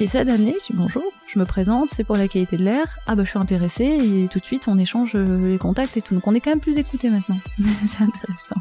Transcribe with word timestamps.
Et 0.00 0.08
cette 0.08 0.28
année, 0.28 0.56
je 0.62 0.72
dis 0.72 0.76
bonjour, 0.76 1.04
je 1.28 1.38
me 1.38 1.44
présente, 1.44 1.90
c'est 1.90 2.02
pour 2.02 2.16
la 2.16 2.26
qualité 2.26 2.56
de 2.56 2.64
l'air. 2.64 2.98
Ah 3.06 3.14
bah 3.14 3.22
je 3.22 3.30
suis 3.30 3.38
intéressée 3.38 3.84
et 3.84 4.26
tout 4.26 4.40
de 4.40 4.44
suite 4.44 4.66
on 4.66 4.76
échange 4.76 5.12
euh, 5.14 5.36
les 5.52 5.58
contacts 5.58 5.96
et 5.96 6.02
tout. 6.02 6.14
Donc 6.14 6.26
on 6.26 6.34
est 6.34 6.40
quand 6.40 6.50
même 6.50 6.60
plus 6.60 6.76
écouté 6.76 7.08
maintenant. 7.08 7.38
c'est 7.88 8.02
intéressant. 8.02 8.56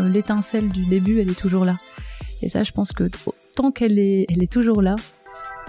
Euh, 0.00 0.08
L'étincelle 0.08 0.70
du 0.70 0.86
début, 0.86 1.20
elle 1.20 1.30
est 1.30 1.38
toujours 1.38 1.66
là. 1.66 1.74
Et 2.40 2.48
ça, 2.48 2.62
je 2.62 2.72
pense 2.72 2.92
que 2.92 3.10
tant 3.54 3.72
qu'elle 3.72 3.98
est, 3.98 4.24
elle 4.30 4.42
est 4.42 4.50
toujours 4.50 4.80
là, 4.80 4.96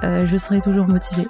euh, 0.03 0.25
je 0.25 0.37
serai 0.37 0.61
toujours 0.61 0.87
motivée. 0.87 1.27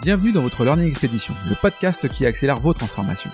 Bienvenue 0.00 0.32
dans 0.32 0.42
votre 0.42 0.64
Learning 0.64 0.88
Expedition, 0.88 1.34
le 1.48 1.54
podcast 1.60 2.08
qui 2.08 2.24
accélère 2.24 2.56
vos 2.56 2.72
transformations. 2.72 3.30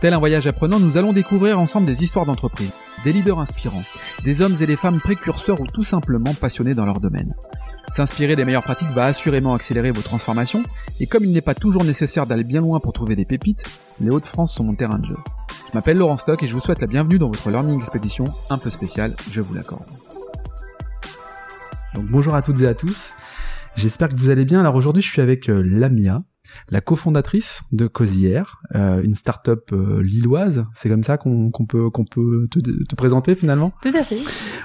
Tel 0.00 0.14
un 0.14 0.18
voyage 0.18 0.46
apprenant, 0.46 0.80
nous 0.80 0.96
allons 0.96 1.12
découvrir 1.12 1.60
ensemble 1.60 1.86
des 1.86 2.02
histoires 2.02 2.24
d'entreprise, 2.24 2.72
des 3.04 3.12
leaders 3.12 3.38
inspirants, 3.38 3.82
des 4.24 4.40
hommes 4.40 4.56
et 4.58 4.66
des 4.66 4.76
femmes 4.76 4.98
précurseurs 4.98 5.60
ou 5.60 5.66
tout 5.66 5.84
simplement 5.84 6.32
passionnés 6.32 6.72
dans 6.72 6.86
leur 6.86 7.00
domaine. 7.00 7.34
S'inspirer 7.94 8.34
des 8.34 8.46
meilleures 8.46 8.62
pratiques 8.62 8.92
va 8.92 9.04
assurément 9.04 9.52
accélérer 9.52 9.90
vos 9.90 10.00
transformations, 10.00 10.62
et 11.00 11.06
comme 11.06 11.24
il 11.24 11.32
n'est 11.32 11.42
pas 11.42 11.54
toujours 11.54 11.84
nécessaire 11.84 12.24
d'aller 12.24 12.44
bien 12.44 12.62
loin 12.62 12.80
pour 12.80 12.94
trouver 12.94 13.14
des 13.14 13.26
pépites, 13.26 13.64
les 14.00 14.10
Hauts-de-France 14.10 14.54
sont 14.54 14.64
mon 14.64 14.74
terrain 14.74 14.98
de 14.98 15.04
jeu. 15.04 15.18
Je 15.68 15.74
m'appelle 15.74 15.98
Laurent 15.98 16.16
Stock 16.16 16.42
et 16.42 16.48
je 16.48 16.54
vous 16.54 16.60
souhaite 16.60 16.80
la 16.80 16.86
bienvenue 16.86 17.18
dans 17.18 17.28
votre 17.28 17.50
Learning 17.50 17.78
Expedition 17.78 18.24
un 18.48 18.56
peu 18.56 18.70
spéciale, 18.70 19.14
je 19.30 19.42
vous 19.42 19.52
l'accorde. 19.52 19.90
Donc 21.94 22.06
bonjour 22.06 22.34
à 22.34 22.40
toutes 22.40 22.60
et 22.62 22.66
à 22.66 22.74
tous, 22.74 23.10
j'espère 23.76 24.08
que 24.08 24.16
vous 24.16 24.30
allez 24.30 24.46
bien. 24.46 24.60
Alors 24.60 24.76
aujourd'hui 24.76 25.02
je 25.02 25.10
suis 25.10 25.20
avec 25.20 25.50
euh, 25.50 25.62
Lamia, 25.62 26.22
la 26.70 26.80
cofondatrice 26.80 27.62
de 27.72 27.86
Cosière, 27.86 28.62
euh, 28.74 29.02
une 29.02 29.14
start-up 29.14 29.70
euh, 29.72 30.02
lilloise. 30.02 30.66
C'est 30.74 30.88
comme 30.88 31.04
ça 31.04 31.18
qu'on 31.18 31.50
peut 31.50 31.90
qu'on 31.90 32.04
peut 32.04 32.48
te, 32.50 32.58
te 32.60 32.94
présenter 32.94 33.34
finalement? 33.34 33.72
Tout 33.82 33.92
à 33.94 34.02
fait. 34.02 34.20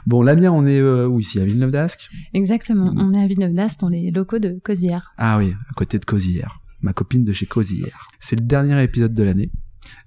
Bon, 0.06 0.22
Lamia, 0.22 0.52
on 0.52 0.66
est 0.66 0.80
euh, 0.80 1.08
où 1.08 1.20
ici? 1.20 1.40
À 1.40 1.46
Villeneuve 1.46 1.72
d'Ascq. 1.72 2.10
Exactement. 2.34 2.94
On 2.96 3.14
est 3.14 3.24
à 3.24 3.28
Villeneuve 3.28 3.54
d'Ascq 3.54 3.80
dans 3.82 3.90
les 3.90 4.12
locaux 4.12 4.40
de 4.40 4.60
Cosière. 4.64 5.14
Ah 5.18 5.38
oui, 5.38 5.54
à 5.70 5.74
côté 5.74 6.00
de 6.00 6.06
Cosière, 6.06 6.58
ma 6.82 6.94
copine 6.94 7.24
de 7.24 7.34
chez 7.34 7.46
Cosière. 7.46 8.08
C'est 8.20 8.40
le 8.40 8.46
dernier 8.46 8.82
épisode 8.84 9.14
de 9.14 9.24
l'année. 9.24 9.52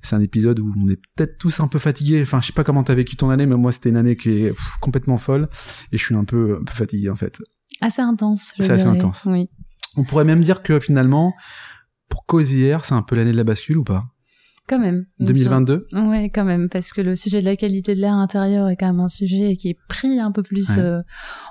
C'est 0.03 0.17
un 0.17 0.21
épisode 0.21 0.59
où 0.61 0.73
on 0.77 0.89
est 0.89 1.01
peut-être 1.15 1.39
tous 1.39 1.61
un 1.61 1.69
peu 1.69 1.79
fatigués. 1.79 2.23
Enfin, 2.23 2.41
je 2.41 2.49
sais 2.49 2.53
pas 2.53 2.65
comment 2.65 2.83
t'as 2.83 2.95
vécu 2.95 3.17
ton 3.17 3.31
année, 3.31 3.47
mais 3.47 3.57
moi 3.57 3.73
c'était 3.73 3.91
une 3.91 3.97
année 3.97 4.17
qui 4.17 4.31
est 4.31 4.49
pff, 4.51 4.77
complètement 4.81 5.19
folle 5.19 5.49
et 5.93 5.99
je 5.99 6.05
suis 6.05 6.15
un 6.15 6.25
peu, 6.25 6.59
un 6.61 6.65
peu 6.65 6.73
fatigué 6.73 7.11
en 7.11 7.17
fait. 7.17 7.39
Assez 7.81 8.03
intense. 8.03 8.53
je 8.59 8.65
C'est 8.65 8.73
assez 8.73 8.85
intense. 8.85 9.23
Oui. 9.27 9.49
On 9.97 10.05
pourrait 10.05 10.25
même 10.25 10.41
dire 10.41 10.63
que 10.63 10.81
finalement, 10.81 11.35
pour 12.09 12.27
Cosière, 12.27 12.85
c'est 12.85 12.95
un 12.95 13.03
peu 13.03 13.17
l'année 13.17 13.33
de 13.33 13.37
la 13.37 13.45
bascule 13.45 13.79
ou 13.79 13.85
pas? 13.85 14.05
Quand 14.69 14.79
même. 14.79 15.07
2022 15.21 15.87
Ouais, 15.95 16.29
quand 16.29 16.45
même, 16.45 16.69
parce 16.69 16.93
que 16.93 17.01
le 17.01 17.17
sujet 17.17 17.41
de 17.41 17.47
la 17.47 17.57
qualité 17.57 17.95
de 17.95 18.01
l'air 18.03 18.13
intérieur 18.13 18.69
est 18.69 18.77
quand 18.77 18.87
même 18.89 19.01
un 19.01 19.09
sujet 19.09 19.57
qui 19.57 19.71
est 19.71 19.79
pris 19.89 20.21
un 20.21 20.31
peu 20.31 20.43
plus 20.43 20.69
Ouais. 20.73 20.79
euh, 20.79 21.01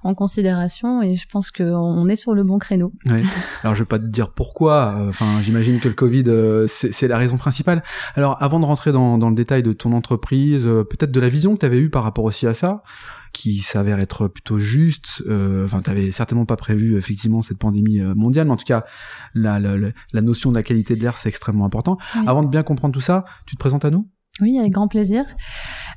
en 0.03 0.13
considération 0.13 1.01
et 1.01 1.15
je 1.15 1.25
pense 1.27 1.49
qu'on 1.49 2.07
est 2.09 2.15
sur 2.15 2.35
le 2.35 2.43
bon 2.43 2.59
créneau. 2.59 2.93
Ouais. 3.07 3.23
Alors 3.63 3.73
je 3.73 3.79
vais 3.81 3.87
pas 3.87 3.97
te 3.97 4.05
dire 4.05 4.29
pourquoi. 4.33 4.97
euh, 4.99 5.09
Enfin, 5.09 5.41
j'imagine 5.41 5.79
que 5.79 5.87
le 5.87 5.95
Covid 5.95 6.25
euh, 6.27 6.67
c'est 6.67 6.93
c'est 6.93 7.07
la 7.07 7.17
raison 7.17 7.37
principale. 7.37 7.81
Alors 8.13 8.37
avant 8.39 8.59
de 8.59 8.65
rentrer 8.65 8.91
dans, 8.91 9.17
dans 9.17 9.29
le 9.29 9.35
détail 9.35 9.63
de 9.63 9.73
ton 9.73 9.93
entreprise, 9.93 10.67
euh, 10.67 10.83
peut-être 10.83 11.11
de 11.11 11.19
la 11.19 11.29
vision 11.29 11.55
que 11.55 11.61
tu 11.61 11.65
avais 11.65 11.79
eue 11.79 11.89
par 11.89 12.03
rapport 12.03 12.23
aussi 12.25 12.45
à 12.45 12.53
ça, 12.53 12.83
qui 13.37 13.57
s'avère 13.59 13.99
être 13.99 14.27
plutôt 14.27 14.59
juste. 14.59 15.21
euh, 15.27 15.65
Enfin, 15.65 15.81
tu 15.81 15.89
avais 15.89 16.11
certainement 16.11 16.45
pas 16.45 16.55
prévu 16.55 16.97
effectivement 16.97 17.41
cette 17.41 17.57
pandémie 17.59 17.99
euh, 18.01 18.15
mondiale, 18.15 18.47
mais 18.47 18.53
en 18.53 18.57
tout 18.57 18.65
cas 18.65 18.83
la, 19.33 19.59
la, 19.59 19.77
la- 19.77 19.89
la 20.13 20.21
notion 20.21 20.49
de 20.51 20.55
la 20.55 20.63
qualité 20.63 20.95
de 20.95 21.01
l'air 21.01 21.17
c'est 21.17 21.29
extrêmement 21.29 21.65
important. 21.65 21.97
Oui. 22.15 22.21
Avant 22.27 22.43
de 22.43 22.49
bien 22.49 22.63
comprendre 22.63 22.93
tout 22.93 23.01
ça, 23.01 23.25
tu 23.45 23.55
te 23.55 23.59
présentes 23.59 23.85
à 23.85 23.91
nous? 23.91 24.09
Oui, 24.41 24.57
avec 24.59 24.71
grand 24.71 24.87
plaisir. 24.87 25.23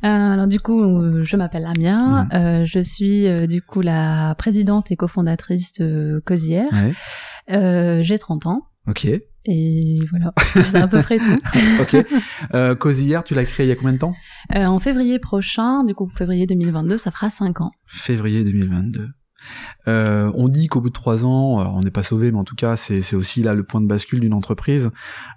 Euh, 0.04 0.06
alors 0.08 0.46
du 0.46 0.60
coup, 0.60 0.80
je 1.22 1.36
m'appelle 1.36 1.62
Lamia, 1.62 1.96
Mhm. 1.98 2.28
euh, 2.32 2.64
je 2.64 2.80
suis 2.80 3.26
euh, 3.26 3.46
du 3.46 3.60
coup 3.62 3.80
la 3.82 4.34
présidente 4.38 4.90
et 4.90 4.96
cofondatrice 4.96 5.72
de 5.74 6.22
Cosière. 6.24 6.68
Ouais. 6.72 8.02
J'ai 8.02 8.18
30 8.18 8.46
ans 8.46 8.62
Ok. 8.86 9.06
Et 9.46 9.98
voilà, 10.10 10.32
c'est 10.62 10.76
à 10.76 10.86
peu 10.86 11.00
près 11.00 11.18
tout. 11.18 11.38
ok. 11.80 12.06
Euh, 12.54 12.74
Cosière, 12.74 13.24
tu 13.24 13.34
l'as 13.34 13.44
créé 13.44 13.66
il 13.66 13.68
y 13.68 13.72
a 13.72 13.76
combien 13.76 13.94
de 13.94 13.98
temps? 13.98 14.14
Euh, 14.54 14.64
en 14.64 14.78
février 14.78 15.18
prochain, 15.18 15.84
du 15.84 15.94
coup 15.94 16.08
février 16.08 16.46
2022, 16.46 16.96
ça 16.96 17.10
fera 17.10 17.30
5 17.30 17.60
ans. 17.60 17.70
février 17.86 18.44
2022. 18.44 19.08
Euh, 19.88 20.30
on 20.34 20.48
dit 20.48 20.66
qu'au 20.68 20.80
bout 20.80 20.88
de 20.88 20.94
trois 20.94 21.24
ans, 21.24 21.58
on 21.76 21.80
n'est 21.80 21.90
pas 21.90 22.02
sauvé, 22.02 22.30
mais 22.32 22.38
en 22.38 22.44
tout 22.44 22.54
cas, 22.56 22.76
c'est 22.76 23.02
c'est 23.02 23.16
aussi 23.16 23.42
là 23.42 23.54
le 23.54 23.62
point 23.62 23.80
de 23.80 23.86
bascule 23.86 24.20
d'une 24.20 24.34
entreprise. 24.34 24.90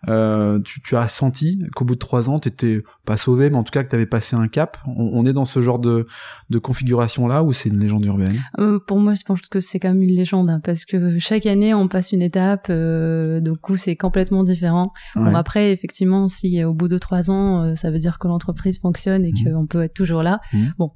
Euh, 0.08 0.60
tu, 0.62 0.82
tu 0.82 0.96
as 0.96 1.08
senti 1.08 1.64
qu'au 1.76 1.86
bout 1.86 1.96
de 1.96 2.00
trois 2.00 2.30
ans, 2.30 2.40
t'étais 2.40 2.82
pas 3.06 3.18
sauvé, 3.18 3.50
mais 3.50 3.58
en 3.58 3.64
tout 3.64 3.72
cas 3.72 3.84
que 3.84 3.90
tu 3.90 3.96
avais 3.96 4.06
passé 4.06 4.36
un 4.36 4.48
cap. 4.48 4.78
On, 4.86 5.10
on 5.14 5.26
est 5.26 5.34
dans 5.34 5.46
ce 5.46 5.62
genre 5.62 5.80
de, 5.80 6.08
de 6.50 6.58
configuration 6.60 7.28
là 7.28 7.44
ou 7.44 7.54
c'est 7.54 7.70
une 7.70 7.80
légende 7.80 8.06
urbaine? 8.06 8.42
Euh, 8.60 8.80
pour 8.86 9.00
moi, 9.00 9.14
je 9.14 9.24
pense 9.24 9.42
que 9.42 9.60
c'est 9.60 9.80
quand 9.80 9.90
même 9.90 10.02
une 10.02 10.16
légende 10.16 10.50
hein, 10.50 10.60
parce 10.64 10.86
que 10.86 11.18
chaque 11.20 11.46
année 11.46 11.74
on 11.74 11.88
passe 11.88 12.12
une 12.12 12.22
étape, 12.22 12.68
euh, 12.70 13.40
du 13.40 13.54
coup 13.54 13.78
c'est 13.78 13.96
complètement 13.96 14.44
différent. 14.44 14.92
Bon 15.16 15.36
après, 15.36 15.72
effectivement, 15.72 16.28
si 16.28 16.62
euh, 16.62 16.70
au 16.70 16.74
bout 16.74 16.88
de 16.88 16.98
trois 16.98 17.32
ans, 17.32 17.64
euh, 17.64 17.76
ça 17.76 17.92
veut 17.92 18.00
dire 18.00 18.20
que 18.20 18.28
l'entreprise 18.28 18.80
fonctionne 18.80 19.26
et 19.26 19.32
Mhm. 19.34 19.54
qu'on 19.54 19.68
peut 19.68 19.82
être 19.84 19.94
toujours 19.94 20.24
là. 20.24 20.40
Mhm. 20.54 20.74
Bon, 20.78 20.92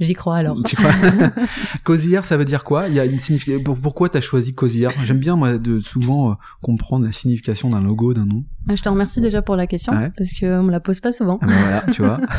j'y 0.00 0.14
crois 0.14 0.36
alors. 0.36 0.56
Tu 0.64 0.76
crois 0.76 0.90
Cosière, 1.84 2.24
ça 2.24 2.36
veut 2.36 2.44
dire 2.44 2.64
quoi? 2.64 2.88
Il 2.88 2.94
y 2.94 3.00
a 3.00 3.04
une 3.04 3.18
signification. 3.18 3.62
pour- 3.62 3.78
Pourquoi 3.78 4.08
t'as 4.08 4.20
choisi 4.20 4.54
Cosière? 4.54 4.92
J'aime 5.04 5.18
bien 5.18 5.36
moi 5.36 5.58
de 5.58 5.80
souvent 5.80 6.30
euh, 6.30 6.34
comprendre 6.60 7.04
la 7.06 7.12
signification 7.12 7.68
d'un 7.70 7.80
logo, 7.82 8.14
d'un 8.14 8.26
nom. 8.26 8.44
Ah, 8.68 8.74
Je 8.76 8.82
te 8.82 8.88
remercie 8.88 9.20
déjà 9.20 9.42
pour 9.42 9.56
la 9.56 9.66
question 9.66 9.92
Ouais. 9.92 10.10
parce 10.16 10.32
que 10.32 10.60
on 10.60 10.62
me 10.64 10.70
la 10.70 10.80
pose 10.80 11.00
pas 11.00 11.12
souvent. 11.12 11.38
Ah 11.42 11.46
ben 11.46 11.52
voilà, 11.54 11.80
tu 11.92 12.02
vois. 12.02 12.20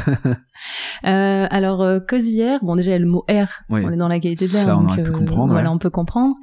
Euh, 1.05 1.47
alors 1.49 1.81
euh, 1.81 1.99
cosière, 1.99 2.59
bon 2.63 2.75
déjà 2.75 2.91
il 2.91 2.93
y 2.93 2.95
a 2.95 2.99
le 2.99 3.07
mot 3.07 3.25
air, 3.27 3.63
Oui. 3.69 3.81
on 3.85 3.91
est 3.91 3.97
dans 3.97 4.07
la 4.07 4.19
qualité 4.19 4.47
de 4.47 4.53
l'air, 4.53 4.65
Ça, 4.65 4.77
on 4.77 4.81
donc 4.81 4.91
aurait 4.91 5.01
pu 5.03 5.09
euh, 5.09 5.11
comprendre, 5.11 5.51
voilà 5.51 5.69
ouais. 5.69 5.75
on 5.75 5.79
peut 5.79 5.89
comprendre. 5.89 6.35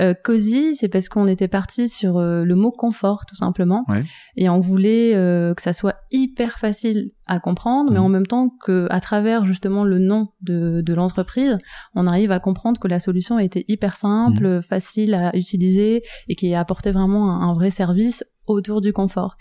Euh, 0.00 0.14
cosy, 0.14 0.74
c'est 0.74 0.88
parce 0.88 1.08
qu'on 1.08 1.26
était 1.26 1.48
parti 1.48 1.88
sur 1.88 2.18
euh, 2.18 2.44
le 2.44 2.54
mot 2.54 2.70
confort 2.72 3.26
tout 3.26 3.34
simplement, 3.34 3.84
Ouais. 3.88 4.00
et 4.36 4.48
on 4.48 4.58
voulait 4.60 5.14
euh, 5.14 5.54
que 5.54 5.62
ça 5.62 5.72
soit 5.72 5.96
hyper 6.10 6.58
facile 6.58 7.10
à 7.26 7.40
comprendre, 7.40 7.90
mais 7.92 7.98
Mhm. 7.98 8.04
en 8.04 8.08
même 8.08 8.26
temps 8.26 8.48
que 8.64 8.86
à 8.90 9.00
travers 9.00 9.44
justement 9.44 9.84
le 9.84 9.98
nom 9.98 10.28
de, 10.42 10.80
de 10.80 10.94
l'entreprise, 10.94 11.58
on 11.94 12.06
arrive 12.06 12.30
à 12.32 12.40
comprendre 12.40 12.80
que 12.80 12.88
la 12.88 13.00
solution 13.00 13.38
était 13.38 13.64
hyper 13.68 13.96
simple, 13.96 14.46
Mhm. 14.46 14.62
facile 14.62 15.14
à 15.14 15.36
utiliser 15.36 16.02
et 16.28 16.34
qui 16.36 16.54
apportait 16.54 16.92
vraiment 16.92 17.30
un, 17.30 17.48
un 17.48 17.54
vrai 17.54 17.70
service 17.70 18.24
autour 18.46 18.80
du 18.80 18.92
confort. 18.92 19.36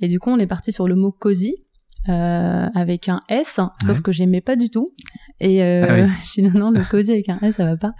Et 0.00 0.08
du 0.08 0.18
coup, 0.18 0.30
on 0.30 0.38
est 0.38 0.46
parti 0.46 0.72
sur 0.72 0.88
le 0.88 0.94
mot 0.94 1.12
cosy. 1.12 1.54
Euh, 2.08 2.66
avec 2.74 3.08
un 3.08 3.20
S, 3.28 3.60
sauf 3.84 3.96
Ouais. 3.96 4.02
que 4.02 4.12
j'aimais 4.12 4.40
pas 4.40 4.56
du 4.56 4.70
tout. 4.70 4.90
Et 5.40 5.62
euh, 5.62 5.86
Ah 5.88 5.94
oui. 5.94 6.10
j'ai 6.34 6.42
dit 6.42 6.48
non, 6.48 6.66
non, 6.66 6.70
le 6.70 6.82
cosy 6.90 7.12
avec 7.12 7.28
un 7.28 7.38
S, 7.42 7.56
ça 7.56 7.64
va 7.64 7.76
pas. 7.76 7.92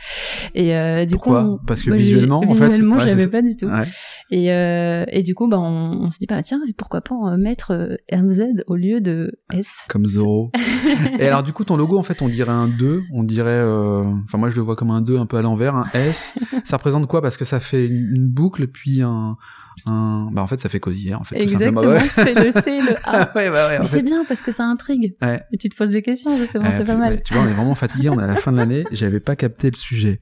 Et 0.54 0.74
euh, 0.74 1.04
du 1.04 1.14
Pourquoi 1.14 1.42
coup, 1.42 1.48
on- 1.62 1.66
Parce 1.66 1.82
que 1.82 1.88
moi, 1.90 1.98
visuellement, 1.98 2.38
en 2.38 2.42
fait, 2.54 2.68
visuellement, 2.68 2.96
ouais, 2.96 3.18
ça. 3.18 3.28
pas 3.28 3.42
du 3.42 3.56
tout. 3.56 3.66
Ouais. 3.66 3.84
Et, 4.30 4.50
euh, 4.52 5.04
et 5.08 5.22
du 5.22 5.34
coup, 5.34 5.48
bah, 5.48 5.58
on, 5.60 5.98
on 6.02 6.10
s'est 6.10 6.18
dit, 6.20 6.26
bah, 6.26 6.42
tiens, 6.42 6.60
pourquoi 6.78 7.00
pas 7.02 7.36
mettre 7.36 7.72
euh, 7.72 7.94
un 8.12 8.28
Z 8.30 8.64
au 8.66 8.76
lieu 8.76 9.00
de 9.00 9.32
S? 9.52 9.84
Comme 9.88 10.06
Zoro. 10.08 10.50
Et 11.18 11.26
alors 11.26 11.42
du 11.42 11.52
coup 11.52 11.64
ton 11.64 11.76
logo 11.76 11.98
en 11.98 12.02
fait 12.02 12.22
on 12.22 12.28
dirait 12.28 12.52
un 12.52 12.68
2, 12.68 13.02
on 13.12 13.22
dirait 13.22 13.50
euh, 13.50 14.02
enfin 14.24 14.38
moi 14.38 14.50
je 14.50 14.56
le 14.56 14.62
vois 14.62 14.76
comme 14.76 14.90
un 14.90 15.00
2 15.00 15.18
un 15.18 15.26
peu 15.26 15.36
à 15.36 15.42
l'envers, 15.42 15.74
un 15.74 15.86
S. 15.94 16.34
ça 16.64 16.76
représente 16.76 17.06
quoi? 17.06 17.20
Parce 17.22 17.36
que 17.36 17.44
ça 17.44 17.60
fait 17.60 17.86
une 17.86 18.28
boucle 18.30 18.66
puis 18.68 19.02
un 19.02 19.36
un 19.86 20.28
bah 20.32 20.42
en 20.42 20.46
fait 20.46 20.58
ça 20.60 20.68
fait 20.68 20.80
cosière 20.80 21.20
en 21.20 21.24
fait 21.24 21.42
tout 21.44 21.48
simplement. 21.50 21.82
Exactement, 21.82 22.24
Ouais. 22.24 22.34
c'est 22.34 22.44
le 22.44 22.50
C, 22.60 22.80
le 22.80 22.94
A. 23.04 23.32
ouais 23.36 23.50
bah 23.50 23.68
ouais 23.68 23.76
en 23.78 23.80
Mais 23.80 23.84
c'est 23.86 23.98
fait. 23.98 24.02
bien 24.02 24.24
parce 24.26 24.40
que 24.42 24.52
ça 24.52 24.64
intrigue. 24.64 25.14
Ouais. 25.22 25.42
Et 25.52 25.58
tu 25.58 25.68
te 25.68 25.76
poses 25.76 25.90
des 25.90 26.02
questions, 26.02 26.36
justement, 26.38 26.70
c'est 26.76 26.84
pas 26.84 26.96
mal. 26.96 27.22
tu 27.24 27.34
vois, 27.34 27.42
on 27.42 27.46
est 27.48 27.52
vraiment 27.52 27.74
fatigué, 27.74 28.08
on 28.10 28.18
est 28.20 28.24
à 28.24 28.26
la 28.26 28.36
fin 28.36 28.52
de 28.52 28.56
l'année, 28.56 28.84
j'avais 28.92 29.20
pas 29.20 29.36
capté 29.36 29.70
le 29.70 29.76
sujet. 29.76 30.20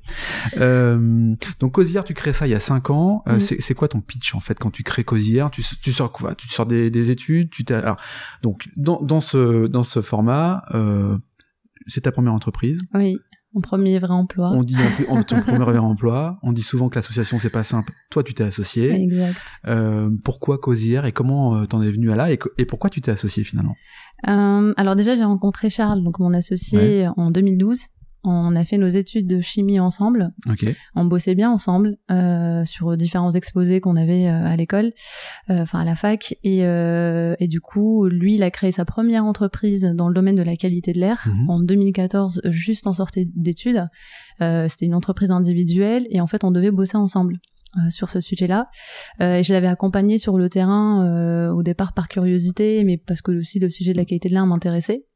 Euh, 0.58 1.34
donc 1.60 1.72
Cosière, 1.72 2.04
tu 2.04 2.14
crées 2.14 2.32
ça 2.32 2.46
il 2.46 2.50
y 2.50 2.54
a 2.54 2.60
5 2.60 2.90
ans. 2.90 3.22
Euh, 3.28 3.34
Mhm. 3.34 3.40
c'est, 3.40 3.60
c'est 3.60 3.74
quoi 3.74 3.88
ton 3.88 4.00
pitch 4.00 4.34
en 4.34 4.40
fait 4.40 4.58
quand 4.58 4.70
tu 4.70 4.82
crées 4.82 5.04
Cosière? 5.04 5.50
Tu, 5.50 5.62
tu 5.82 5.92
sors 5.92 6.12
quoi? 6.12 6.34
Tu 6.34 6.48
sors 6.48 6.66
des, 6.66 6.90
des 6.90 7.10
études? 7.10 7.50
Tu 7.50 7.64
t'as, 7.64 7.78
alors, 7.80 7.96
Donc 8.42 8.68
dans, 8.76 9.00
dans, 9.02 9.20
ce, 9.20 9.66
dans 9.66 9.82
ce 9.84 10.00
format, 10.02 10.64
euh, 10.74 11.16
c'est 11.86 12.02
ta 12.02 12.12
première 12.12 12.32
entreprise? 12.32 12.82
Oui, 12.94 13.18
mon 13.54 13.60
premier 13.60 13.98
vrai 13.98 14.12
emploi. 14.12 14.50
On 14.52 14.64
dit 14.64 14.76
en 14.76 14.94
plus, 14.94 15.06
en 15.08 15.22
ton 15.22 15.40
premier 15.46 15.78
emploi, 15.78 16.38
on 16.42 16.52
dit 16.52 16.62
souvent 16.62 16.88
que 16.88 16.96
l'association 16.96 17.38
c'est 17.38 17.50
pas 17.50 17.62
simple. 17.62 17.92
Toi, 18.10 18.22
tu 18.22 18.34
t'es 18.34 18.44
associé. 18.44 18.90
Exact. 18.92 19.36
Euh, 19.66 20.10
pourquoi 20.24 20.58
Cosière 20.58 21.06
et 21.06 21.12
comment 21.12 21.56
euh, 21.56 21.64
t'en 21.64 21.80
es 21.82 21.90
venu 21.90 22.10
à 22.10 22.16
là 22.16 22.30
et 22.32 22.64
pourquoi 22.66 22.90
tu 22.90 23.00
t'es 23.00 23.12
associé 23.12 23.44
finalement? 23.44 23.76
Euh, 24.28 24.72
alors 24.76 24.96
déjà, 24.96 25.16
j'ai 25.16 25.24
rencontré 25.24 25.70
Charles, 25.70 26.02
donc 26.02 26.18
mon 26.18 26.34
associé, 26.34 27.08
en 27.16 27.30
2012. 27.30 27.80
On 28.26 28.56
a 28.56 28.64
fait 28.64 28.78
nos 28.78 28.88
études 28.88 29.26
de 29.26 29.40
chimie 29.40 29.78
ensemble. 29.78 30.32
Ok. 30.48 30.64
On 30.94 31.04
bossait 31.04 31.34
bien 31.34 31.50
ensemble 31.50 31.98
euh, 32.10 32.64
sur 32.64 32.96
différents 32.96 33.30
exposés 33.32 33.80
qu'on 33.80 33.96
avait 33.96 34.26
euh, 34.28 34.46
à 34.46 34.56
l'école, 34.56 34.92
euh, 35.50 35.60
enfin 35.62 35.80
à 35.80 35.84
la 35.84 35.94
fac. 35.94 36.34
Et, 36.42 36.64
euh, 36.64 37.34
et 37.38 37.48
du 37.48 37.60
coup, 37.60 38.06
lui, 38.06 38.36
il 38.36 38.42
a 38.42 38.50
créé 38.50 38.72
sa 38.72 38.84
première 38.84 39.24
entreprise 39.24 39.84
dans 39.94 40.08
le 40.08 40.14
domaine 40.14 40.36
de 40.36 40.42
la 40.42 40.56
qualité 40.56 40.92
de 40.92 41.00
l'air 41.00 41.24
Mhm. 41.26 41.50
en 41.50 41.60
2014, 41.60 42.40
juste 42.46 42.86
en 42.86 42.94
sortie 42.94 43.30
d'études. 43.34 43.86
Euh, 44.40 44.66
C'était 44.68 44.86
une 44.86 44.94
entreprise 44.94 45.30
individuelle 45.30 46.06
et 46.10 46.20
en 46.20 46.26
fait, 46.26 46.44
on 46.44 46.50
devait 46.50 46.70
bosser 46.70 46.96
ensemble. 46.96 47.38
sur 47.90 48.08
ce 48.08 48.20
sujet-là. 48.20 48.68
et 49.18 49.42
je 49.42 49.52
l'avais 49.52 49.66
accompagné 49.66 50.16
sur 50.16 50.38
le 50.38 50.48
terrain 50.48 51.50
au 51.52 51.64
départ 51.64 51.92
par 51.92 52.06
curiosité, 52.06 52.84
mais 52.84 52.98
parce 52.98 53.20
que 53.20 53.32
aussi 53.32 53.58
le 53.58 53.68
sujet 53.68 53.92
de 53.92 53.96
la 53.98 54.04
qualité 54.04 54.28
de 54.28 54.34
l'air 54.34 54.46
m'intéressait. 54.46 55.06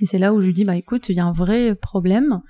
Et 0.00 0.06
c'est 0.06 0.18
là 0.18 0.32
où 0.34 0.40
je 0.40 0.46
lui 0.46 0.54
dis, 0.54 0.64
bah 0.64 0.76
écoute, 0.76 1.08
il 1.08 1.16
y 1.16 1.20
a 1.20 1.24
un 1.24 1.32
vrai 1.32 1.74
problème 1.74 2.40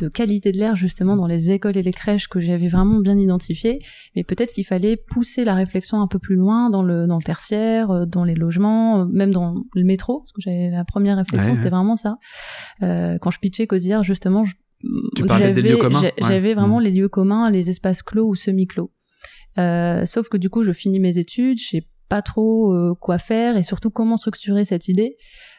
de 0.00 0.08
qualité 0.08 0.52
de 0.52 0.58
l'air 0.58 0.76
justement 0.76 1.16
dans 1.16 1.26
les 1.26 1.50
écoles 1.50 1.76
et 1.76 1.82
les 1.82 1.92
crèches 1.92 2.28
que 2.28 2.40
j'avais 2.40 2.68
vraiment 2.68 2.98
bien 2.98 3.18
identifié, 3.18 3.80
mais 4.14 4.24
peut-être 4.24 4.52
qu'il 4.52 4.64
fallait 4.64 4.96
pousser 4.96 5.44
la 5.44 5.54
réflexion 5.54 6.00
un 6.00 6.06
peu 6.06 6.18
plus 6.18 6.36
loin 6.36 6.70
dans 6.70 6.82
le, 6.82 7.06
dans 7.06 7.18
le 7.18 7.22
tertiaire, 7.22 7.90
euh, 7.90 8.06
dans 8.06 8.24
les 8.24 8.34
logements, 8.34 9.00
euh, 9.00 9.04
même 9.06 9.30
dans 9.30 9.62
le 9.74 9.84
métro, 9.84 10.20
parce 10.20 10.32
que 10.32 10.40
j'avais 10.40 10.70
la 10.70 10.84
première 10.84 11.16
réflexion, 11.16 11.54
c'était 11.54 11.70
vraiment 11.70 11.96
ça. 11.96 12.18
Euh, 12.82 13.18
quand 13.18 13.30
je 13.30 13.38
pitchais 13.38 13.66
Cosière, 13.66 14.02
justement, 14.02 14.44
j'avais 16.20 16.54
vraiment 16.54 16.78
mmh. 16.78 16.82
les 16.82 16.90
lieux 16.90 17.08
communs, 17.08 17.50
les 17.50 17.70
espaces 17.70 18.02
clos 18.02 18.28
ou 18.28 18.34
semi-clos. 18.34 18.90
Euh, 19.58 20.04
sauf 20.04 20.28
que 20.28 20.36
du 20.36 20.50
coup, 20.50 20.62
je 20.62 20.72
finis 20.72 21.00
mes 21.00 21.18
études, 21.18 21.58
je 21.58 21.68
sais 21.68 21.86
pas 22.08 22.22
trop 22.22 22.72
euh, 22.72 22.94
quoi 22.94 23.18
faire 23.18 23.56
et 23.56 23.62
surtout 23.62 23.90
comment 23.90 24.16
structurer 24.16 24.64
cette 24.64 24.88
idée. 24.88 25.16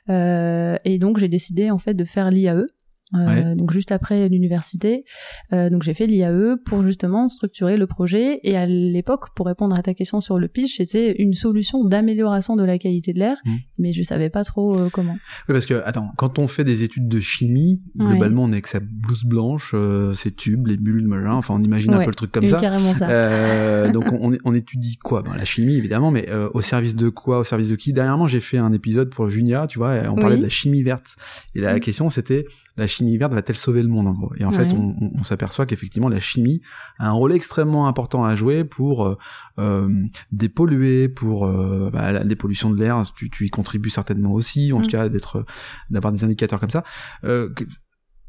Euh, 0.10 0.78
et 0.86 1.00
donc 1.00 1.18
j'ai 1.18 1.28
décidé 1.28 1.72
en 1.72 1.80
fait 1.80 1.94
de 1.94 2.06
faire 2.06 2.32
l'IAE. 2.32 2.66
Euh, 3.14 3.56
donc 3.56 3.72
juste 3.72 3.92
après 3.92 4.28
l'université. 4.28 5.06
Euh, 5.54 5.70
donc 5.70 5.84
j'ai 5.84 5.94
fait 5.94 6.08
l'IAE 6.08 6.58
pour 6.66 6.84
justement 6.84 7.30
structurer 7.30 7.78
le 7.78 7.88
projet 7.88 8.40
et 8.44 8.58
à 8.58 8.66
l'époque, 8.66 9.34
pour 9.34 9.46
répondre 9.46 9.76
à 9.76 9.82
ta 9.82 9.94
question 9.94 10.20
sur 10.20 10.38
le 10.38 10.48
pitch, 10.48 10.78
c'était 10.78 11.16
une 11.22 11.34
solution 11.34 11.86
d'amélioration 11.86 12.58
de 12.58 12.64
la 12.64 12.78
qualité 12.78 13.14
de 13.14 13.20
l'air, 13.20 13.38
mmh. 13.46 13.56
mais 13.80 13.94
je 13.94 14.04
savais 14.04 14.30
pas 14.30 14.44
trop 14.44 14.78
euh, 14.78 14.90
comment. 14.92 15.18
Oui, 15.48 15.54
parce 15.54 15.66
que 15.66 15.82
attends, 15.86 16.12
quand 16.18 16.38
on 16.38 16.48
fait 16.48 16.66
des 16.66 16.84
études 16.84 17.08
de 17.08 17.20
chimie, 17.22 17.82
globalement 17.96 18.44
on 18.44 18.50
est 18.50 18.54
avec 18.54 18.68
sa 18.68 18.80
blouse 18.80 19.24
blanche, 19.24 19.74
ses 20.16 20.32
tubes, 20.32 20.68
les 20.68 20.78
bulles, 20.78 21.08
machin, 21.08 21.34
enfin 21.34 21.56
on 21.56 21.64
imagine 21.64 21.94
un 21.94 22.04
peu 22.04 22.10
le 22.10 22.16
truc 22.16 22.32
comme 22.32 22.48
ça. 22.48 22.60
Carrément 22.60 22.94
ça. 22.94 23.90
donc 23.90 24.06
on, 24.12 24.38
on, 24.44 24.54
étudie 24.54 24.98
quoi? 24.98 25.22
Ben, 25.22 25.34
La 25.36 25.46
chimie 25.46 25.76
évidemment, 25.76 26.12
mais 26.12 26.28
au 26.54 26.62
service 26.62 26.96
de 26.96 27.10
quoi? 27.10 27.40
Au 27.40 27.44
service 27.44 27.70
de 27.70 27.76
qui? 27.76 27.94
Dernièrement 27.94 28.28
j'ai 28.28 28.42
fait 28.42 28.58
un 28.58 28.74
épisode 28.74 29.10
pour 29.10 29.30
Junia, 29.30 29.68
tu 29.68 29.80
vois, 29.80 29.96
on 30.10 30.16
parlait 30.16 30.38
de 30.38 30.44
la 30.44 30.50
chimie 30.50 30.84
verte 30.84 31.16
et 31.56 31.62
la 31.62 31.80
question 31.80 32.10
c'était 32.10 32.46
la 32.78 32.86
chimie 32.86 32.97
verte 33.18 33.34
va-t-elle 33.34 33.58
sauver 33.58 33.82
le 33.82 33.90
monde 33.90 34.08
en 34.08 34.14
gros? 34.14 34.32
Et 34.38 34.46
en 34.46 34.52
fait, 34.52 34.74
on, 34.74 34.96
on, 35.18 35.24
s'aperçoit 35.24 35.66
qu'effectivement 35.66 36.10
la 36.10 36.20
chimie 36.20 36.62
a 37.00 37.10
un 37.10 37.12
rôle 37.12 37.34
extrêmement 37.34 37.88
important 37.88 38.24
à 38.26 38.36
jouer 38.36 38.64
pour 38.64 39.06
euh, 39.06 39.18
euh 39.60 39.90
dépolluer, 40.32 41.10
pour 41.10 41.46
euh, 41.46 41.90
bah, 41.92 42.12
la 42.12 42.24
dépollution 42.24 42.70
de 42.70 42.80
l'air. 42.80 43.04
Tu, 43.16 43.30
tu, 43.30 43.46
y 43.46 43.50
contribues 43.50 43.90
certainement 43.90 44.32
aussi, 44.32 44.74
en 44.74 44.80
tout 44.80 44.88
mm. 44.88 44.92
cas 44.92 45.10
d'être 45.10 45.46
d'avoir 45.90 46.12
des 46.12 46.24
indicateurs 46.24 46.60
comme 46.60 46.70
ça. 46.70 46.84
Euh, 47.24 47.50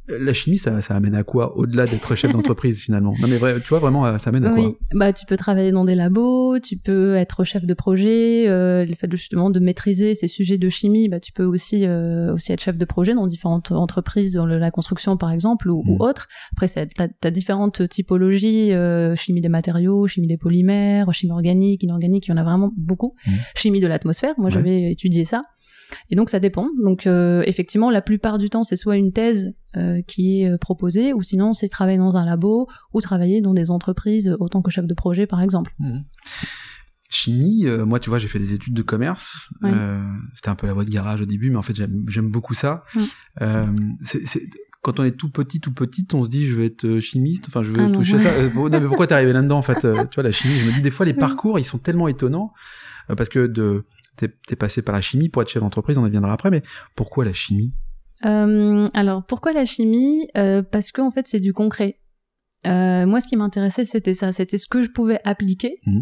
la 0.08 0.32
chimie, 0.32 0.58
ça, 0.58 0.80
ça 0.82 0.94
amène 0.94 1.14
à 1.14 1.22
quoi 1.22 1.56
au-delà 1.56 1.86
d'être 1.86 2.14
chef 2.16 2.32
d'entreprise 2.32 2.80
finalement? 2.80 3.14
Non 3.20 3.28
mais 3.28 3.38
vrai, 3.38 3.60
tu 3.60 3.68
vois 3.68 3.78
vraiment, 3.78 4.18
ça 4.18 4.30
amène 4.30 4.46
à 4.46 4.52
oui. 4.52 4.76
Bah 4.94 5.12
tu 5.12 5.26
peux 5.26 5.36
travailler 5.36 5.70
dans 5.70 5.84
des 5.84 5.94
labos, 5.94 6.58
tu 6.60 6.76
peux 6.76 7.14
être 7.16 7.44
chef 7.44 7.64
de 7.64 7.74
projet. 7.74 8.48
Euh, 8.48 8.84
le 8.84 8.94
fait 8.94 9.10
justement 9.10 9.50
de 9.50 9.60
maîtriser 9.60 10.14
ces 10.14 10.28
sujets 10.28 10.58
de 10.58 10.68
chimie, 10.68 11.08
bah 11.08 11.20
tu 11.20 11.32
peux 11.32 11.44
aussi 11.44 11.86
euh, 11.86 12.34
aussi 12.34 12.52
être 12.52 12.62
chef 12.62 12.78
de 12.78 12.84
projet 12.84 13.14
dans 13.14 13.26
différentes 13.26 13.72
entreprises, 13.72 14.32
dans 14.32 14.46
la 14.46 14.70
construction 14.70 15.16
par 15.16 15.30
exemple 15.30 15.70
ou, 15.70 15.82
ou 15.86 15.96
mm. 15.96 16.00
autre. 16.00 16.28
Après, 16.52 16.68
t'as 16.68 17.08
as 17.22 17.30
différentes 17.30 17.88
typologies 17.88 18.72
euh, 18.72 19.16
chimie 19.16 19.40
des 19.40 19.48
matériaux, 19.48 20.06
chimie 20.06 20.26
des 20.26 20.38
polymères, 20.38 21.12
chimie 21.12 21.32
organique, 21.32 21.82
inorganique. 21.82 22.26
Il 22.26 22.30
y 22.30 22.34
en 22.34 22.38
a 22.38 22.44
vraiment 22.44 22.72
beaucoup. 22.76 23.14
Mm. 23.26 23.32
Chimie 23.54 23.80
de 23.80 23.86
l'atmosphère. 23.86 24.34
Moi, 24.38 24.50
j'avais 24.50 24.90
étudié 24.90 25.24
ça. 25.24 25.44
Et 26.10 26.16
donc 26.16 26.30
ça 26.30 26.40
dépend. 26.40 26.68
Donc 26.82 27.06
euh, 27.06 27.42
effectivement, 27.46 27.90
la 27.90 28.02
plupart 28.02 28.38
du 28.38 28.50
temps, 28.50 28.64
c'est 28.64 28.76
soit 28.76 28.96
une 28.96 29.12
thèse 29.12 29.52
euh, 29.76 30.00
qui 30.06 30.40
est 30.40 30.50
euh, 30.50 30.58
proposée, 30.58 31.12
ou 31.12 31.22
sinon 31.22 31.54
c'est 31.54 31.68
travailler 31.68 31.98
dans 31.98 32.16
un 32.16 32.24
labo 32.24 32.68
ou 32.92 33.00
travailler 33.00 33.40
dans 33.40 33.54
des 33.54 33.70
entreprises 33.70 34.36
autant 34.40 34.62
que 34.62 34.70
chef 34.70 34.86
de 34.86 34.94
projet, 34.94 35.26
par 35.26 35.42
exemple. 35.42 35.72
Mmh. 35.78 35.98
Chimie, 37.10 37.64
moi 37.86 38.00
tu 38.00 38.10
vois, 38.10 38.18
j'ai 38.18 38.28
fait 38.28 38.38
des 38.38 38.52
études 38.52 38.74
de 38.74 38.82
commerce. 38.82 39.48
C'était 40.34 40.50
un 40.50 40.54
peu 40.54 40.66
la 40.66 40.74
voie 40.74 40.84
de 40.84 40.90
garage 40.90 41.22
au 41.22 41.26
début, 41.26 41.50
mais 41.50 41.56
en 41.56 41.62
fait 41.62 41.74
j'aime 41.74 42.30
beaucoup 42.30 42.52
ça. 42.52 42.84
c'est 44.04 44.42
quand 44.80 45.00
on 45.00 45.04
est 45.04 45.16
tout 45.16 45.30
petit, 45.30 45.58
tout 45.58 45.72
petite, 45.72 46.14
on 46.14 46.24
se 46.24 46.30
dit 46.30 46.46
je 46.46 46.54
vais 46.54 46.66
être 46.66 47.00
chimiste, 47.00 47.46
enfin 47.48 47.62
je 47.62 47.72
vais 47.72 47.82
ah 47.82 47.90
toucher 47.90 48.18
ça. 48.18 48.30
mais 48.70 48.80
pourquoi 48.86 49.06
t'es 49.06 49.14
arrivé 49.14 49.32
là-dedans 49.32 49.56
en 49.56 49.62
fait 49.62 49.80
Tu 49.80 50.14
vois 50.14 50.22
la 50.22 50.32
chimie, 50.32 50.54
je 50.56 50.66
me 50.66 50.72
dis 50.72 50.82
des 50.82 50.90
fois 50.90 51.06
les 51.06 51.14
parcours 51.14 51.58
ils 51.58 51.64
sont 51.64 51.78
tellement 51.78 52.08
étonnants 52.08 52.52
parce 53.16 53.30
que 53.30 53.46
de 53.46 53.86
t'es 54.18 54.56
passé 54.56 54.82
par 54.82 54.94
la 54.94 55.00
chimie 55.00 55.28
pour 55.28 55.42
être 55.42 55.48
chef 55.48 55.62
d'entreprise, 55.62 55.98
on 55.98 56.04
en 56.04 56.08
viendra 56.08 56.32
après, 56.32 56.50
mais 56.50 56.62
pourquoi 56.94 57.24
la 57.24 57.32
chimie? 57.32 57.72
Euh, 58.24 58.86
Alors, 58.94 59.24
pourquoi 59.24 59.52
la 59.52 59.64
chimie? 59.64 60.28
Euh, 60.36 60.62
Parce 60.62 60.92
que 60.92 61.00
en 61.00 61.10
fait, 61.10 61.26
c'est 61.28 61.40
du 61.40 61.52
concret. 61.52 62.00
Euh, 62.66 63.06
moi, 63.06 63.20
ce 63.20 63.28
qui 63.28 63.36
m'intéressait, 63.36 63.84
c'était 63.84 64.14
ça, 64.14 64.32
c'était 64.32 64.58
ce 64.58 64.66
que 64.66 64.82
je 64.82 64.90
pouvais 64.90 65.20
appliquer. 65.24 65.80
Mmh 65.86 66.00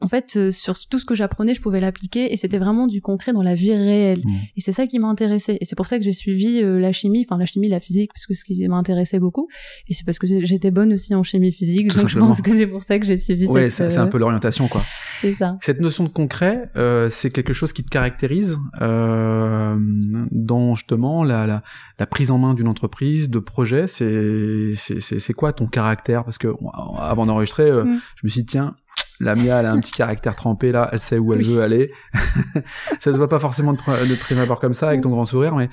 en 0.00 0.08
fait, 0.08 0.34
euh, 0.36 0.50
sur 0.50 0.74
tout 0.90 0.98
ce 0.98 1.04
que 1.04 1.14
j'apprenais, 1.14 1.54
je 1.54 1.62
pouvais 1.62 1.80
l'appliquer 1.80 2.32
et 2.32 2.36
c'était 2.36 2.58
vraiment 2.58 2.86
du 2.86 3.00
concret 3.00 3.32
dans 3.32 3.42
la 3.42 3.54
vie 3.54 3.72
réelle. 3.72 4.20
Mmh. 4.24 4.32
Et 4.56 4.60
c'est 4.60 4.72
ça 4.72 4.86
qui 4.86 4.98
m'a 4.98 5.08
intéressé. 5.08 5.56
Et 5.60 5.64
c'est 5.64 5.76
pour 5.76 5.86
ça 5.86 5.98
que 5.98 6.04
j'ai 6.04 6.12
suivi 6.12 6.60
euh, 6.60 6.78
la 6.78 6.92
chimie, 6.92 7.24
enfin 7.26 7.38
la 7.38 7.46
chimie, 7.46 7.68
la 7.68 7.80
physique, 7.80 8.10
parce 8.12 8.26
que 8.26 8.34
ce 8.34 8.44
qui 8.44 8.66
m'intéressait 8.68 9.20
beaucoup. 9.20 9.48
Et 9.88 9.94
c'est 9.94 10.04
parce 10.04 10.18
que 10.18 10.26
j'étais 10.26 10.70
bonne 10.70 10.92
aussi 10.92 11.14
en 11.14 11.22
chimie 11.22 11.52
physique, 11.52 11.94
donc 11.94 12.08
je 12.08 12.18
pense 12.18 12.42
que 12.42 12.50
c'est 12.50 12.66
pour 12.66 12.82
ça 12.82 12.98
que 12.98 13.06
j'ai 13.06 13.16
suivi. 13.16 13.46
Ouais, 13.46 13.70
c'est 13.70 13.96
un 13.96 14.06
peu 14.06 14.18
l'orientation, 14.18 14.68
quoi. 14.68 14.84
C'est 15.20 15.34
ça. 15.34 15.56
Cette 15.62 15.80
notion 15.80 16.04
de 16.04 16.08
concret, 16.10 16.70
euh, 16.76 17.08
c'est 17.08 17.30
quelque 17.30 17.52
chose 17.52 17.72
qui 17.72 17.84
te 17.84 17.88
caractérise 17.88 18.58
euh, 18.82 19.76
dans 20.32 20.74
justement 20.74 21.24
la, 21.24 21.46
la, 21.46 21.62
la, 21.98 22.06
prise 22.06 22.30
en 22.30 22.38
main 22.38 22.54
d'une 22.54 22.68
entreprise, 22.68 23.30
de 23.30 23.38
projet. 23.38 23.86
C'est 23.86 24.74
c'est 24.76 25.32
quoi 25.34 25.52
ton 25.52 25.66
caractère? 25.66 26.24
Parce 26.24 26.38
que 26.38 26.48
avant 26.98 27.26
d'enregistrer, 27.26 27.70
mmh. 27.70 28.00
je 28.16 28.26
me 28.26 28.28
suis 28.28 28.40
dit 28.40 28.46
tiens 28.46 28.76
la 29.20 29.34
Mia, 29.34 29.60
elle 29.60 29.66
a 29.66 29.72
un 29.72 29.80
petit 29.80 29.92
caractère 29.96 30.34
trempé 30.34 30.72
là, 30.72 30.88
elle 30.92 30.98
sait 31.00 31.18
où 31.18 31.32
elle 31.32 31.44
veut 31.44 31.62
aller. 31.62 31.90
ça 33.00 33.12
se 33.12 33.16
voit 33.16 33.28
pas 33.28 33.38
forcément 33.38 33.72
de, 33.72 33.78
de 33.78 34.14
prime 34.16 34.38
abord 34.38 34.60
comme 34.60 34.74
ça 34.74 34.88
avec 34.88 35.00
ton 35.00 35.10
grand 35.10 35.26
sourire, 35.26 35.54
mais 35.54 35.68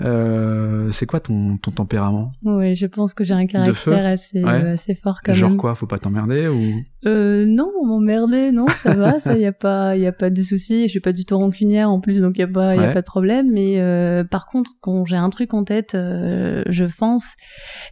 euh, 0.00 0.90
c'est 0.90 1.06
quoi 1.06 1.20
ton, 1.20 1.56
ton 1.56 1.70
tempérament? 1.70 2.32
Oui, 2.42 2.74
je 2.74 2.86
pense 2.86 3.14
que 3.14 3.22
j'ai 3.22 3.34
un 3.34 3.46
caractère 3.46 4.04
assez, 4.06 4.42
assez 4.42 4.94
fort 4.96 5.20
quand 5.24 5.32
Genre 5.32 5.50
même. 5.50 5.58
quoi? 5.58 5.74
Faut 5.76 5.86
pas 5.86 5.98
t'emmerder 5.98 6.48
ou? 6.48 6.82
Euh, 7.06 7.44
Non, 7.46 7.70
m'emmerder, 7.84 8.50
non, 8.50 8.66
ça 8.68 8.94
va, 8.94 9.20
ça 9.20 9.36
y 9.38 9.46
a 9.46 9.52
pas, 9.52 9.96
y 9.96 10.06
a 10.06 10.12
pas 10.12 10.30
de 10.30 10.42
souci. 10.42 10.84
Je 10.84 10.88
suis 10.88 11.00
pas 11.00 11.12
du 11.12 11.24
tout 11.24 11.38
rancunière 11.38 11.90
en 11.90 12.00
plus, 12.00 12.20
donc 12.20 12.38
y 12.38 12.42
a 12.42 12.48
pas, 12.48 12.74
y 12.74 12.84
a 12.84 12.90
pas 12.92 13.02
de 13.02 13.06
problème. 13.06 13.52
Mais 13.52 13.80
euh, 13.80 14.24
par 14.24 14.46
contre, 14.46 14.72
quand 14.80 15.04
j'ai 15.04 15.16
un 15.16 15.30
truc 15.30 15.54
en 15.54 15.62
tête, 15.64 15.94
euh, 15.94 16.62
je 16.66 16.88
fonce. 16.88 17.34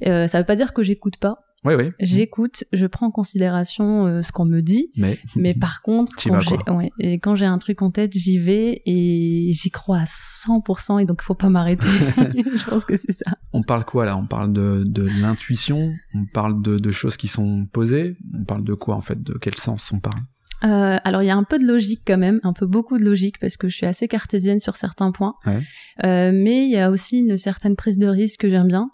Euh, 0.06 0.26
ça 0.26 0.38
veut 0.38 0.46
pas 0.46 0.56
dire 0.56 0.72
que 0.72 0.82
j'écoute 0.82 1.18
pas. 1.18 1.38
Oui, 1.64 1.74
oui. 1.74 1.90
J'écoute, 2.00 2.64
je 2.72 2.86
prends 2.86 3.06
en 3.06 3.10
considération 3.10 4.06
euh, 4.06 4.22
ce 4.22 4.32
qu'on 4.32 4.44
me 4.44 4.60
dit, 4.60 4.90
mais, 4.96 5.18
mais 5.36 5.54
par 5.54 5.82
contre, 5.82 6.12
quand 6.16 6.40
j'ai, 6.40 6.56
ouais, 6.72 6.90
et 6.98 7.18
quand 7.20 7.36
j'ai 7.36 7.46
un 7.46 7.58
truc 7.58 7.82
en 7.82 7.90
tête, 7.90 8.12
j'y 8.14 8.38
vais 8.38 8.82
et 8.84 9.52
j'y 9.52 9.70
crois 9.70 9.98
à 9.98 10.04
100% 10.04 11.00
et 11.00 11.04
donc 11.04 11.20
il 11.22 11.24
faut 11.24 11.34
pas 11.34 11.48
m'arrêter. 11.48 11.86
je 12.16 12.68
pense 12.68 12.84
que 12.84 12.96
c'est 12.96 13.12
ça. 13.12 13.36
On 13.52 13.62
parle 13.62 13.84
quoi 13.84 14.04
là? 14.04 14.16
On 14.16 14.26
parle 14.26 14.52
de, 14.52 14.82
de 14.84 15.08
l'intuition, 15.20 15.92
on 16.14 16.24
parle 16.24 16.60
de, 16.62 16.78
de 16.78 16.92
choses 16.92 17.16
qui 17.16 17.28
sont 17.28 17.66
posées, 17.66 18.16
on 18.34 18.44
parle 18.44 18.64
de 18.64 18.74
quoi 18.74 18.96
en 18.96 19.02
fait? 19.02 19.22
De 19.22 19.34
quel 19.34 19.56
sens 19.56 19.92
on 19.92 20.00
parle? 20.00 20.20
Euh, 20.64 20.98
alors 21.02 21.22
il 21.22 21.26
y 21.26 21.30
a 21.30 21.36
un 21.36 21.42
peu 21.42 21.58
de 21.58 21.64
logique 21.64 22.02
quand 22.06 22.18
même, 22.18 22.38
un 22.44 22.52
peu 22.52 22.66
beaucoup 22.66 22.96
de 22.96 23.04
logique 23.04 23.38
parce 23.40 23.56
que 23.56 23.68
je 23.68 23.76
suis 23.76 23.86
assez 23.86 24.06
cartésienne 24.06 24.60
sur 24.60 24.76
certains 24.76 25.10
points, 25.10 25.34
ouais. 25.44 25.60
euh, 26.04 26.30
mais 26.32 26.64
il 26.66 26.70
y 26.70 26.78
a 26.78 26.90
aussi 26.90 27.18
une 27.18 27.36
certaine 27.36 27.74
prise 27.74 27.98
de 27.98 28.06
risque 28.06 28.42
que 28.42 28.50
j'aime 28.50 28.68
bien. 28.68 28.90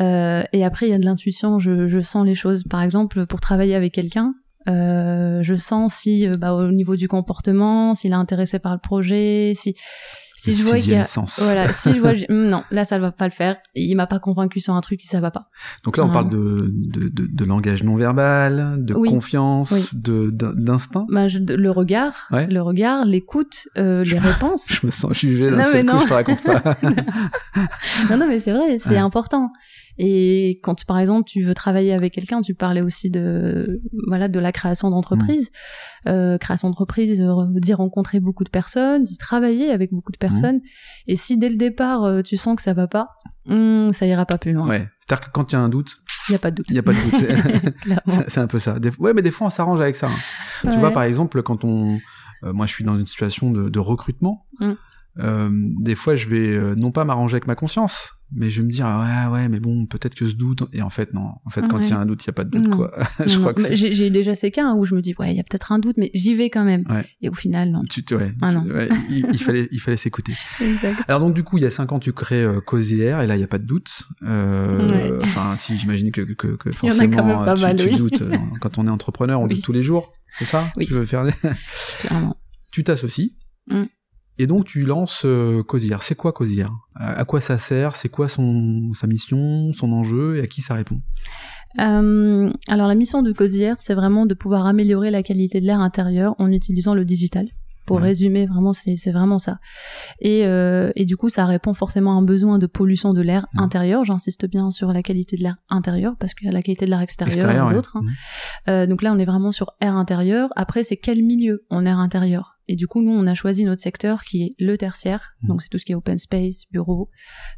Euh, 0.00 0.42
et 0.52 0.64
après, 0.64 0.86
il 0.86 0.90
y 0.90 0.94
a 0.94 0.98
de 0.98 1.04
l'intuition, 1.04 1.58
je, 1.58 1.88
je, 1.88 2.00
sens 2.00 2.24
les 2.24 2.34
choses. 2.34 2.64
Par 2.64 2.82
exemple, 2.82 3.26
pour 3.26 3.40
travailler 3.40 3.74
avec 3.74 3.92
quelqu'un, 3.92 4.34
euh, 4.68 5.42
je 5.42 5.54
sens 5.54 5.94
si, 5.94 6.28
euh, 6.28 6.34
bah, 6.38 6.54
au 6.54 6.70
niveau 6.70 6.96
du 6.96 7.08
comportement, 7.08 7.94
s'il 7.94 8.12
est 8.12 8.14
intéressé 8.14 8.58
par 8.58 8.72
le 8.72 8.80
projet, 8.80 9.52
si 9.54 9.74
si 10.38 10.54
je 10.54 10.62
vois 10.62 10.78
qu'il 10.78 10.92
y 10.92 10.94
a 10.94 11.04
voilà 11.38 11.72
si 11.72 11.92
je 11.92 11.98
vois 11.98 12.12
non 12.28 12.62
là 12.70 12.84
ça 12.84 12.96
ne 12.96 13.02
va 13.02 13.10
pas 13.10 13.24
le 13.24 13.32
faire. 13.32 13.56
Il 13.74 13.96
m'a 13.96 14.06
pas 14.06 14.20
convaincu 14.20 14.60
sur 14.60 14.74
un 14.74 14.80
truc 14.80 15.02
ça 15.02 15.20
va 15.20 15.32
pas. 15.32 15.48
Donc 15.84 15.96
là 15.96 16.04
on 16.04 16.10
parle 16.10 16.28
de, 16.28 16.72
de, 16.72 17.08
de, 17.08 17.26
de, 17.26 17.44
langage 17.44 17.82
non 17.82 17.96
verbal 17.96 18.76
de 18.78 18.94
confiance 18.94 19.94
de 19.94 20.30
d'instinct. 20.30 21.06
Bah, 21.10 21.26
le 21.26 21.70
regard 21.70 22.28
le 22.30 22.60
regard 22.60 23.04
l'écoute 23.04 23.68
euh, 23.76 24.04
les 24.04 24.18
réponses. 24.18 24.66
je 24.80 24.86
me 24.86 24.92
sens 24.92 25.12
jugé 25.12 25.50
d'un 25.50 25.64
seul 25.64 25.84
coup 25.84 25.98
je 25.98 26.06
te 26.06 26.14
raconte 26.14 26.42
pas. 26.42 26.76
Non 28.10 28.16
non 28.16 28.28
mais 28.28 28.38
c'est 28.38 28.52
vrai 28.52 28.78
c'est 28.78 28.96
important 28.96 29.50
et 29.98 30.60
quand 30.62 30.84
par 30.84 30.98
exemple 30.98 31.28
tu 31.28 31.42
veux 31.42 31.54
travailler 31.54 31.92
avec 31.92 32.12
quelqu'un, 32.12 32.40
tu 32.40 32.54
parlais 32.54 32.80
aussi 32.80 33.10
de 33.10 33.80
voilà 34.06 34.28
de 34.28 34.38
la 34.38 34.52
création 34.52 34.90
d'entreprise. 34.90 35.50
Mmh. 36.06 36.08
Euh, 36.08 36.38
création 36.38 36.68
d'entreprise 36.68 37.20
veut 37.20 37.60
dire 37.60 37.78
rencontrer 37.78 38.20
beaucoup 38.20 38.44
de 38.44 38.48
personnes, 38.48 39.02
d'y 39.02 39.18
travailler 39.18 39.70
avec 39.70 39.92
beaucoup 39.92 40.12
de 40.12 40.16
personnes. 40.16 40.58
Mmh. 40.58 41.08
Et 41.08 41.16
si 41.16 41.36
dès 41.36 41.48
le 41.48 41.56
départ 41.56 42.04
euh, 42.04 42.22
tu 42.22 42.36
sens 42.36 42.54
que 42.54 42.62
ça 42.62 42.74
va 42.74 42.86
pas, 42.86 43.08
hmm, 43.46 43.92
ça 43.92 44.06
ira 44.06 44.24
pas 44.24 44.38
plus 44.38 44.52
loin. 44.52 44.68
Ouais. 44.68 44.88
C'est-à-dire 45.00 45.26
que 45.26 45.32
quand 45.32 45.50
il 45.50 45.56
y 45.56 45.58
a 45.58 45.60
un 45.60 45.68
doute, 45.68 45.96
il 46.28 46.32
y 46.32 46.34
a 46.36 46.38
pas 46.38 46.52
de 46.52 46.56
doute. 46.56 46.66
Il 46.70 46.76
y 46.76 46.78
a 46.78 46.82
pas 46.82 46.92
de 46.92 47.00
doute. 47.00 48.24
c'est 48.28 48.40
un 48.40 48.46
peu 48.46 48.60
ça. 48.60 48.76
ouais, 49.00 49.14
mais 49.14 49.22
des 49.22 49.32
fois 49.32 49.48
on 49.48 49.50
s'arrange 49.50 49.80
avec 49.80 49.96
ça. 49.96 50.08
Hein. 50.08 50.70
Tu 50.72 50.78
vois 50.78 50.92
par 50.92 51.02
exemple 51.02 51.42
quand 51.42 51.64
on, 51.64 51.98
euh, 52.44 52.52
moi 52.52 52.66
je 52.66 52.72
suis 52.72 52.84
dans 52.84 52.96
une 52.96 53.06
situation 53.06 53.50
de, 53.50 53.68
de 53.68 53.78
recrutement. 53.80 54.46
Mmh. 54.60 54.72
Euh, 55.20 55.48
des 55.80 55.94
fois 55.94 56.14
je 56.16 56.28
vais 56.28 56.48
euh, 56.48 56.74
non 56.76 56.90
pas 56.90 57.04
m'arranger 57.04 57.34
avec 57.34 57.46
ma 57.46 57.54
conscience, 57.54 58.12
mais 58.32 58.50
je 58.50 58.60
vais 58.60 58.66
me 58.66 58.70
dire 58.72 58.86
ah 58.86 59.30
ouais 59.30 59.32
ouais 59.32 59.48
mais 59.48 59.58
bon 59.58 59.86
peut-être 59.86 60.14
que 60.14 60.28
ce 60.28 60.34
doute 60.34 60.62
et 60.72 60.82
en 60.82 60.90
fait 60.90 61.14
non 61.14 61.32
en 61.46 61.50
fait 61.50 61.66
quand 61.66 61.80
il 61.80 61.88
y 61.88 61.92
a 61.92 61.98
un 61.98 62.04
doute 62.06 62.22
il 62.24 62.26
y 62.26 62.30
a 62.30 62.34
pas 62.34 62.44
de 62.44 62.50
doute 62.50 62.68
Non. 62.68 62.76
quoi 62.76 62.92
je 63.26 63.34
Non, 63.34 63.40
crois 63.40 63.52
non. 63.62 63.68
que 63.68 63.74
j'ai 63.74 64.10
déjà 64.10 64.34
ces 64.34 64.50
cas 64.50 64.66
hein, 64.66 64.74
où 64.76 64.84
je 64.84 64.94
me 64.94 65.00
dis 65.00 65.14
ouais 65.18 65.30
il 65.32 65.36
y 65.36 65.40
a 65.40 65.42
peut-être 65.44 65.72
un 65.72 65.78
doute 65.78 65.96
mais 65.96 66.10
j'y 66.14 66.34
vais 66.34 66.50
quand 66.50 66.64
même 66.64 66.84
Ouais. 66.90 67.06
et 67.22 67.28
au 67.30 67.34
final 67.34 67.70
non 67.70 67.82
tu, 67.88 68.04
ouais, 68.14 68.32
Ah 68.42 68.50
tu- 68.50 68.54
non. 68.56 68.62
ouais, 68.74 68.88
il, 69.08 69.26
il 69.32 69.42
fallait 69.42 69.66
il 69.72 69.80
fallait 69.80 69.96
s'écouter 69.96 70.34
exact 70.60 71.02
alors 71.08 71.20
donc 71.20 71.34
du 71.34 71.42
coup 71.42 71.56
il 71.58 71.62
y 71.62 71.66
a 71.66 71.70
cinq 71.70 71.90
ans 71.92 71.98
tu 71.98 72.12
crées 72.12 72.42
euh, 72.44 72.60
Causière 72.60 73.22
et 73.22 73.26
là 73.26 73.36
il 73.36 73.40
y 73.40 73.44
a 73.44 73.48
pas 73.48 73.58
de 73.58 73.66
doute 73.66 74.02
euh, 74.24 75.20
enfin 75.24 75.56
si 75.56 75.76
j'imagine 75.78 76.12
que, 76.12 76.20
que, 76.20 76.56
forcément 76.72 77.54
tu, 77.54 77.62
mal, 77.62 77.76
tu 77.76 77.84
oui. 77.88 77.96
doutes 77.96 78.22
quand 78.60 78.76
on 78.78 78.86
est 78.86 78.90
entrepreneur 78.90 79.40
on 79.40 79.46
Oui. 79.46 79.54
doute 79.54 79.64
tous 79.64 79.72
les 79.72 79.82
jours 79.82 80.12
c'est 80.38 80.44
ça 80.44 80.70
Oui. 80.76 80.86
tu 80.86 80.92
veux 80.92 81.06
faire 81.06 81.24
tu 82.70 82.84
t'associes 82.84 83.34
Mm. 83.70 83.82
Et 84.38 84.46
donc 84.46 84.64
tu 84.64 84.84
lances 84.84 85.24
euh. 85.24 85.62
C'est 86.00 86.14
quoi 86.14 86.32
Causière 86.32 86.72
À 86.94 87.24
quoi 87.24 87.40
ça 87.40 87.58
sert? 87.58 87.96
C'est 87.96 88.08
quoi 88.08 88.28
son 88.28 88.92
sa 88.94 89.06
mission, 89.06 89.72
son 89.72 89.92
enjeu? 89.92 90.36
Et 90.36 90.40
à 90.40 90.46
qui 90.46 90.62
ça 90.62 90.74
répond? 90.74 91.00
Euh, 91.78 92.50
alors 92.68 92.88
la 92.88 92.94
mission 92.94 93.22
de 93.22 93.32
Cosière, 93.32 93.76
c'est 93.80 93.94
vraiment 93.94 94.26
de 94.26 94.34
pouvoir 94.34 94.66
améliorer 94.66 95.10
la 95.10 95.22
qualité 95.22 95.60
de 95.60 95.66
l'air 95.66 95.80
intérieur 95.80 96.34
en 96.38 96.50
utilisant 96.50 96.94
le 96.94 97.04
digital. 97.04 97.48
Pour 97.88 97.96
Ouais. 97.96 98.02
résumer, 98.04 98.46
vraiment, 98.46 98.72
c'est 98.72 99.10
vraiment 99.10 99.38
ça. 99.40 99.58
Et, 100.20 100.44
euh, 100.46 100.92
et 100.94 101.04
du 101.06 101.16
coup, 101.16 101.28
ça 101.28 101.44
répond 101.46 101.74
forcément 101.74 102.12
à 102.12 102.14
un 102.14 102.22
besoin 102.22 102.58
de 102.58 102.66
pollution 102.66 103.12
de 103.14 103.20
l'air 103.22 103.46
Mhm. 103.54 103.62
intérieur. 103.64 104.04
J'insiste 104.04 104.46
bien 104.48 104.70
sur 104.70 104.92
la 104.92 105.02
qualité 105.02 105.36
de 105.36 105.42
l'air 105.42 105.56
intérieur 105.70 106.14
parce 106.20 106.34
qu'il 106.34 106.46
y 106.46 106.50
a 106.50 106.52
la 106.52 106.62
qualité 106.62 106.84
de 106.84 106.90
l'air 106.90 107.00
extérieur, 107.00 107.70
et 107.70 107.74
d'autres. 107.74 107.96
hein. 107.96 108.02
Mhm. 108.02 108.10
Euh, 108.68 108.86
donc 108.86 109.02
là, 109.02 109.12
on 109.12 109.18
est 109.18 109.24
vraiment 109.24 109.50
sur 109.52 109.70
air 109.80 109.96
intérieur. 109.96 110.50
Après, 110.54 110.84
c'est 110.84 110.96
quel 110.96 111.22
milieu 111.24 111.64
en 111.70 111.84
air 111.86 111.98
intérieur? 111.98 112.54
Et 112.70 112.76
du 112.76 112.86
coup, 112.86 113.00
nous, 113.00 113.12
on 113.12 113.26
a 113.26 113.32
choisi 113.34 113.64
notre 113.64 113.82
secteur 113.82 114.22
qui 114.22 114.42
est 114.42 114.54
le 114.58 114.76
tertiaire. 114.76 115.30
Mhm. 115.42 115.48
Donc 115.48 115.62
c'est 115.62 115.70
tout 115.70 115.78
ce 115.78 115.86
qui 115.86 115.92
est 115.92 115.94
open 115.94 116.18
space, 116.18 116.64
bureau, 116.70 117.08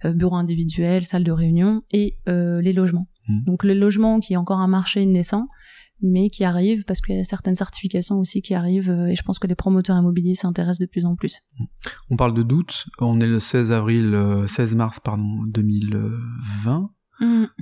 euh, 0.05 0.13
bureau 0.13 0.37
individuel, 0.37 1.05
salle 1.05 1.25
de 1.25 1.33
réunion 1.33 1.81
et 1.93 2.15
euh, 2.29 2.61
les 2.61 2.73
logements. 2.73 3.09
Donc 3.47 3.63
le 3.63 3.75
logement 3.75 4.19
qui 4.19 4.33
est 4.33 4.37
encore 4.37 4.59
un 4.59 4.67
marché 4.67 5.07
naissant, 5.07 5.47
mais 6.03 6.31
qui 6.31 6.45
arrive 6.45 6.85
parce 6.85 7.01
qu'il 7.01 7.17
y 7.17 7.21
a 7.21 7.25
certaines 7.25 7.57
certifications 7.57 8.19
aussi 8.19 8.43
qui 8.43 8.55
arrivent 8.55 8.91
euh, 8.91 9.07
et 9.09 9.15
je 9.15 9.23
pense 9.23 9.39
que 9.39 9.47
les 9.47 9.55
promoteurs 9.55 9.97
immobiliers 9.99 10.35
s'intéressent 10.35 10.79
de 10.81 10.87
plus 10.87 11.05
en 11.07 11.15
plus. 11.17 11.41
On 12.11 12.17
parle 12.17 12.35
de 12.35 12.43
doute. 12.43 12.87
On 13.01 13.21
est 13.21 13.27
le 13.27 13.41
16 13.41 13.73
avril, 13.73 14.15
euh, 14.15 14.47
16 14.47 14.75
mars 14.75 14.99
pardon 15.01 15.43
2020. 15.47 16.91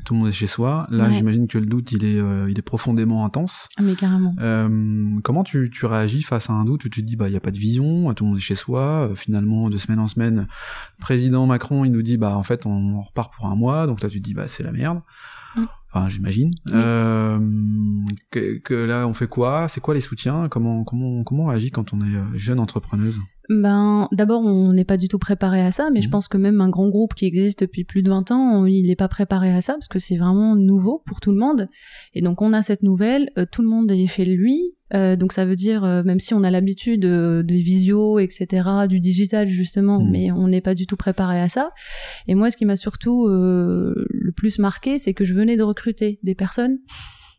Tout 0.04 0.14
le 0.14 0.20
monde 0.20 0.28
est 0.28 0.32
chez 0.32 0.46
soi. 0.46 0.86
Là, 0.90 1.08
Ouais. 1.08 1.14
j'imagine 1.14 1.48
que 1.48 1.58
le 1.58 1.66
doute 1.66 1.90
il 1.90 2.04
est 2.04 2.20
euh, 2.20 2.48
il 2.48 2.56
est 2.58 2.62
profondément 2.62 3.24
intense. 3.24 3.68
Ah, 3.76 3.82
mais 3.82 3.96
carrément. 3.96 4.32
Euh, 4.40 5.18
comment 5.24 5.42
tu, 5.42 5.68
tu 5.72 5.84
réagis 5.84 6.22
face 6.22 6.48
à 6.48 6.52
un 6.52 6.64
doute 6.64 6.84
où 6.84 6.88
tu 6.88 7.00
te 7.00 7.06
dis 7.06 7.16
bah 7.16 7.28
il 7.28 7.32
y 7.32 7.36
a 7.36 7.40
pas 7.40 7.50
de 7.50 7.58
vision, 7.58 8.14
tout 8.14 8.22
le 8.22 8.28
monde 8.30 8.38
est 8.38 8.42
chez 8.42 8.54
soi, 8.54 9.08
euh, 9.10 9.14
finalement 9.16 9.68
de 9.68 9.76
semaine 9.76 9.98
en 9.98 10.06
semaine, 10.06 10.46
président 11.00 11.44
Macron 11.46 11.84
il 11.84 11.90
nous 11.90 12.02
dit 12.02 12.16
bah 12.18 12.36
en 12.36 12.44
fait 12.44 12.66
on 12.66 13.00
repart 13.02 13.32
pour 13.34 13.46
un 13.46 13.56
mois, 13.56 13.88
donc 13.88 14.00
là 14.00 14.08
tu 14.08 14.20
te 14.20 14.24
dis 14.24 14.32
bah 14.34 14.46
c'est 14.46 14.62
la 14.62 14.70
merde. 14.70 15.00
Enfin 15.90 16.08
j'imagine. 16.08 16.50
Oui. 16.66 16.72
Euh, 16.74 17.38
que, 18.30 18.58
que 18.58 18.74
là 18.74 19.06
on 19.06 19.14
fait 19.14 19.28
quoi? 19.28 19.68
C'est 19.68 19.80
quoi 19.80 19.94
les 19.94 20.00
soutiens? 20.00 20.48
Comment 20.48 20.84
comment 20.84 21.24
comment 21.24 21.44
on 21.44 21.46
réagit 21.46 21.70
quand 21.70 21.92
on 21.92 22.00
est 22.02 22.14
euh, 22.14 22.36
jeune 22.36 22.60
entrepreneuse? 22.60 23.20
Ben, 23.50 24.06
d'abord, 24.12 24.42
on 24.42 24.72
n'est 24.74 24.84
pas 24.84 24.96
du 24.98 25.08
tout 25.08 25.18
préparé 25.18 25.62
à 25.62 25.70
ça, 25.70 25.88
mais 25.90 26.02
je 26.02 26.06
Mhm. 26.08 26.12
pense 26.12 26.28
que 26.28 26.36
même 26.36 26.60
un 26.60 26.68
grand 26.68 26.88
groupe 26.88 27.14
qui 27.14 27.24
existe 27.24 27.60
depuis 27.60 27.84
plus 27.84 28.02
de 28.02 28.10
20 28.10 28.30
ans, 28.30 28.66
il 28.66 28.86
n'est 28.86 28.96
pas 28.96 29.08
préparé 29.08 29.50
à 29.52 29.62
ça 29.62 29.72
parce 29.74 29.88
que 29.88 29.98
c'est 29.98 30.16
vraiment 30.16 30.54
nouveau 30.54 31.02
pour 31.06 31.20
tout 31.20 31.32
le 31.32 31.38
monde. 31.38 31.68
Et 32.14 32.20
donc, 32.20 32.42
on 32.42 32.52
a 32.52 32.60
cette 32.62 32.82
nouvelle, 32.82 33.30
euh, 33.38 33.46
tout 33.50 33.62
le 33.62 33.68
monde 33.68 33.90
est 33.90 34.06
chez 34.06 34.24
lui. 34.26 34.74
euh, 34.94 35.16
donc, 35.16 35.34
ça 35.34 35.44
veut 35.44 35.54
dire, 35.56 35.84
euh, 35.84 36.02
même 36.02 36.18
si 36.18 36.32
on 36.32 36.42
a 36.42 36.50
l'habitude 36.50 37.04
euh, 37.04 37.42
de 37.42 37.54
visio, 37.54 38.18
etc., 38.18 38.86
du 38.88 39.00
digital 39.00 39.46
justement, 39.50 40.00
Mhm. 40.00 40.10
mais 40.10 40.32
on 40.32 40.48
n'est 40.48 40.62
pas 40.62 40.74
du 40.74 40.86
tout 40.86 40.96
préparé 40.96 41.38
à 41.40 41.50
ça. 41.50 41.72
Et 42.26 42.34
moi, 42.34 42.50
ce 42.50 42.56
qui 42.56 42.64
m'a 42.64 42.76
surtout 42.76 43.26
euh, 43.28 43.92
le 44.08 44.32
plus 44.32 44.58
marqué, 44.58 44.98
c'est 44.98 45.12
que 45.12 45.24
je 45.24 45.34
venais 45.34 45.58
de 45.58 45.62
recruter 45.62 46.18
des 46.22 46.34
personnes, 46.34 46.78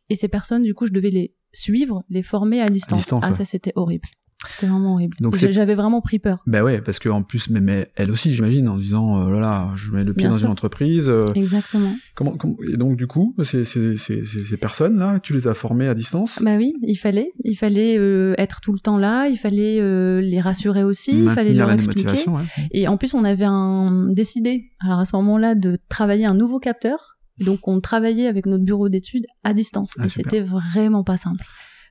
et 0.09 0.15
ces 0.15 0.27
personnes, 0.27 0.61
du 0.61 0.75
coup, 0.75 0.85
je 0.85 0.93
devais 0.93 1.09
les 1.09 1.33
suivre, 1.51 2.03
les 2.09 2.21
former 2.21 2.61
à 2.61 2.67
distance. 2.67 2.99
distance, 2.99 3.23
ah, 3.25 3.31
ouais. 3.31 3.37
ça, 3.37 3.45
c'était 3.45 3.73
horrible. 3.75 4.07
C'était 4.47 4.67
vraiment 4.67 4.93
horrible. 4.93 5.17
Donc 5.19 5.35
J'avais 5.35 5.75
vraiment 5.75 5.99
pris 6.01 6.17
peur. 6.17 6.39
Bah 6.47 6.63
ouais 6.63 6.79
parce 6.81 6.97
que 6.99 7.09
en 7.09 7.23
plus 7.23 7.49
mais, 7.49 7.59
mais 7.59 7.91
elle 7.95 8.09
aussi 8.09 8.33
j'imagine 8.33 8.69
en 8.69 8.77
disant 8.77 9.27
euh, 9.27 9.33
là 9.33 9.39
là 9.39 9.71
je 9.75 9.91
mets 9.91 10.03
le 10.05 10.13
pied 10.13 10.23
Bien 10.23 10.29
dans 10.31 10.37
sûr. 10.37 10.45
une 10.45 10.51
entreprise. 10.53 11.09
euh, 11.09 11.27
Exactement. 11.35 11.93
comment, 12.15 12.31
comment- 12.37 12.55
et 12.71 12.77
donc 12.77 12.95
du 12.95 13.05
coup 13.05 13.35
ces 13.43 13.65
ces 13.65 13.97
ces 13.97 14.23
ces, 14.25 14.57
personnes 14.57 14.97
là 14.97 15.19
tu 15.19 15.33
les 15.33 15.47
as 15.47 15.53
formées 15.53 15.87
à 15.89 15.93
distance? 15.93 16.39
Bah 16.41 16.55
oui, 16.57 16.73
il 16.83 16.95
fallait, 16.95 17.31
il 17.43 17.55
fallait 17.55 17.97
euh, 17.97 18.33
être 18.37 18.61
tout 18.61 18.71
le 18.71 18.79
temps 18.79 18.97
là, 18.97 19.27
il 19.27 19.37
fallait 19.37 19.79
euh, 19.81 20.21
les 20.21 20.39
rassurer 20.39 20.83
aussi, 20.83 21.19
il 21.19 21.29
fallait 21.31 21.53
leur 21.53 21.71
expliquer. 21.71 22.29
ouais. 22.29 22.43
Et 22.71 22.87
en 22.87 22.95
plus, 22.97 23.13
on 23.13 23.23
avait 23.25 23.45
un, 23.45 24.07
décidé, 24.13 24.71
alors 24.79 24.99
à 24.99 25.05
ce 25.05 25.15
moment-là, 25.17 25.55
de 25.55 25.77
travailler 25.89 26.25
un 26.25 26.33
nouveau 26.35 26.59
capteur. 26.59 27.17
Donc, 27.39 27.67
on 27.69 27.79
travaillait 27.79 28.27
avec 28.27 28.45
notre 28.45 28.65
bureau 28.65 28.89
d'études 28.89 29.25
à 29.45 29.53
distance. 29.53 29.93
Ah, 29.97 30.05
et 30.05 30.09
c'était 30.09 30.41
vraiment 30.41 31.03
pas 31.05 31.15
simple. 31.15 31.45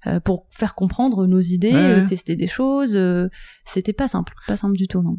Euh, 0.07 0.21
pour 0.21 0.47
faire 0.51 0.77
comprendre 0.77 1.27
nos 1.27 1.41
idées, 1.41 1.73
Ouais, 1.73 2.03
euh, 2.03 2.07
tester 2.07 2.37
des 2.37 2.47
choses, 2.47 2.95
euh, 2.95 3.29
c'était 3.65 3.93
pas 3.93 4.07
simple, 4.07 4.33
pas 4.47 4.57
simple 4.57 4.77
du 4.77 4.87
tout, 4.87 5.03
non. 5.03 5.19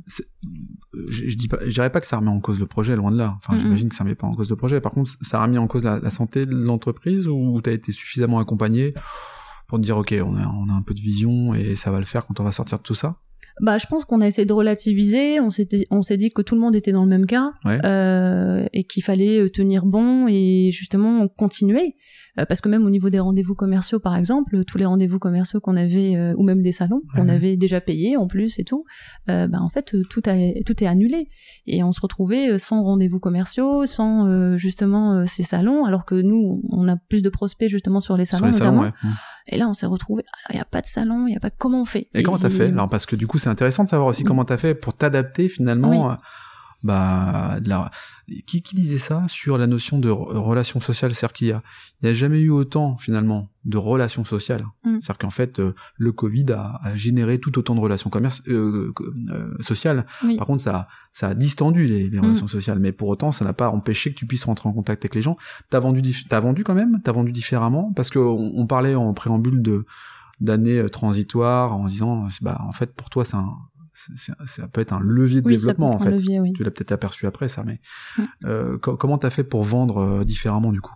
je, 1.09 1.27
je 1.27 1.35
dis 1.35 1.49
pas, 1.49 1.57
je 1.65 1.73
dirais 1.73 1.91
pas 1.91 1.99
que 1.99 2.07
ça 2.07 2.15
remet 2.17 2.29
en 2.29 2.39
cause 2.39 2.59
le 2.59 2.65
projet, 2.65 2.95
loin 2.95 3.11
de 3.11 3.17
là. 3.17 3.35
Enfin, 3.37 3.59
j'imagine 3.59 3.89
que 3.89 3.95
ça 3.95 4.05
remet 4.05 4.15
pas 4.15 4.27
en 4.27 4.33
cause 4.33 4.49
le 4.49 4.55
projet. 4.55 4.79
Par 4.79 4.93
contre, 4.93 5.11
ça 5.21 5.41
a 5.41 5.43
remis 5.43 5.57
en 5.57 5.67
cause 5.67 5.83
la, 5.83 5.99
la 5.99 6.09
santé 6.09 6.45
de 6.45 6.55
l'entreprise 6.55 7.27
ou 7.27 7.59
t'as 7.61 7.73
été 7.73 7.91
suffisamment 7.91 8.39
accompagné 8.39 8.93
pour 9.67 9.79
te 9.79 9.83
dire, 9.83 9.97
ok, 9.97 10.15
on 10.25 10.37
a, 10.37 10.47
on 10.47 10.69
a 10.69 10.73
un 10.73 10.81
peu 10.81 10.93
de 10.93 11.01
vision 11.01 11.53
et 11.53 11.75
ça 11.75 11.91
va 11.91 11.99
le 11.99 12.05
faire 12.05 12.25
quand 12.25 12.39
on 12.39 12.43
va 12.43 12.51
sortir 12.53 12.77
de 12.77 12.83
tout 12.83 12.95
ça? 12.95 13.17
Bah, 13.61 13.77
je 13.77 13.85
pense 13.87 14.05
qu'on 14.05 14.21
a 14.21 14.27
essayé 14.27 14.45
de 14.45 14.53
relativiser. 14.53 15.39
On 15.39 15.51
s'était, 15.51 15.85
on 15.91 16.01
s'est 16.01 16.17
dit 16.17 16.29
que 16.31 16.41
tout 16.41 16.55
le 16.55 16.61
monde 16.61 16.75
était 16.75 16.91
dans 16.91 17.03
le 17.03 17.09
même 17.09 17.25
cas 17.25 17.51
Ouais. 17.65 17.77
euh, 17.85 18.65
et 18.73 18.83
qu'il 18.85 19.03
fallait 19.03 19.39
euh, 19.39 19.49
tenir 19.49 19.85
bon 19.85 20.27
et 20.29 20.69
justement 20.71 21.27
continuer. 21.27 21.95
Euh, 22.39 22.45
parce 22.45 22.61
que 22.61 22.69
même 22.69 22.85
au 22.85 22.89
niveau 22.89 23.09
des 23.09 23.19
rendez-vous 23.19 23.55
commerciaux, 23.55 23.99
par 23.99 24.15
exemple, 24.15 24.63
tous 24.65 24.77
les 24.77 24.85
rendez-vous 24.85 25.19
commerciaux 25.19 25.59
qu'on 25.59 25.75
avait 25.75 26.15
euh, 26.15 26.33
ou 26.37 26.43
même 26.43 26.61
des 26.61 26.71
salons 26.71 27.01
qu'on 27.15 27.27
Ouais. 27.27 27.33
avait 27.33 27.57
déjà 27.57 27.81
payés 27.81 28.15
en 28.17 28.27
plus 28.27 28.59
et 28.59 28.63
tout, 28.63 28.85
euh, 29.29 29.47
bah 29.47 29.57
en 29.61 29.67
fait 29.69 29.93
tout 30.09 30.21
a, 30.27 30.35
tout 30.65 30.83
est 30.83 30.87
annulé 30.87 31.27
et 31.67 31.83
on 31.83 31.91
se 31.91 31.99
retrouvait 31.99 32.51
euh, 32.51 32.57
sans 32.59 32.83
rendez-vous 32.83 33.19
commerciaux, 33.19 33.85
sans 33.87 34.27
euh, 34.27 34.57
justement 34.57 35.13
euh, 35.17 35.25
ces 35.27 35.43
salons, 35.43 35.85
alors 35.85 36.05
que 36.05 36.15
nous 36.15 36.61
on 36.69 36.87
a 36.87 36.95
plus 36.97 37.21
de 37.23 37.29
prospects 37.29 37.67
justement 37.69 37.99
sur 37.99 38.15
les 38.15 38.25
salons 38.25 38.51
Sur 38.51 38.53
les 38.53 38.53
salons, 38.53 38.71
notamment. 38.83 38.93
ouais. 39.03 39.09
Et 39.51 39.57
là 39.57 39.67
on 39.67 39.73
s'est 39.73 39.85
retrouvé, 39.85 40.23
alors 40.45 40.55
il 40.55 40.57
y 40.57 40.61
a 40.61 40.65
pas 40.65 40.81
de 40.81 40.85
salon, 40.87 41.27
il 41.27 41.33
y 41.33 41.37
a 41.37 41.39
pas 41.39 41.49
comment 41.49 41.81
on 41.81 41.85
fait? 41.85 42.07
Et 42.13 42.23
comment 42.23 42.37
t'as 42.37 42.49
fait? 42.49 42.63
euh, 42.69 42.71
Alors, 42.73 42.89
parce 42.89 43.05
que 43.05 43.15
du 43.15 43.27
coup, 43.27 43.37
c'est 43.39 43.49
intéressant 43.49 43.83
de 43.83 43.89
savoir 43.89 44.07
aussi 44.07 44.23
comment 44.23 44.45
t'as 44.45 44.57
fait 44.57 44.75
pour 44.75 44.93
t'adapter 44.93 45.47
finalement. 45.49 46.07
Oui. 46.09 46.15
Bah, 46.83 47.59
de 47.59 47.69
la... 47.69 47.91
qui, 48.47 48.61
qui 48.61 48.75
disait 48.75 48.97
ça 48.97 49.23
sur 49.27 49.57
la 49.57 49.67
notion 49.67 49.99
de 49.99 50.09
re- 50.09 50.37
relation 50.37 50.79
sociale? 50.79 51.13
C'est-à-dire 51.13 51.33
qu'il 51.33 51.47
y 51.47 51.51
a, 51.51 51.61
il 52.01 52.07
y 52.07 52.09
a 52.09 52.13
jamais 52.13 52.39
eu 52.39 52.49
autant 52.49 52.97
finalement 52.97 53.49
de 53.65 53.77
relations 53.77 54.23
sociales. 54.23 54.65
Mm. 54.85 54.99
C'est-à-dire 54.99 55.17
qu'en 55.17 55.29
fait, 55.29 55.59
euh, 55.59 55.73
le 55.97 56.11
Covid 56.11 56.45
a, 56.53 56.79
a 56.81 56.95
généré 56.95 57.37
tout 57.39 57.57
autant 57.59 57.75
de 57.75 57.79
relations 57.81 58.09
commerce, 58.09 58.41
euh, 58.47 58.93
euh, 59.29 59.55
sociales. 59.61 60.05
Oui. 60.23 60.37
Par 60.37 60.47
contre, 60.47 60.63
ça, 60.63 60.75
a- 60.75 60.87
ça 61.13 61.27
a 61.29 61.33
distendu 61.33 61.85
les, 61.87 62.09
les 62.09 62.17
Mm. 62.19 62.23
relations 62.23 62.47
sociales, 62.47 62.79
mais 62.79 62.91
pour 62.91 63.09
autant, 63.09 63.31
ça 63.31 63.43
n'a 63.45 63.53
pas 63.53 63.69
empêché 63.69 64.11
que 64.11 64.15
tu 64.17 64.25
puisses 64.25 64.45
rentrer 64.45 64.69
en 64.69 64.73
contact 64.73 65.03
avec 65.03 65.15
les 65.15 65.21
gens. 65.21 65.35
T'as 65.69 65.79
vendu, 65.79 66.01
t'as 66.29 66.39
vendu 66.39 66.63
quand 66.63 66.75
même, 66.75 67.01
t'as 67.03 67.11
vendu 67.11 67.31
différemment, 67.31 67.91
parce 67.95 68.09
que 68.09 68.19
on, 68.19 68.65
parlait 68.67 68.95
en 68.95 69.13
préambule 69.13 69.61
de 69.61 69.85
d'années 70.41 70.77
euh, 70.79 70.87
transitoires 70.87 71.75
en 71.75 71.87
disant, 71.87 72.25
euh, 72.25 72.29
bah 72.41 72.61
en 72.65 72.71
fait, 72.71 72.95
pour 72.95 73.09
toi, 73.09 73.25
c'est 73.25 73.35
un, 73.35 73.57
ça 74.15 74.67
peut 74.67 74.81
être 74.81 74.93
un 74.93 74.99
levier 75.01 75.41
de 75.41 75.47
oui, 75.47 75.55
développement 75.57 75.89
en 75.95 75.99
fait. 75.99 76.11
levier, 76.11 76.39
oui. 76.39 76.53
Tu 76.53 76.63
l'as 76.63 76.71
peut-être 76.71 76.91
aperçu 76.91 77.25
après 77.27 77.49
ça, 77.49 77.63
mais 77.63 77.79
Mm. 78.17 78.23
euh, 78.45 78.77
co- 78.77 78.97
comment 78.97 79.17
t'as 79.17 79.29
fait 79.29 79.43
pour 79.43 79.63
vendre 79.63 79.97
euh, 79.97 80.23
différemment 80.23 80.71
du 80.71 80.81
coup? 80.81 80.93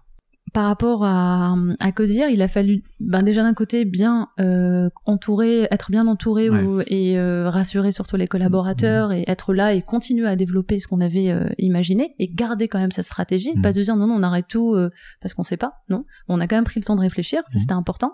Par 0.54 0.66
rapport 0.66 1.04
à, 1.04 1.56
à 1.80 1.92
Cosier, 1.92 2.28
il 2.30 2.40
a 2.44 2.48
fallu 2.48 2.84
ben 3.00 3.24
déjà 3.24 3.42
d'un 3.42 3.56
côté 3.56 3.86
bien 3.86 4.28
euh, 4.40 4.88
entourer, 5.08 5.68
être 5.72 5.90
bien 5.90 6.06
entouré 6.06 6.48
Ouais. 6.50 6.62
ou- 6.62 6.82
et 6.86 7.18
euh, 7.18 7.50
rassurer 7.50 7.92
surtout 7.92 8.18
les 8.18 8.28
collaborateurs 8.28 9.12
et 9.12 9.24
être 9.26 9.54
là 9.56 9.74
et 9.74 9.82
continuer 9.82 10.28
à 10.28 10.36
développer 10.36 10.78
ce 10.78 10.88
qu'on 10.88 11.02
avait 11.02 11.32
euh, 11.32 11.50
imaginé 11.58 12.14
et 12.20 12.28
garder 12.32 12.68
quand 12.68 12.78
même 12.78 12.92
cette 12.92 13.06
stratégie, 13.08 13.54
Mhm. 13.56 13.62
pas 13.64 13.74
de 13.74 13.82
dire 13.82 13.96
non 13.96 14.06
non 14.06 14.14
on 14.16 14.22
arrête 14.22 14.46
tout 14.48 14.76
parce 15.22 15.34
qu'on 15.34 15.44
sait 15.44 15.58
pas, 15.58 15.74
non, 15.90 16.04
on 16.28 16.40
a 16.40 16.48
quand 16.48 16.56
même 16.58 16.66
pris 16.66 16.80
le 16.80 16.86
temps 16.86 16.96
de 16.96 17.02
réfléchir, 17.02 17.42
Mhm. 17.54 17.58
c'était 17.60 17.74
important. 17.74 18.12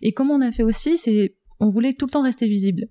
Et 0.00 0.12
comment 0.12 0.34
on 0.34 0.42
a 0.42 0.52
fait 0.52 0.62
aussi, 0.62 0.96
c'est 0.96 1.34
on 1.58 1.68
voulait 1.68 1.92
tout 1.94 2.06
le 2.06 2.10
temps 2.12 2.22
rester 2.22 2.46
visible 2.46 2.84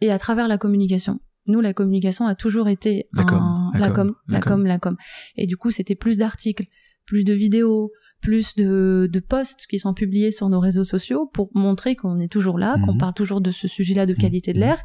et 0.00 0.10
à 0.10 0.18
travers 0.18 0.48
la 0.48 0.58
communication. 0.58 1.20
Nous, 1.48 1.60
la 1.60 1.72
communication 1.72 2.26
a 2.26 2.34
toujours 2.34 2.68
été 2.68 3.08
La 3.12 3.22
com, 3.24 3.70
la 3.74 3.78
la 3.80 3.88
com, 3.90 3.94
com, 4.08 4.14
la 4.28 4.40
com. 4.40 4.52
com, 4.52 4.66
la 4.66 4.78
com. 4.78 4.96
Et 5.36 5.46
du 5.46 5.56
coup, 5.56 5.70
c'était 5.70 5.94
plus 5.94 6.18
d'articles, 6.18 6.64
plus 7.06 7.24
de 7.24 7.32
vidéos, 7.32 7.88
plus 8.20 8.56
de, 8.56 9.08
de 9.12 9.20
posts 9.20 9.66
qui 9.68 9.78
sont 9.78 9.94
publiés 9.94 10.32
sur 10.32 10.48
nos 10.48 10.58
réseaux 10.58 10.82
sociaux 10.84 11.30
pour 11.32 11.50
montrer 11.54 11.94
qu'on 11.94 12.18
est 12.18 12.26
toujours 12.32 12.58
là, 12.58 12.76
qu'on 12.84 12.94
Mhm. 12.94 12.98
parle 12.98 13.14
toujours 13.14 13.40
de 13.40 13.52
ce 13.52 13.68
sujet-là 13.68 14.06
de 14.06 14.14
qualité 14.14 14.52
de 14.52 14.58
l'air. 14.58 14.82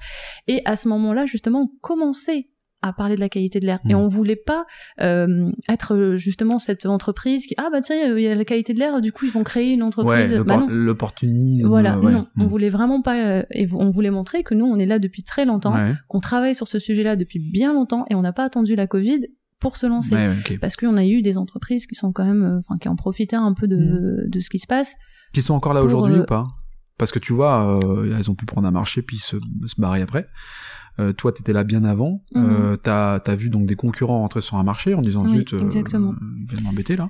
Et 0.48 0.62
à 0.66 0.76
ce 0.76 0.88
moment-là, 0.90 1.26
justement, 1.26 1.72
commencer 1.82 2.51
à 2.82 2.94
parler 2.94 3.16
de 3.16 3.20
la 3.20 3.30
qualité 3.30 3.60
de 3.60 3.66
l'air. 3.66 3.80
Et 3.88 3.94
Mm. 3.94 3.98
on 3.98 4.08
voulait 4.08 4.36
pas 4.36 4.66
euh, 5.02 5.52
être 5.70 6.14
justement 6.16 6.58
cette 6.60 6.86
entreprise 6.86 7.46
qui 7.46 7.54
ah 7.58 7.70
bah 7.72 7.82
tiens 7.82 8.16
il 8.16 8.24
y 8.24 8.28
a 8.28 8.36
la 8.36 8.46
qualité 8.46 8.74
de 8.74 8.80
l'air, 8.80 9.02
du 9.02 9.12
coup 9.12 9.26
ils 9.26 9.32
vont 9.32 9.44
créer 9.44 9.74
une 9.74 9.82
Ouais, 9.82 9.88
entreprise. 9.88 10.36
Bah 10.46 10.58
non. 10.58 10.68
l'opportunisme. 10.70 11.68
Voilà, 11.68 12.00
ouais. 12.00 12.12
non, 12.12 12.28
on 12.38 12.44
Mm. 12.44 12.48
voulait 12.48 12.70
vraiment 12.70 13.02
pas, 13.02 13.18
euh, 13.40 13.44
et 13.52 13.68
on 13.72 13.90
voulait 13.90 14.12
montrer 14.12 14.44
que 14.44 14.54
nous, 14.56 14.66
on 14.66 14.78
est 14.78 14.86
là 14.86 15.00
depuis 15.00 15.24
très 15.24 15.46
longtemps, 15.46 15.74
Ouais, 15.74 15.94
qu'on 16.08 16.20
travaille 16.20 16.56
sur 16.56 16.68
ce 16.68 16.80
sujet-là 16.80 17.16
depuis 17.16 17.40
bien 17.40 17.74
longtemps, 17.74 18.06
et 18.10 18.16
on 18.16 18.22
n'a 18.22 18.34
pas 18.34 18.44
attendu 18.46 18.76
la 18.76 18.88
Covid 18.88 19.28
pour 19.60 19.78
se 19.78 19.86
lancer. 19.86 20.16
ouais, 20.16 20.30
ouais. 20.50 20.58
Parce 20.58 20.76
qu'on 20.76 20.98
a 20.98 21.06
eu 21.06 21.22
des 21.22 21.38
entreprises 21.38 21.86
qui 21.86 21.94
sont 21.96 22.12
quand 22.12 22.26
même, 22.26 22.44
euh, 22.44 22.60
enfin, 22.60 22.78
qui 22.80 22.88
en 22.90 22.96
profitaient 22.96 23.36
un 23.36 23.54
peu 23.54 23.68
de, 23.68 23.78
Mm. 24.26 24.30
de 24.30 24.40
ce 24.40 24.50
qui 24.50 24.58
se 24.60 24.66
passe. 24.68 24.96
Qui 25.34 25.42
sont 25.44 25.54
encore 25.54 25.74
là 25.76 25.84
aujourd'hui 25.84 26.20
ou 26.20 26.24
pas? 26.26 26.46
Parce 26.98 27.12
que 27.12 27.20
tu 27.20 27.32
vois, 27.34 27.80
elles 28.18 28.30
ont 28.30 28.36
pu 28.36 28.46
prendre 28.46 28.68
un 28.68 28.72
marché 28.72 29.02
puis 29.02 29.18
se, 29.18 29.38
se 29.66 29.80
barrer 29.80 30.02
après. 30.02 30.28
Euh, 31.00 31.14
toi, 31.14 31.32
t'étais 31.32 31.54
là 31.54 31.64
bien 31.64 31.84
avant. 31.86 32.22
Mhm. 32.36 32.44
Euh, 32.46 32.76
t'as 32.78 33.16
as 33.16 33.36
vu 33.36 33.50
donc 33.50 33.66
des 33.66 33.76
concurrents 33.76 34.20
rentrer 34.20 34.42
sur 34.42 34.58
un 34.58 34.64
marché 34.64 34.94
en 34.94 35.00
disant 35.00 35.24
Oui, 35.26 35.38
zut, 35.40 35.54
euh, 35.54 35.62
exactement. 35.62 36.14
ils 36.40 36.46
viennent 36.50 36.64
m'embêter 36.66 36.96
là. 36.98 37.10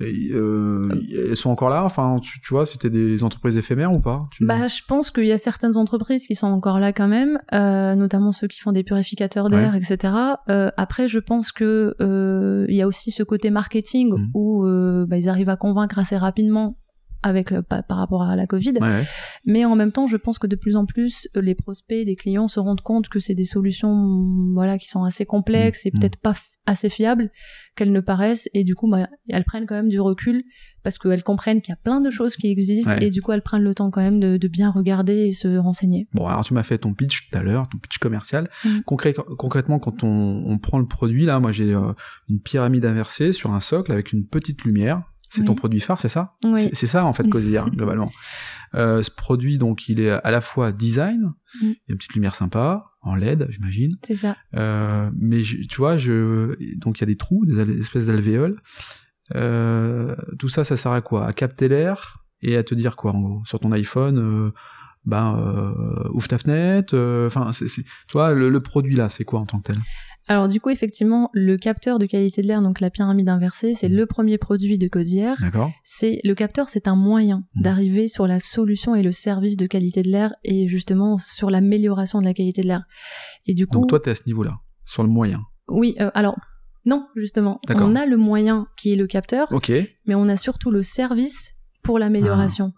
Et, 0.00 0.28
euh, 0.32 0.88
elles 1.12 1.36
sont 1.36 1.50
encore 1.50 1.68
là? 1.70 1.84
Enfin, 1.84 2.20
tu, 2.22 2.40
tu 2.40 2.54
vois, 2.54 2.64
c'était 2.64 2.90
des 2.90 3.24
entreprises 3.24 3.56
éphémères 3.58 3.92
ou 3.92 3.98
pas? 4.00 4.22
Tu- 4.30 4.46
Bah, 4.46 4.68
je 4.68 4.80
pense 4.86 5.10
qu'il 5.10 5.26
y 5.26 5.32
a 5.32 5.38
certaines 5.38 5.76
entreprises 5.76 6.26
qui 6.26 6.36
sont 6.36 6.46
encore 6.46 6.78
là 6.78 6.92
quand 6.92 7.08
même, 7.08 7.38
euh, 7.52 7.96
notamment 7.96 8.30
ceux 8.30 8.46
qui 8.46 8.60
font 8.60 8.70
des 8.72 8.84
purificateurs 8.84 9.50
d'air, 9.50 9.74
etc. 9.74 10.14
Euh, 10.48 10.70
après, 10.76 11.08
je 11.08 11.18
pense 11.18 11.50
que 11.50 11.94
euh, 12.00 12.66
il 12.68 12.76
y 12.76 12.82
a 12.82 12.86
aussi 12.86 13.10
ce 13.10 13.24
côté 13.24 13.50
marketing 13.50 14.12
Mhm. 14.12 14.30
où 14.34 14.64
euh, 14.64 15.06
bah, 15.06 15.18
ils 15.18 15.28
arrivent 15.28 15.48
à 15.50 15.56
convaincre 15.56 15.98
assez 15.98 16.16
rapidement 16.16 16.78
avec 17.22 17.50
le, 17.50 17.62
par, 17.62 17.82
rapport 17.88 18.22
à 18.22 18.36
la 18.36 18.46
Covid. 18.46 18.74
Ouais. 18.80 19.04
Mais 19.46 19.64
en 19.64 19.74
même 19.76 19.92
temps, 19.92 20.06
je 20.06 20.16
pense 20.16 20.38
que 20.38 20.46
de 20.46 20.56
plus 20.56 20.76
en 20.76 20.86
plus, 20.86 21.28
euh, 21.36 21.40
les 21.40 21.54
prospects, 21.54 22.06
les 22.06 22.16
clients 22.16 22.48
se 22.48 22.60
rendent 22.60 22.80
compte 22.80 23.08
que 23.08 23.18
c'est 23.18 23.34
des 23.34 23.44
solutions, 23.44 23.94
mm, 23.94 24.54
voilà, 24.54 24.78
qui 24.78 24.88
sont 24.88 25.02
assez 25.04 25.26
complexes 25.26 25.84
et 25.86 25.90
Mhm. 25.92 26.00
peut-être 26.00 26.16
pas 26.20 26.34
assez 26.66 26.90
fiables 26.90 27.30
qu'elles 27.76 27.92
ne 27.92 28.00
paraissent. 28.00 28.48
Et 28.52 28.62
du 28.62 28.74
coup, 28.74 28.88
bah, 28.90 29.08
elles 29.30 29.44
prennent 29.44 29.64
quand 29.66 29.74
même 29.74 29.88
du 29.88 30.00
recul 30.00 30.44
parce 30.82 30.98
qu'elles 30.98 31.22
comprennent 31.22 31.60
qu'il 31.62 31.72
y 31.72 31.74
a 31.74 31.78
plein 31.82 32.00
de 32.00 32.10
choses 32.10 32.36
qui 32.36 32.48
existent 32.50 32.90
Ouais. 32.90 33.04
et 33.06 33.10
du 33.10 33.22
coup, 33.22 33.32
elles 33.32 33.42
prennent 33.42 33.62
le 33.62 33.74
temps 33.74 33.90
quand 33.90 34.02
même 34.02 34.20
de, 34.20 34.36
de 34.36 34.48
bien 34.48 34.70
regarder 34.70 35.28
et 35.28 35.32
se 35.32 35.56
renseigner. 35.56 36.06
Bon, 36.12 36.26
alors 36.26 36.44
tu 36.44 36.52
m'as 36.54 36.62
fait 36.62 36.78
ton 36.78 36.92
pitch 36.92 37.30
tout 37.30 37.38
à 37.38 37.42
l'heure, 37.42 37.68
ton 37.70 37.78
pitch 37.78 37.98
commercial. 37.98 38.50
Concré- 38.86 39.14
concrètement, 39.14 39.78
quand 39.78 40.04
on, 40.04 40.44
on 40.46 40.58
prend 40.58 40.78
le 40.78 40.86
produit, 40.86 41.24
là, 41.24 41.40
moi 41.40 41.52
j'ai 41.52 41.72
euh, 41.74 41.92
une 42.28 42.40
pyramide 42.40 42.84
inversée 42.84 43.32
sur 43.32 43.52
un 43.52 43.60
socle 43.60 43.90
avec 43.90 44.12
une 44.12 44.26
petite 44.26 44.62
lumière. 44.64 45.00
C'est 45.30 45.40
Oui. 45.40 45.46
ton 45.46 45.54
produit 45.54 45.80
phare, 45.80 46.00
c'est 46.00 46.08
ça? 46.08 46.34
Oui. 46.44 46.70
C'est- 46.72 46.86
ça 46.86 47.04
en 47.04 47.12
fait 47.12 47.28
Cosier 47.28 47.60
globalement. 47.72 48.10
Euh, 48.74 49.02
ce 49.02 49.10
produit 49.10 49.58
donc 49.58 49.88
il 49.88 50.00
est 50.00 50.10
à 50.10 50.30
la 50.30 50.40
fois 50.40 50.72
design, 50.72 51.32
Mm. 51.62 51.64
il 51.64 51.68
y 51.68 51.70
a 51.70 51.74
une 51.92 51.96
petite 51.96 52.14
lumière 52.14 52.34
sympa 52.34 52.84
en 53.02 53.14
LED 53.14 53.46
j'imagine, 53.50 53.96
C'est 54.06 54.16
ça. 54.16 54.36
euh, 54.56 55.10
mais 55.18 55.40
je- 55.40 55.66
tu 55.66 55.76
vois 55.76 55.96
je 55.96 56.54
donc 56.76 56.98
il 56.98 57.02
y 57.02 57.04
a 57.04 57.06
des 57.06 57.16
trous, 57.16 57.44
des 57.46 57.58
espèces 57.80 58.06
d'alvéoles. 58.06 58.60
Euh, 59.40 60.14
tout 60.38 60.48
ça 60.48 60.64
ça 60.64 60.76
sert 60.76 60.92
à 60.92 61.00
quoi? 61.00 61.26
À 61.26 61.32
capter 61.32 61.68
l'air 61.68 62.24
et 62.42 62.56
à 62.56 62.62
te 62.62 62.74
dire 62.74 62.96
quoi 62.96 63.12
en 63.12 63.20
gros? 63.20 63.42
Sur 63.44 63.58
ton 63.60 63.72
iPhone. 63.72 64.18
Euh, 64.18 64.50
ben 65.04 65.38
euh, 65.38 66.08
ouvre 66.12 66.28
ta 66.28 66.36
fenêtre. 66.38 66.94
euh, 66.94 67.28
Enfin, 67.28 67.50
tu 67.52 67.82
vois 68.12 68.34
le, 68.34 68.50
le 68.50 68.60
produit 68.60 68.94
là, 68.94 69.08
c'est 69.08 69.24
quoi 69.24 69.40
en 69.40 69.46
tant 69.46 69.58
que 69.60 69.72
tel? 69.72 69.76
Alors 70.28 70.46
du 70.48 70.60
coup, 70.60 70.68
effectivement, 70.70 71.30
le 71.32 71.56
capteur 71.56 71.98
de 71.98 72.06
qualité 72.06 72.42
de 72.42 72.46
l'air, 72.46 72.60
donc 72.62 72.80
la 72.80 72.90
pyramide 72.90 73.28
inversée, 73.28 73.74
c'est 73.74 73.88
le 73.88 74.04
premier 74.06 74.36
produit 74.38 74.76
de 74.78 74.86
Cosière. 74.88 75.36
D'accord. 75.40 75.70
c'est 75.84 76.20
le 76.24 76.34
capteur, 76.34 76.68
c'est 76.68 76.86
un 76.86 76.96
moyen 76.96 77.44
d'arriver 77.56 78.08
sur 78.08 78.26
la 78.26 78.38
solution 78.38 78.94
et 78.94 79.02
le 79.02 79.12
service 79.12 79.56
de 79.56 79.66
qualité 79.66 80.02
de 80.02 80.08
l'air 80.10 80.34
et 80.44 80.68
justement 80.68 81.16
sur 81.18 81.48
l'amélioration 81.50 82.18
de 82.20 82.24
la 82.24 82.34
qualité 82.34 82.62
de 82.62 82.66
l'air. 82.68 82.82
Et 83.46 83.54
du 83.54 83.66
coup, 83.66 83.76
Donc 83.80 83.88
toi 83.88 84.00
t'es 84.00 84.10
à 84.10 84.14
ce 84.14 84.22
niveau-là, 84.26 84.54
sur 84.84 85.02
le 85.02 85.08
moyen. 85.08 85.40
oui, 85.68 85.94
euh, 86.00 86.10
alors 86.14 86.36
non, 86.84 87.06
justement, 87.16 87.60
on 87.68 87.96
a 87.96 88.06
le 88.06 88.16
moyen 88.16 88.64
qui 88.78 88.92
est 88.92 88.96
le 88.96 89.06
capteur, 89.06 89.48
Ok. 89.52 89.70
mais 90.06 90.14
on 90.14 90.28
a 90.28 90.36
surtout 90.38 90.70
le 90.70 90.82
service 90.82 91.52
pour 91.82 91.98
l'amélioration. 91.98 92.72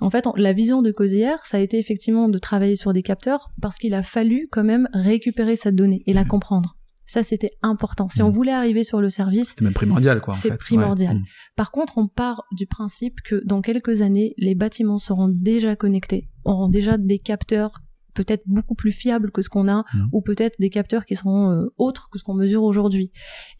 En 0.00 0.10
fait, 0.10 0.24
la 0.36 0.52
vision 0.52 0.82
de 0.82 0.92
Cosière, 0.92 1.44
ça 1.46 1.56
a 1.56 1.60
été 1.60 1.78
effectivement 1.78 2.28
de 2.28 2.38
travailler 2.38 2.76
sur 2.76 2.92
des 2.92 3.02
capteurs 3.02 3.50
parce 3.60 3.78
qu'il 3.78 3.94
a 3.94 4.02
fallu 4.02 4.48
quand 4.50 4.64
même 4.64 4.88
récupérer 4.92 5.56
cette 5.56 5.74
donnée 5.74 6.02
et 6.06 6.12
la 6.12 6.22
Mhm. 6.22 6.28
comprendre. 6.28 6.76
Ça, 7.06 7.22
c'était 7.22 7.52
important. 7.62 8.08
Si 8.10 8.22
on 8.22 8.28
Mhm. 8.28 8.34
voulait 8.34 8.52
arriver 8.52 8.84
sur 8.84 9.00
le 9.00 9.08
service, 9.08 9.54
C'est 9.58 9.62
même 9.62 9.72
primordial 9.72 10.20
quoi. 10.20 10.34
C'est 10.34 10.56
primordial. 10.58 11.14
Ouais. 11.16 11.20
Mm. 11.22 11.24
Par 11.56 11.70
contre, 11.72 11.96
on 11.96 12.06
part 12.06 12.44
du 12.52 12.66
principe 12.66 13.22
que 13.24 13.42
dans 13.46 13.62
quelques 13.62 14.02
années, 14.02 14.34
les 14.36 14.54
bâtiments 14.54 14.98
seront 14.98 15.28
déjà 15.28 15.74
connectés, 15.74 16.28
auront 16.44 16.68
déjà 16.68 16.98
des 16.98 17.18
capteurs 17.18 17.80
peut-être 18.14 18.42
beaucoup 18.46 18.74
plus 18.74 18.90
fiables 18.92 19.30
que 19.30 19.42
ce 19.42 19.48
qu'on 19.48 19.68
a, 19.68 19.84
Mhm. 19.94 20.08
ou 20.12 20.20
peut-être 20.22 20.56
des 20.58 20.70
capteurs 20.70 21.06
qui 21.06 21.14
seront 21.16 21.50
euh, 21.52 21.66
autres 21.78 22.08
que 22.10 22.18
ce 22.18 22.24
qu'on 22.24 22.34
mesure 22.34 22.64
aujourd'hui. 22.64 23.10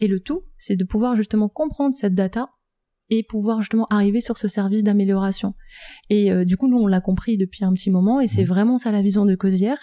Et 0.01 0.09
le 0.09 0.21
tout, 0.21 0.43
c'est 0.59 0.77
de 0.77 0.85
pouvoir 0.85 1.15
justement 1.17 1.49
comprendre 1.49 1.95
cette 1.95 2.15
data 2.15 2.49
et 3.11 3.23
pouvoir 3.23 3.61
justement 3.63 3.87
arriver 3.91 4.21
sur 4.21 4.37
ce 4.39 4.49
service 4.49 4.83
d'amélioration. 4.83 5.55
Et 6.11 6.31
euh, 6.31 6.45
du 6.45 6.57
coup, 6.57 6.69
nous, 6.69 6.79
on 6.79 6.87
l'a 6.87 7.01
compris 7.01 7.37
depuis 7.39 7.65
un 7.65 7.73
petit 7.73 7.91
moment, 7.91 8.21
et 8.21 8.29
c'est 8.29 8.43
Mhm. 8.43 8.49
vraiment 8.49 8.79
ça 8.79 8.91
la 8.93 9.03
vision 9.03 9.25
de 9.25 9.35
Cosière. 9.35 9.79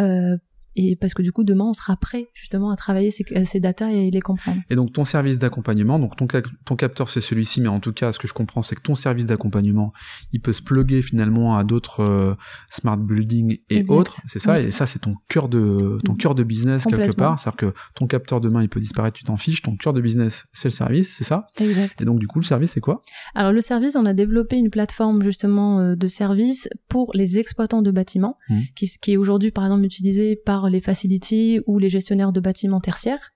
Euh, 0.00 0.36
et 0.76 0.96
parce 0.96 1.14
que 1.14 1.22
du 1.22 1.32
coup, 1.32 1.44
demain, 1.44 1.64
on 1.66 1.72
sera 1.72 1.96
prêt 1.96 2.28
justement 2.34 2.70
à 2.70 2.76
travailler 2.76 3.10
ces, 3.10 3.24
ces 3.44 3.60
data 3.60 3.92
et 3.92 4.10
les 4.10 4.20
comprendre. 4.20 4.60
Et 4.70 4.74
donc 4.76 4.92
ton 4.92 5.04
service 5.04 5.38
d'accompagnement, 5.38 5.98
donc 5.98 6.16
ton, 6.16 6.26
ton 6.64 6.76
capteur 6.76 7.08
c'est 7.08 7.20
celui-ci, 7.20 7.60
mais 7.60 7.68
en 7.68 7.80
tout 7.80 7.92
cas 7.92 8.12
ce 8.12 8.18
que 8.18 8.26
je 8.28 8.32
comprends 8.32 8.62
c'est 8.62 8.74
que 8.76 8.82
ton 8.82 8.94
service 8.94 9.26
d'accompagnement, 9.26 9.92
il 10.32 10.40
peut 10.40 10.52
se 10.52 10.62
plugger 10.62 11.02
finalement 11.02 11.56
à 11.56 11.64
d'autres 11.64 12.00
euh, 12.00 12.34
smart 12.70 12.96
buildings 12.96 13.58
et 13.70 13.78
Exact. 13.78 13.94
autres, 13.96 14.16
c'est 14.26 14.38
ça, 14.40 14.58
Oui. 14.58 14.66
et 14.66 14.70
ça 14.70 14.86
c'est 14.86 14.98
ton 15.00 15.14
cœur 15.28 15.48
de 15.48 15.98
ton 16.04 16.14
cœur 16.14 16.34
de 16.34 16.42
business 16.42 16.84
quelque 16.84 17.14
part, 17.16 17.38
c'est-à-dire 17.38 17.56
que 17.56 17.74
ton 17.94 18.06
capteur 18.06 18.40
demain 18.40 18.62
il 18.62 18.68
peut 18.68 18.80
disparaître, 18.80 19.16
tu 19.16 19.24
t'en 19.24 19.36
fiches, 19.36 19.62
ton 19.62 19.76
cœur 19.76 19.92
de 19.92 20.00
business 20.00 20.46
c'est 20.52 20.68
le 20.68 20.72
service, 20.74 21.14
c'est 21.16 21.24
ça, 21.24 21.46
Exact. 21.60 22.00
et 22.02 22.04
donc 22.04 22.18
du 22.18 22.26
coup 22.26 22.38
le 22.40 22.44
service 22.44 22.72
c'est 22.72 22.80
quoi? 22.80 23.02
Alors 23.34 23.52
le 23.52 23.60
service, 23.60 23.96
on 23.96 24.06
a 24.06 24.12
développé 24.14 24.56
une 24.56 24.70
plateforme 24.70 25.22
justement 25.22 25.80
euh, 25.80 25.94
de 25.96 26.08
service 26.08 26.68
pour 26.88 27.10
les 27.14 27.38
exploitants 27.38 27.82
de 27.82 27.90
bâtiments, 27.90 28.36
qui, 28.76 28.88
qui 29.00 29.12
est 29.12 29.16
aujourd'hui 29.16 29.50
par 29.50 29.64
exemple 29.64 29.84
utilisée 29.84 30.36
par 30.36 30.63
les 30.68 30.80
facilities 30.80 31.60
ou 31.66 31.78
les 31.78 31.88
gestionnaires 31.90 32.32
de 32.32 32.40
bâtiments 32.40 32.80
tertiaires. 32.80 33.30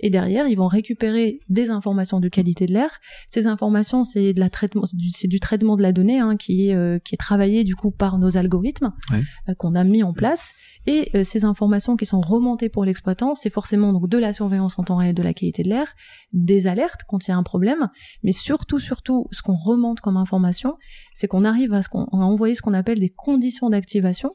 Et 0.00 0.10
derrière, 0.10 0.48
ils 0.48 0.56
vont 0.56 0.66
récupérer 0.66 1.38
des 1.48 1.70
informations 1.70 2.18
de 2.18 2.28
qualité 2.28 2.66
de 2.66 2.72
l'air. 2.72 2.98
Ces 3.30 3.46
informations, 3.46 4.04
c'est 4.04 4.32
de 4.32 4.40
la 4.40 4.50
traitement, 4.50 4.84
c'est 4.86 4.96
du, 4.96 5.10
c'est 5.12 5.28
du 5.28 5.38
traitement 5.38 5.76
de 5.76 5.82
la 5.82 5.92
donnée 5.92 6.18
hein, 6.18 6.36
qui 6.36 6.68
est 6.68 6.74
euh, 6.74 6.98
qui 6.98 7.14
est 7.14 7.18
travaillé 7.18 7.62
du 7.62 7.76
coup 7.76 7.92
par 7.92 8.18
nos 8.18 8.36
algorithmes 8.36 8.92
Ouais. 9.12 9.22
euh, 9.48 9.54
qu'on 9.54 9.76
a 9.76 9.84
mis 9.84 10.02
en 10.02 10.12
place. 10.12 10.54
Et 10.86 11.10
euh, 11.14 11.22
ces 11.22 11.44
informations 11.44 11.96
qui 11.96 12.04
sont 12.04 12.20
remontées 12.20 12.68
pour 12.68 12.84
l'exploitant, 12.84 13.34
c'est 13.36 13.50
forcément 13.50 13.92
donc 13.92 14.08
de 14.08 14.18
la 14.18 14.32
surveillance 14.32 14.76
en 14.78 14.82
temps 14.82 14.96
réel 14.96 15.14
de 15.14 15.22
la 15.22 15.34
qualité 15.34 15.62
de 15.62 15.68
l'air, 15.68 15.86
des 16.32 16.66
alertes 16.66 17.02
quand 17.06 17.28
il 17.28 17.30
y 17.30 17.34
a 17.34 17.36
un 17.36 17.42
problème, 17.44 17.90
mais 18.24 18.32
surtout 18.32 18.80
surtout 18.80 19.26
ce 19.30 19.40
qu'on 19.42 19.54
remonte 19.54 20.00
comme 20.00 20.16
information, 20.16 20.78
c'est 21.14 21.28
qu'on 21.28 21.44
arrive 21.44 21.74
à 21.74 21.82
ce 21.82 21.88
qu'on 21.88 22.06
à 22.06 22.16
envoyer 22.16 22.54
ce 22.56 22.62
qu'on 22.62 22.74
appelle 22.74 22.98
des 22.98 23.10
conditions 23.10 23.68
d'activation 23.70 24.34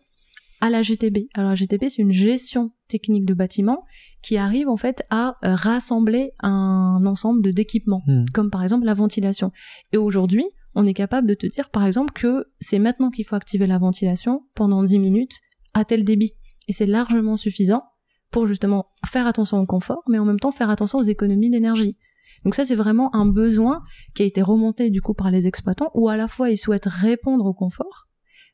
à 0.65 0.69
la 0.71 0.82
GTB. 0.82 1.28
Alors 1.36 1.49
la 1.51 1.56
GTB, 1.56 1.84
c'est 1.89 2.01
une 2.01 2.12
gestion 2.12 2.71
technique 2.88 3.25
de 3.25 3.34
bâtiment 3.36 3.84
qui 4.23 4.38
arrive 4.38 4.67
en 4.67 4.78
fait 4.78 5.04
à 5.10 5.36
euh, 5.43 5.54
rassembler 5.56 6.32
un 6.41 7.04
ensemble 7.06 7.43
de 7.43 7.51
d'équipements, 7.51 8.01
Mhm. 8.08 8.25
comme 8.34 8.49
par 8.49 8.63
exemple 8.63 8.86
la 8.86 8.93
ventilation. 8.95 9.51
Et 9.93 9.97
aujourd'hui, 9.97 10.45
on 10.73 10.86
est 10.88 10.93
capable 10.93 11.28
de 11.28 11.36
te 11.36 11.45
dire 11.45 11.69
par 11.69 11.86
exemple 11.86 12.13
que 12.13 12.45
c'est 12.60 12.80
maintenant 12.80 13.12
qu'il 13.12 13.25
faut 13.25 13.36
activer 13.36 13.67
la 13.67 13.78
ventilation 13.78 14.41
pendant 14.56 14.84
10 14.84 14.97
minutes 14.99 15.38
à 15.73 15.86
tel 15.86 16.04
débit. 16.04 16.34
Et 16.67 16.73
c'est 16.73 16.88
largement 16.88 17.38
suffisant 17.38 17.84
pour 18.32 18.47
justement 18.47 18.88
faire 19.06 19.28
attention 19.28 19.60
au 19.60 19.65
confort, 19.67 20.01
mais 20.10 20.17
en 20.17 20.25
même 20.25 20.39
temps 20.39 20.51
faire 20.51 20.69
attention 20.71 20.97
aux 20.97 21.04
économies 21.04 21.51
d'énergie. 21.51 21.95
Donc 22.43 22.56
ça, 22.56 22.65
c'est 22.65 22.75
vraiment 22.75 23.15
un 23.15 23.28
besoin 23.28 23.82
qui 24.15 24.23
a 24.23 24.25
été 24.25 24.41
remonté 24.41 24.89
du 24.89 25.01
coup 25.01 25.13
par 25.13 25.30
les 25.32 25.45
exploitants, 25.47 25.91
où 25.93 26.10
à 26.10 26.17
la 26.17 26.28
fois 26.28 26.49
ils 26.49 26.58
souhaitent 26.58 26.88
répondre 26.88 27.45
au 27.45 27.54
confort, 27.54 28.08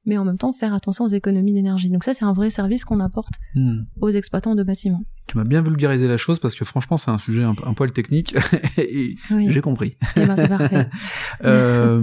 mais 0.06 0.18
en 0.18 0.26
même 0.26 0.38
temps 0.38 0.52
faire 0.54 0.74
attention 0.74 1.06
aux 1.06 1.10
économies 1.10 1.54
d'énergie. 1.54 1.90
Donc 1.90 2.04
ça, 2.04 2.14
c'est 2.14 2.26
un 2.26 2.34
vrai 2.34 2.50
service 2.50 2.86
qu'on 2.86 3.00
apporte 3.00 3.34
Hmm. 3.56 3.82
aux 4.00 4.10
exploitants 4.10 4.56
de 4.56 4.64
bâtiments. 4.64 5.04
Tu 5.28 5.38
m'as 5.38 5.44
bien 5.44 5.62
vulgarisé 5.62 6.08
la 6.08 6.18
chose 6.18 6.40
parce 6.40 6.56
que 6.56 6.64
franchement 6.66 6.98
c'est 6.98 7.12
un 7.12 7.18
sujet 7.20 7.44
un, 7.44 7.54
un 7.66 7.74
poil 7.74 7.92
technique 7.92 8.36
et 8.78 9.16
Oui, 9.30 9.52
j'ai 9.52 9.62
compris. 9.62 9.96
Eh 10.16 10.26
ben, 10.26 10.36
c'est 10.36 10.48
parfait. 10.48 10.88
euh, 11.46 12.02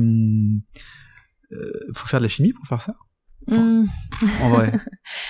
euh, 1.52 1.72
faut 1.94 2.06
faire 2.06 2.20
de 2.20 2.24
la 2.24 2.28
chimie 2.28 2.52
pour 2.52 2.66
faire 2.66 2.80
ça? 2.80 2.94
Hum, 3.50 3.88
en 4.42 4.50
vrai 4.50 4.72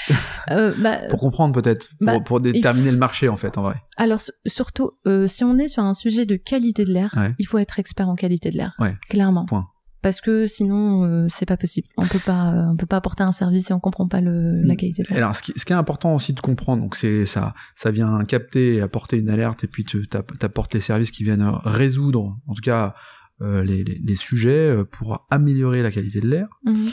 euh, 0.50 0.74
bah, 0.80 0.98
pour 1.08 1.20
comprendre 1.20 1.54
peut-être 1.54 1.88
pour, 1.98 2.06
Bah, 2.06 2.18
pour 2.20 2.40
déterminer 2.40 2.90
le 2.90 2.96
marché 2.96 3.28
en 3.28 3.36
fait 3.36 3.56
en 3.58 3.62
vrai 3.62 3.76
alors 3.96 4.20
surtout, 4.46 4.90
euh, 5.06 5.28
si 5.28 5.44
on 5.44 5.56
est 5.58 5.68
sur 5.68 5.84
un 5.84 5.94
sujet 5.94 6.26
de 6.26 6.34
qualité 6.34 6.82
de 6.84 6.92
l'air, 6.92 7.14
Ouais. 7.16 7.32
il 7.38 7.46
faut 7.46 7.58
être 7.58 7.78
expert 7.78 8.08
en 8.08 8.16
qualité 8.16 8.50
de 8.50 8.56
l'air, 8.56 8.74
Ouais. 8.80 8.96
clairement. 9.08 9.44
Point. 9.44 9.68
Parce 10.00 10.20
que 10.20 10.46
sinon, 10.46 11.04
euh, 11.04 11.26
c'est 11.28 11.44
pas 11.46 11.56
possible. 11.56 11.88
On 11.96 12.06
peut 12.06 12.20
pas, 12.24 12.52
euh, 12.54 12.70
on 12.72 12.76
peut 12.76 12.86
pas 12.86 12.96
apporter 12.98 13.24
un 13.24 13.32
service 13.32 13.66
si 13.66 13.72
on 13.72 13.80
comprend 13.80 14.06
pas 14.06 14.20
le, 14.20 14.62
la 14.62 14.74
Mm. 14.74 14.76
qualité 14.76 15.02
de 15.02 15.08
Et 15.08 15.14
l'air. 15.14 15.24
alors 15.24 15.36
ce 15.36 15.42
qui, 15.42 15.52
ce 15.56 15.64
qui 15.64 15.72
est 15.72 15.76
important 15.76 16.14
aussi 16.14 16.32
de 16.32 16.40
comprendre 16.40 16.82
donc 16.82 16.94
c'est 16.96 17.26
ça 17.26 17.52
ça 17.74 17.90
vient 17.90 18.24
capter 18.24 18.76
et 18.76 18.80
apporter 18.80 19.16
une 19.18 19.28
alerte 19.28 19.64
et 19.64 19.66
puis 19.66 19.84
t'apportes 19.84 20.74
les 20.74 20.80
services 20.80 21.10
qui 21.10 21.24
viennent 21.24 21.42
résoudre 21.64 22.38
en 22.46 22.54
tout 22.54 22.62
cas 22.62 22.94
euh, 23.42 23.62
les, 23.64 23.82
les, 23.84 24.00
les 24.04 24.16
sujets 24.16 24.68
euh, 24.70 24.84
pour 24.84 25.26
améliorer 25.30 25.82
la 25.82 25.90
qualité 25.90 26.20
de 26.20 26.28
l'air 26.28 26.48
Mhm. 26.64 26.90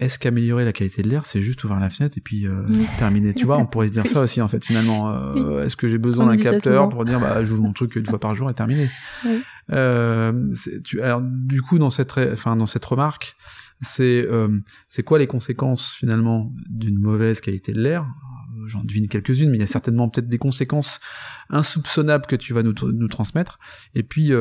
Euh, 0.00 0.04
est-ce 0.04 0.18
qu'améliorer 0.18 0.64
la 0.64 0.72
qualité 0.72 1.02
de 1.02 1.08
l'air, 1.08 1.26
c'est 1.26 1.42
juste 1.42 1.62
ouvrir 1.64 1.80
la 1.80 1.90
fenêtre 1.90 2.16
et 2.16 2.20
puis 2.20 2.46
euh, 2.46 2.62
terminer? 2.98 3.34
Tu 3.34 3.44
vois, 3.44 3.58
on 3.58 3.66
pourrait 3.66 3.88
se 3.88 3.92
dire 3.92 4.06
ça 4.12 4.22
aussi 4.22 4.40
en 4.40 4.48
fait. 4.48 4.64
Finalement, 4.64 5.10
euh, 5.10 5.64
est-ce 5.64 5.76
que 5.76 5.88
j'ai 5.88 5.98
besoin 5.98 6.26
d'un 6.26 6.36
capteur 6.36 6.88
pour 6.88 7.04
dire 7.04 7.20
bah 7.20 7.44
j'ouvre 7.44 7.62
mon 7.62 7.72
truc 7.72 7.96
une 7.96 8.06
fois 8.06 8.20
par 8.20 8.34
jour 8.34 8.48
et 8.50 8.54
terminé? 8.54 8.90
Oui. 9.24 9.42
euh, 9.72 10.54
tu, 10.84 11.02
alors, 11.02 11.20
Du 11.22 11.62
coup, 11.62 11.78
dans 11.78 11.90
cette, 11.90 12.16
enfin 12.32 12.56
dans 12.56 12.66
cette 12.66 12.84
remarque, 12.84 13.36
c'est 13.80 14.26
euh, 14.28 14.58
c'est 14.88 15.02
quoi 15.02 15.18
les 15.18 15.26
conséquences 15.26 15.92
finalement 15.92 16.52
d'une 16.68 16.98
mauvaise 16.98 17.40
qualité 17.40 17.72
de 17.72 17.80
l'air? 17.80 18.06
J'en 18.66 18.84
devine 18.84 19.08
quelques-unes, 19.08 19.50
mais 19.50 19.56
il 19.56 19.60
y 19.60 19.64
a 19.64 19.68
certainement 19.68 20.08
peut-être 20.08 20.28
des 20.28 20.38
conséquences 20.38 21.00
insoupçonnables 21.48 22.26
que 22.26 22.36
tu 22.36 22.52
vas 22.52 22.62
nous, 22.62 22.74
nous 22.82 23.08
transmettre. 23.08 23.58
Et 23.94 24.02
puis 24.02 24.32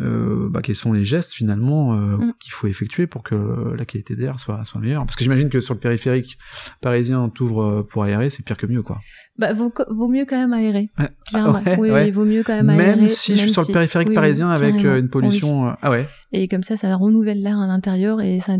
euh, 0.00 0.20
euh, 0.20 0.48
bah, 0.48 0.60
quels 0.62 0.76
sont 0.76 0.92
les 0.92 1.04
gestes 1.04 1.32
finalement 1.32 1.94
euh, 1.94 2.16
mm. 2.16 2.32
qu'il 2.38 2.52
faut 2.52 2.66
effectuer 2.66 3.06
pour 3.06 3.22
que 3.22 3.74
la 3.76 3.84
qualité 3.84 4.14
d'air 4.14 4.38
soit 4.38 4.64
soit 4.64 4.80
meilleure? 4.80 5.04
Parce 5.04 5.16
que 5.16 5.24
j'imagine 5.24 5.48
que 5.48 5.60
sur 5.60 5.74
le 5.74 5.80
périphérique 5.80 6.38
parisien 6.80 7.28
t'ouvres 7.28 7.62
euh, 7.62 7.82
pour 7.82 8.04
aérer 8.04 8.30
c'est 8.30 8.44
pire 8.44 8.56
que 8.56 8.66
mieux 8.66 8.82
quoi. 8.82 9.00
Bah 9.38 9.52
vaut, 9.54 9.72
vaut 9.88 10.08
mieux 10.08 10.26
quand 10.26 10.36
même 10.36 10.52
aérer 10.52 10.90
clairement. 11.28 11.62
Oui, 11.78 11.90
oui, 11.90 12.10
vaut 12.10 12.24
mieux 12.24 12.42
quand 12.42 12.54
même 12.54 12.68
aérer 12.68 12.96
même 12.96 13.08
si 13.08 13.34
je 13.34 13.40
suis 13.40 13.52
sur 13.52 13.62
le 13.66 13.72
périphérique 13.72 14.12
parisien 14.14 14.50
avec 14.50 14.74
une 14.76 15.08
pollution 15.08 15.74
ah 15.80 15.90
ouais. 15.90 16.06
Et 16.32 16.46
comme 16.46 16.62
ça 16.62 16.76
ça 16.76 16.94
renouvelle 16.94 17.42
l'air 17.42 17.58
à 17.58 17.66
l'intérieur 17.66 18.20
et 18.20 18.38
ça 18.38 18.56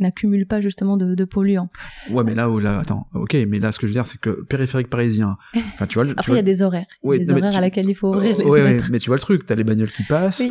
n'accumule 0.00 0.46
pas 0.46 0.60
justement 0.60 0.96
de, 0.96 1.14
de, 1.14 1.24
polluants. 1.24 1.68
Ouais 2.10 2.24
mais 2.24 2.34
là 2.34 2.50
où 2.50 2.58
là 2.58 2.78
attends 2.78 3.06
ok 3.14 3.36
mais 3.48 3.58
là 3.60 3.70
ce 3.70 3.78
que 3.78 3.86
je 3.86 3.92
veux 3.92 3.96
dire 3.96 4.06
c'est 4.06 4.20
que 4.20 4.42
périphérique 4.44 4.88
parisien 4.88 5.36
enfin 5.54 5.86
tu 5.86 6.00
vois 6.00 6.10
après 6.16 6.32
il 6.32 6.36
y 6.36 6.38
a 6.38 6.42
des 6.42 6.62
horaires. 6.62 6.86
Des 7.04 7.30
horaires 7.30 7.56
à 7.56 7.60
laquelle 7.60 7.88
il 7.88 7.94
faut 7.94 8.08
ouvrir 8.08 8.36
les 8.38 8.44
ouais, 8.44 8.78
mais 8.90 8.98
tu 8.98 9.10
vois 9.10 9.16
le 9.16 9.22
truc 9.22 9.46
t'as 9.46 9.54
les 9.54 9.64
bagnoles 9.64 9.92
qui 9.92 10.02
passent 10.04 10.40
euh, 10.40 10.50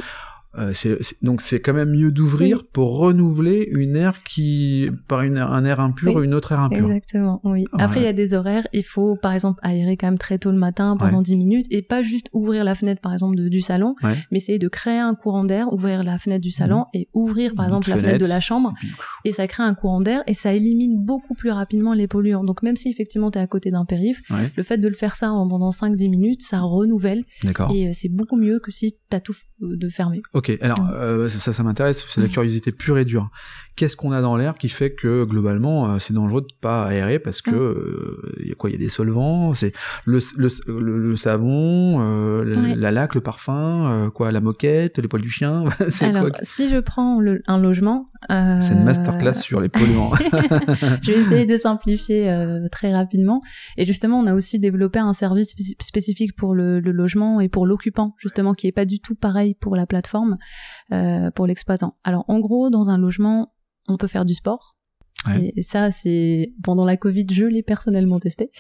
c'est, 0.74 1.00
donc 1.22 1.42
c'est 1.42 1.60
quand 1.60 1.74
même 1.74 1.92
mieux 1.92 2.12
d'ouvrir 2.12 2.64
pour 2.66 2.98
renouveler 2.98 3.68
une 3.72 3.96
air 3.96 4.24
qui 4.24 4.90
par 5.08 5.22
une, 5.22 5.38
un 5.38 5.66
air 5.66 5.80
impur 5.80 6.16
ou 6.16 6.22
une 6.22 6.34
autre 6.34 6.52
air 6.52 6.60
impure. 6.60 6.86
Exactement, 6.86 7.42
oui. 7.44 7.66
Après 7.74 8.02
il 8.02 8.04
y 8.04 8.08
a 8.08 8.14
des 8.14 8.34
horaires, 8.34 8.68
il 8.74 8.84
faut 8.84 9.16
par 9.16 9.34
exemple 9.34 9.60
aérer 9.64 9.98
quand 9.98 10.08
même 10.08 10.18
très 10.18 10.38
tôt 10.38 10.52
le 10.52 10.58
matin 10.58 10.96
pendant 10.98 11.22
10 11.22 11.36
minutes 11.36 11.66
et 11.72 11.82
pas 11.82 12.02
juste 12.02 12.30
ouvrir 12.34 12.64
la 12.64 12.76
fenêtre 12.76 13.02
par 13.02 13.14
exemple 13.14 13.36
du 13.36 13.62
salon, 13.62 13.96
mais 14.04 14.38
essayer 14.38 14.60
de 14.60 14.68
créer 14.68 15.00
un 15.00 15.16
courant 15.16 15.44
d'air, 15.44 15.72
ouvrir 15.74 16.04
la 16.04 16.20
fenêtre 16.20 16.44
du 16.44 16.52
salon 16.52 16.82
mmh. 16.82 16.98
et 16.98 17.10
ouvrir 17.14 17.54
par 17.56 17.66
exemple 17.66 17.90
la 17.90 17.98
fenêtre 17.98 18.20
de 18.20 18.30
la 18.30 18.40
chambre 18.40 18.74
et, 19.26 19.32
ça 19.32 19.48
crée 19.48 19.64
un 19.64 19.74
courant 19.74 20.02
d'air 20.02 20.24
et 20.28 20.34
ça 20.34 20.54
élimine 20.54 21.04
beaucoup 21.04 21.34
plus 21.34 21.50
rapidement 21.50 21.94
les 21.94 22.08
polluants. 22.08 22.44
Donc 22.44 22.62
même 22.62 22.78
si 22.78 22.90
effectivement 22.90 23.32
tu 23.32 23.40
es 23.40 23.42
à 23.42 23.48
côté 23.48 23.72
d'un 23.72 23.86
périph, 23.86 24.22
le 24.56 24.64
fait 24.64 24.78
de 24.78 24.88
le 24.88 24.94
faire 24.94 25.16
ça 25.16 25.28
pendant 25.28 25.70
5-10 25.70 26.10
minutes, 26.10 26.42
ça 26.44 26.62
renouvelle 26.62 27.24
et 27.74 27.88
euh, 27.88 27.92
c'est 27.94 28.10
beaucoup 28.10 28.38
mieux 28.38 28.60
que 28.60 28.72
si 28.72 28.92
tu 28.92 29.16
as 29.16 29.20
tout 29.20 29.36
de 29.60 29.90
fermer. 29.90 30.22
Ok, 30.44 30.58
alors 30.62 30.86
euh, 30.94 31.30
ça, 31.30 31.54
ça 31.54 31.64
m'intéresse, 31.64 32.06
c'est 32.10 32.20
la 32.20 32.28
curiosité 32.28 32.74
pure 32.74 32.98
et 32.98 33.06
dure. 33.06 33.30
Qu'est-ce 33.76 33.98
qu'on 33.98 34.12
a 34.12 34.22
dans 34.22 34.38
l'air 34.38 34.56
qui 34.56 34.70
fait 34.70 34.94
que 34.94 35.24
globalement 35.24 35.90
euh, 35.90 36.00
c'est 36.00 36.14
dangereux 36.14 36.42
de 36.42 36.54
pas 36.62 36.86
aérer 36.86 37.20
parce 37.20 37.42
que 37.42 37.52
euh, 37.52 38.34
il 38.40 38.50
y 38.50 38.52
a 38.52 38.56
quoi? 38.56 38.70
Il 38.70 38.74
y 38.74 38.76
a 38.76 38.80
des 38.80 38.90
solvants, 38.90 39.54
c'est 39.56 39.74
le, 40.06 40.20
le, 40.38 40.98
le, 40.98 41.16
savon, 41.16 42.00
la, 42.44 42.92
laque, 42.92 43.16
le 43.16 43.22
parfum, 43.22 44.12
quoi, 44.14 44.32
la 44.32 44.42
moquette, 44.42 44.98
les 45.00 45.08
poils 45.08 45.22
du 45.22 45.30
chien. 45.30 45.66
alors 46.02 46.30
si 46.42 46.70
je 46.70 46.78
prends 46.78 47.20
un 47.48 47.58
logement, 47.60 48.10
c'est 48.30 48.74
une 48.74 48.84
masterclass 48.84 49.34
sur 49.34 49.60
les 49.60 49.70
polluants. 49.70 50.14
je 51.02 51.12
vais 51.12 51.20
essayer 51.20 51.46
de 51.46 51.58
simplifier 51.58 52.32
très 52.72 52.94
rapidement. 52.94 53.42
Et 53.78 53.86
justement, 53.86 54.20
on 54.20 54.28
a 54.28 54.34
aussi 54.34 54.60
développé 54.60 55.00
un 55.00 55.14
service 55.14 55.56
spécifique 55.80 56.36
pour 56.36 56.56
le, 56.56 56.80
le 56.80 56.92
logement 56.92 57.40
et 57.40 57.50
pour 57.50 57.66
l'occupant, 57.66 58.16
justement, 58.18 58.54
qui 58.54 58.68
est 58.68 58.72
pas 58.72 58.86
du 58.86 59.00
tout 59.00 59.16
pareil 59.16 59.56
pour 59.56 59.76
la 59.76 59.86
plateforme. 59.86 60.38
Euh, 60.92 61.32
pour 61.32 61.48
l'exploitant. 61.48 61.96
Alors 62.04 62.26
en 62.28 62.40
gros, 62.40 62.70
dans 62.70 62.90
un 62.90 62.98
logement, 62.98 63.52
on 63.88 63.98
peut 63.98 64.08
faire 64.08 64.26
du 64.26 64.34
sport. 64.34 64.76
Et 65.56 65.64
ça, 65.64 65.92
c'est 65.92 66.54
pendant 66.64 66.86
la 66.86 66.98
Covid, 66.98 67.26
je 67.32 67.46
l'ai 67.46 67.64
personnellement 67.64 68.20
testé. 68.20 68.52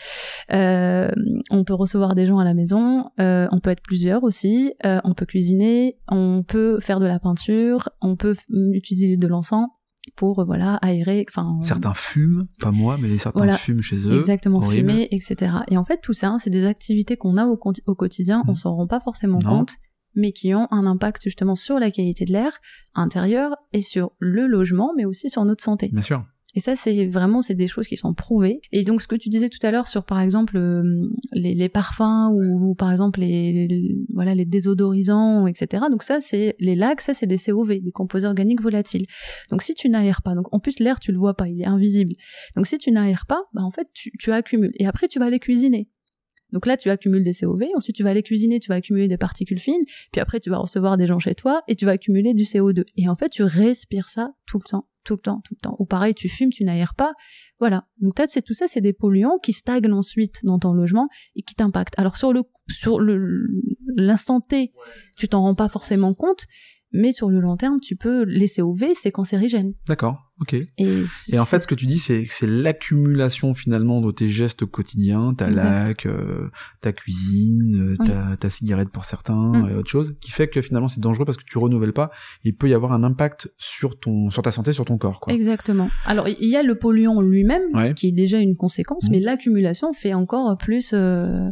Euh, 0.52 1.10
on 1.52 1.64
peut 1.64 1.74
recevoir 1.74 2.16
des 2.16 2.26
gens 2.26 2.40
à 2.40 2.46
la 2.46 2.54
maison, 2.54 3.10
euh, 3.20 3.48
on 3.52 3.60
peut 3.60 3.70
être 3.70 3.82
plusieurs 3.82 4.24
aussi, 4.24 4.74
euh, 4.86 5.02
on 5.04 5.14
peut 5.14 5.26
cuisiner, 5.26 5.98
on 6.08 6.44
peut 6.44 6.80
faire 6.80 7.00
de 7.00 7.06
la 7.06 7.20
peinture, 7.20 7.90
on 8.02 8.16
peut 8.16 8.36
utiliser 8.50 9.18
de 9.18 9.28
l'encens 9.28 9.68
pour 10.16 10.46
voilà 10.46 10.76
aérer. 10.76 11.26
Enfin, 11.28 11.60
certains 11.64 11.94
fument, 11.94 12.46
pas 12.62 12.72
moi, 12.72 12.98
mais 13.00 13.18
certains 13.18 13.52
fument 13.54 13.82
chez 13.82 13.98
eux. 13.98 14.18
Exactement, 14.18 14.62
fumer, 14.62 15.10
etc. 15.12 15.52
Et 15.70 15.78
en 15.78 15.84
fait, 15.84 16.00
tout 16.02 16.14
ça, 16.14 16.36
c'est 16.40 16.50
des 16.50 16.66
activités 16.66 17.18
qu'on 17.18 17.36
a 17.38 17.46
au, 17.46 17.60
au 17.88 17.96
quotidien, 17.96 18.44
on 18.48 18.54
mmh. 18.54 18.56
s'en 18.56 18.76
rend 18.76 18.88
pas 18.88 19.02
forcément 19.02 19.40
compte 19.40 19.76
mais 20.16 20.32
qui 20.32 20.54
ont 20.54 20.68
un 20.72 20.86
impact 20.86 21.24
justement 21.24 21.56
sur 21.56 21.80
la 21.80 21.92
qualité 21.92 22.26
de 22.26 22.32
l'air 22.32 22.60
intérieur 22.96 23.56
et 23.72 23.82
sur 23.82 24.12
le 24.20 24.48
logement, 24.48 24.94
mais 24.96 25.06
aussi 25.06 25.30
sur 25.30 25.46
notre 25.46 25.64
santé. 25.64 25.90
Bien 25.92 26.02
sûr. 26.02 26.24
Et 26.56 26.60
ça, 26.60 26.76
c'est 26.76 27.08
vraiment 27.08 27.42
c'est 27.42 27.56
des 27.56 27.68
choses 27.68 27.88
qui 27.88 27.98
sont 27.98 28.14
prouvées. 28.14 28.62
Et 28.72 28.84
donc, 28.84 29.02
ce 29.02 29.08
que 29.08 29.16
tu 29.16 29.30
disais 29.30 29.50
tout 29.50 29.66
à 29.66 29.72
l'heure 29.72 29.88
sur, 29.88 30.06
par 30.06 30.20
exemple, 30.20 30.56
euh, 30.58 30.84
les, 31.32 31.56
les, 31.56 31.70
parfums 31.70 32.32
ou, 32.32 32.76
par 32.76 32.92
exemple 32.92 33.22
les, 33.22 33.98
voilà 34.14 34.36
les 34.36 34.46
désodorisants, 34.46 35.48
etc. 35.48 35.86
Donc 35.90 36.04
ça, 36.04 36.20
c'est 36.20 36.56
les 36.60 36.76
lacs, 36.76 37.02
ça 37.02 37.16
c'est 37.16 37.26
des 37.26 37.40
COV, 37.40 37.80
des 37.80 37.92
composés 37.92 38.28
organiques 38.28 38.62
volatiles. 38.62 39.06
Donc 39.50 39.64
si 39.64 39.74
tu 39.74 39.90
n'aères 39.90 40.22
pas, 40.22 40.36
donc 40.36 40.54
en 40.54 40.60
plus 40.60 40.80
l'air 40.80 41.00
tu 41.00 41.12
le 41.12 41.18
vois 41.18 41.34
pas, 41.34 41.48
il 41.48 41.62
est 41.62 41.66
invisible. 41.66 42.14
Donc 42.56 42.68
si 42.68 42.78
tu 42.78 42.92
n'aères 42.92 43.26
pas, 43.26 43.42
bah 43.54 43.64
en 43.64 43.72
fait 43.72 43.88
tu, 43.94 44.12
tu 44.20 44.32
accumules. 44.32 44.74
Et 44.76 44.86
après 44.86 45.08
tu 45.08 45.18
vas 45.18 45.30
les 45.30 45.40
cuisiner. 45.40 45.90
Donc 46.54 46.68
là, 46.68 46.78
tu 46.78 46.90
accumules 46.90 47.24
des 47.24 47.34
COV, 47.34 47.64
ensuite 47.76 47.96
tu 47.96 48.04
vas 48.04 48.12
aller 48.12 48.24
cuisiner, 48.24 48.60
tu 48.60 48.70
vas 48.70 48.76
accumuler 48.76 49.08
des 49.08 49.18
particules 49.18 49.60
fines, 49.60 49.84
puis 50.12 50.22
après 50.22 50.40
tu 50.40 50.50
vas 50.52 50.60
recevoir 50.60 50.98
des 50.98 51.08
gens 51.08 51.20
chez 51.20 51.36
toi 51.36 51.64
et 51.68 51.76
tu 51.76 51.86
vas 51.86 51.92
accumuler 51.92 52.34
du 52.34 52.44
CO2. 52.44 52.86
Et 52.96 53.10
en 53.10 53.16
fait, 53.16 53.30
tu 53.30 53.44
respires 53.44 54.10
ça 54.10 54.34
tout 54.46 54.60
le 54.60 54.70
temps, 54.70 54.88
tout 55.04 55.16
le 55.16 55.20
temps, 55.20 55.42
tout 55.44 55.56
le 55.56 55.60
temps. 55.60 55.76
Ou 55.80 55.86
pareil, 55.86 56.14
tu 56.14 56.30
fumes, 56.30 56.52
tu 56.52 56.64
n'aères 56.64 56.94
pas. 56.94 57.14
Voilà. 57.60 57.88
Donc 58.00 58.14
c'est 58.30 58.44
tout 58.44 58.54
ça, 58.54 58.68
c'est 58.68 58.82
des 58.82 58.94
polluants 58.94 59.40
qui 59.42 59.52
stagnent 59.52 59.92
ensuite 59.92 60.44
dans 60.44 60.60
ton 60.60 60.74
logement 60.74 61.10
et 61.36 61.42
qui 61.42 61.56
t'impactent. 61.56 61.98
Alors 61.98 62.18
sur 62.18 62.32
le 62.32 62.44
sur 62.70 63.00
le 63.00 63.48
l'instant 63.96 64.40
T, 64.40 64.74
tu 65.18 65.28
t'en 65.28 65.42
rends 65.42 65.56
pas 65.56 65.70
forcément 65.70 66.14
compte, 66.14 66.46
mais 66.94 67.12
sur 67.12 67.30
le 67.30 67.40
long 67.40 67.58
terme, 67.58 67.80
tu 67.80 67.96
peux 67.96 68.24
laisser 68.24 68.62
au 68.62 68.72
V, 68.72 68.92
c'est 68.94 69.12
cancérigène. 69.12 69.74
D'accord, 69.88 70.32
ok. 70.42 70.56
Et, 70.78 71.40
en 71.40 71.46
fait, 71.46 71.60
ce 71.60 71.68
que 71.68 71.74
tu 71.74 71.88
dis, 71.88 71.98
c'est 71.98 72.26
c'est 72.30 72.48
l'accumulation 72.48 73.56
finalement 73.56 74.00
de 74.00 74.12
tes 74.12 74.30
gestes 74.30 74.66
quotidiens, 74.66 75.32
ta 75.32 75.50
lac, 75.50 76.06
euh, 76.06 76.50
ta 76.82 76.94
cuisine, 76.94 77.98
euh, 78.00 78.36
ta, 78.36 78.50
cigarette 78.50 78.90
pour 78.90 79.06
certains 79.06 79.52
mm. 79.52 79.70
et 79.70 79.74
autre 79.76 79.90
chose, 79.90 80.16
qui 80.22 80.32
fait 80.32 80.48
que 80.48 80.62
finalement 80.62 80.88
c'est 80.88 81.02
dangereux 81.02 81.26
parce 81.26 81.38
que 81.38 81.44
tu 81.44 81.58
renouvelles 81.58 81.94
pas. 81.94 82.12
Il 82.44 82.56
peut 82.56 82.70
y 82.70 82.76
avoir 82.76 82.92
un 82.92 83.04
impact 83.04 83.52
sur 83.58 84.00
ton, 84.00 84.30
sur 84.30 84.44
ta 84.44 84.52
santé, 84.52 84.72
sur 84.72 84.86
ton 84.86 85.00
corps, 85.00 85.20
quoi. 85.20 85.34
Exactement. 85.34 85.90
Alors 86.06 86.28
il 86.28 86.50
y 86.50 86.56
a 86.56 86.62
le 86.62 86.76
polluant 86.76 87.22
lui-même 87.22 87.96
qui 87.96 88.10
est 88.10 88.12
déjà 88.12 88.38
une 88.38 88.56
conséquence, 88.56 89.10
mm. 89.10 89.12
mais 89.12 89.20
l'accumulation 89.20 89.94
fait 89.94 90.14
encore 90.14 90.58
plus. 90.58 90.92
Euh, 90.94 91.50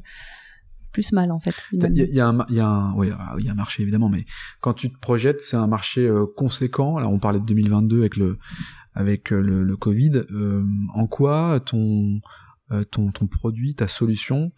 plus 0.92 1.12
mal 1.12 1.32
en 1.32 1.40
fait. 1.40 1.56
Il 1.72 1.80
y, 1.80 2.20
a, 2.20 2.28
un, 2.28 2.46
y 2.50 2.60
a 2.60 2.68
un, 2.68 2.94
oui, 2.94 3.12
il 3.40 3.46
y 3.46 3.50
a 3.50 3.52
un 3.52 3.56
marché 3.56 3.82
évidemment, 3.82 4.10
mais 4.10 4.26
quand 4.60 4.74
tu 4.74 4.92
te 4.92 4.98
projettes, 5.00 5.42
c'est 5.42 5.58
un 5.58 5.68
marché 5.68 6.08
euh, 6.08 6.26
conséquent. 6.36 6.98
Alors 6.98 7.12
on 7.12 7.20
parlait 7.20 7.40
de 7.40 7.46
2022 7.46 8.00
avec 8.00 8.18
le 8.18 8.38
avec 8.94 9.32
euh, 9.32 9.42
le, 9.42 9.64
le 9.64 9.78
Covid. 9.78 10.24
Euh, 10.32 10.64
en 10.94 11.08
quoi 11.08 11.60
ton 11.66 12.20
ton 12.92 13.12
ton 13.12 13.28
produit, 13.28 13.76
ta 13.76 13.88
solution 13.88 14.52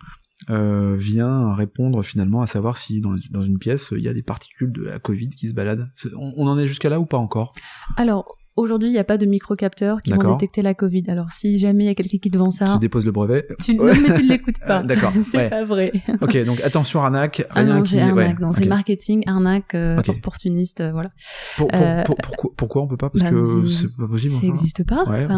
vient 0.48 1.54
répondre 1.54 2.04
finalement 2.04 2.42
à 2.42 2.48
savoir 2.48 2.78
si 2.78 3.02
dans, 3.02 3.16
dans 3.32 3.42
une 3.42 3.58
pièce 3.58 3.90
il 3.92 4.04
y 4.04 4.08
a 4.08 4.14
des 4.14 4.22
particules 4.22 4.72
de 4.72 4.84
la 4.84 5.00
Covid 5.00 5.30
qui 5.30 5.48
se 5.48 5.54
baladent? 5.54 5.90
On, 6.16 6.32
on 6.38 6.48
en 6.48 6.60
est 6.60 6.68
jusqu'à 6.68 6.90
là 6.90 7.00
ou 7.00 7.06
pas 7.06 7.18
encore? 7.18 7.54
Alors 7.98 8.38
Aujourd'hui, 8.56 8.90
il 8.90 8.92
n'y 8.92 9.00
a 9.00 9.04
pas 9.04 9.18
de 9.18 9.26
microcapteurs 9.26 10.04
qui 10.04 10.12
vont 10.12 10.34
détecter 10.34 10.62
la 10.62 10.76
Covid. 10.76 11.06
Alors, 11.08 11.32
si 11.32 11.58
jamais 11.58 11.86
il 11.86 11.88
y 11.88 11.90
a 11.90 11.96
quelqu'un 11.96 12.20
qui 12.20 12.30
te 12.30 12.38
vend 12.38 12.52
ça, 12.52 12.74
qui 12.74 12.80
dépose 12.80 13.04
le 13.04 13.12
brevet, 13.12 13.48
tu... 13.60 13.76
non, 13.76 13.86
mais 14.02 14.14
tu 14.14 14.22
ne 14.22 14.30
l'écoutes 14.30 14.60
pas. 14.60 14.84
D'accord. 14.84 15.12
c'est 15.24 15.50
pas 15.50 15.64
vrai. 15.64 15.92
ok, 16.22 16.46
donc 16.46 16.62
attention 16.62 17.02
arnaque, 17.02 17.48
ah 17.50 17.62
rien 17.62 17.78
non, 17.78 17.82
qui. 17.82 18.00
Arnaque, 18.00 18.40
non, 18.40 18.54
c'est 18.54 18.68
marketing, 18.68 19.24
arnaque, 19.26 19.74
euh, 19.74 20.02
opportuniste, 20.08 20.82
euh, 20.82 20.92
voilà. 20.92 21.10
Pour, 21.58 21.68
euh, 21.74 22.04
pour, 22.04 22.16
pourquoi, 22.16 22.52
pourquoi 22.56 22.82
on 22.84 22.88
peut 22.88 22.98
pas? 22.98 23.10
Parce 23.10 23.24
bah, 23.24 23.32
que 23.32 23.70
c'est 23.70 23.96
pas 23.96 24.08
possible. 24.08 24.36
Ça 24.36 24.42
n'existe 24.46 24.84
pas. 24.88 25.04
Ouais, 25.06 25.28
ça 25.28 25.36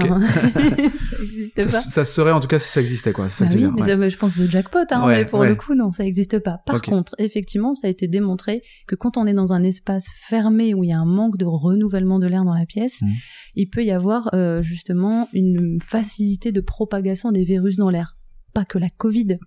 n'existe 1.20 1.72
pas. 1.72 1.80
Ça, 1.80 2.04
serait 2.04 2.32
en 2.32 2.42
tout 2.42 2.50
cas 2.50 2.60
si 2.60 2.70
ça 2.70 2.82
existait, 2.82 3.14
quoi. 3.14 3.30
Ça 3.30 3.46
bah 3.46 3.52
oui, 3.56 3.68
mais 3.98 4.10
je 4.10 4.18
pense 4.18 4.38
de 4.38 4.46
jackpot, 4.46 4.80
hein, 4.92 5.04
mais 5.08 5.24
pour 5.24 5.46
le 5.46 5.56
coup, 5.56 5.74
non, 5.74 5.94
ça 5.94 6.04
n'existe 6.04 6.40
pas. 6.40 6.60
Par 6.66 6.82
contre, 6.82 7.16
effectivement, 7.18 7.76
ça 7.76 7.88
a 7.88 7.90
été 7.90 8.10
démontré 8.10 8.62
que 8.88 8.96
quand 8.96 9.16
on 9.16 9.26
est 9.26 9.34
dans 9.34 9.54
un 9.54 9.64
espace 9.64 10.10
fermé 10.28 10.74
où 10.74 10.84
il 10.84 10.90
y 10.90 10.94
a 10.94 11.00
un 11.00 11.06
manque 11.06 11.38
de 11.38 11.46
renouvellement 11.46 12.20
de 12.20 12.28
l'air 12.28 12.44
dans 12.44 12.54
la 12.54 12.66
pièce, 12.66 13.02
mmh. 13.06 13.14
il 13.56 13.70
peut 13.70 13.84
y 13.84 13.92
avoir 13.92 14.30
euh, 14.34 14.62
justement 14.62 15.28
une 15.34 15.80
facilité 15.86 16.52
de 16.52 16.62
propagation 16.62 17.32
des 17.32 17.44
virus 17.44 17.78
dans 17.78 17.90
l'air. 17.90 18.18
Pas 18.54 18.66
que 18.66 18.78
la 18.78 18.90
Covid, 18.90 19.38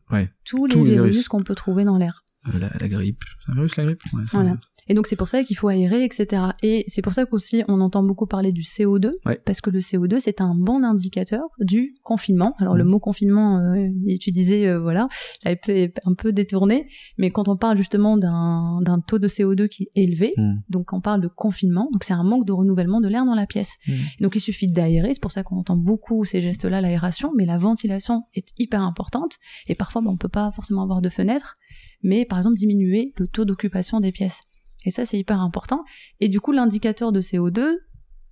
tous, 0.44 0.66
les, 0.66 0.82
virus, 0.84 1.28
qu'on 1.28 1.42
peut 1.42 1.54
trouver 1.54 1.84
dans 1.84 1.96
l'air. 1.96 2.24
euh, 2.46 2.58
la, 2.58 2.70
la 2.78 2.88
grippe. 2.88 3.22
C'est 3.44 3.52
un 3.52 3.54
virus, 3.54 3.76
la 3.76 3.84
grippe? 3.84 4.02
Ouais, 4.12 4.22
Voilà. 4.32 4.56
Et 4.88 4.94
donc 4.94 5.06
c'est 5.06 5.16
pour 5.16 5.28
ça 5.28 5.44
qu'il 5.44 5.56
faut 5.56 5.68
aérer, 5.68 6.04
etc. 6.04 6.42
Et 6.62 6.84
c'est 6.88 7.02
pour 7.02 7.12
ça 7.14 7.26
qu'aussi 7.26 7.62
on 7.68 7.80
entend 7.80 8.02
beaucoup 8.02 8.26
parler 8.26 8.52
du 8.52 8.62
CO2, 8.62 9.12
Ouais. 9.26 9.40
parce 9.44 9.60
que 9.60 9.70
le 9.70 9.80
CO2 9.80 10.18
c'est 10.18 10.40
un 10.40 10.54
bon 10.54 10.82
indicateur 10.84 11.42
du 11.60 11.94
confinement. 12.02 12.54
Alors 12.58 12.74
le 12.74 12.84
Mhm. 12.84 12.90
mot 12.90 12.98
confinement 13.00 13.58
euh, 13.58 13.86
est 14.06 14.14
utilisé, 14.14 14.68
euh, 14.68 14.78
voilà, 14.80 15.08
il 15.44 15.48
a 15.48 15.52
été 15.52 15.92
un 16.04 16.14
peu 16.14 16.32
détourné, 16.32 16.88
mais 17.18 17.30
quand 17.30 17.48
on 17.48 17.56
parle 17.56 17.76
justement 17.76 18.16
d'un 18.16 19.00
taux 19.06 19.18
de 19.18 19.28
CO2 19.28 19.68
qui 19.68 19.84
est 19.84 19.90
élevé, 20.02 20.32
Mm. 20.36 20.54
donc 20.68 20.92
on 20.92 21.00
parle 21.00 21.20
de 21.20 21.28
confinement, 21.28 21.88
donc 21.92 22.04
c'est 22.04 22.12
un 22.14 22.24
manque 22.24 22.46
de 22.46 22.52
renouvellement 22.52 23.00
de 23.00 23.08
l'air 23.08 23.24
dans 23.24 23.34
la 23.34 23.46
pièce. 23.46 23.76
Mm. 23.86 23.92
Donc 24.22 24.36
il 24.36 24.40
suffit 24.40 24.68
d'aérer, 24.70 25.14
c'est 25.14 25.20
pour 25.22 25.32
ça 25.32 25.42
qu'on 25.42 25.56
entend 25.56 25.76
beaucoup 25.76 26.24
ces 26.24 26.40
gestes-là, 26.40 26.80
l'aération, 26.80 27.32
mais 27.36 27.44
la 27.44 27.58
ventilation 27.58 28.22
est 28.34 28.48
hyper 28.58 28.82
importante, 28.82 29.36
et 29.68 29.74
parfois 29.74 30.02
bah, 30.02 30.10
on 30.10 30.16
peut 30.16 30.28
pas 30.28 30.50
forcément 30.52 30.82
avoir 30.82 31.02
de 31.02 31.08
fenêtre, 31.08 31.56
mais 32.02 32.24
par 32.24 32.38
exemple 32.38 32.56
diminuer 32.56 33.12
le 33.16 33.26
taux 33.28 33.44
d'occupation 33.44 34.00
des 34.00 34.12
pièces. 34.12 34.40
Et 34.88 34.90
ça 34.90 35.04
c'est 35.04 35.18
hyper 35.18 35.40
important. 35.40 35.84
Et 36.20 36.28
du 36.28 36.40
coup 36.40 36.52
l'indicateur 36.52 37.12
de 37.12 37.20
CO2, 37.20 37.76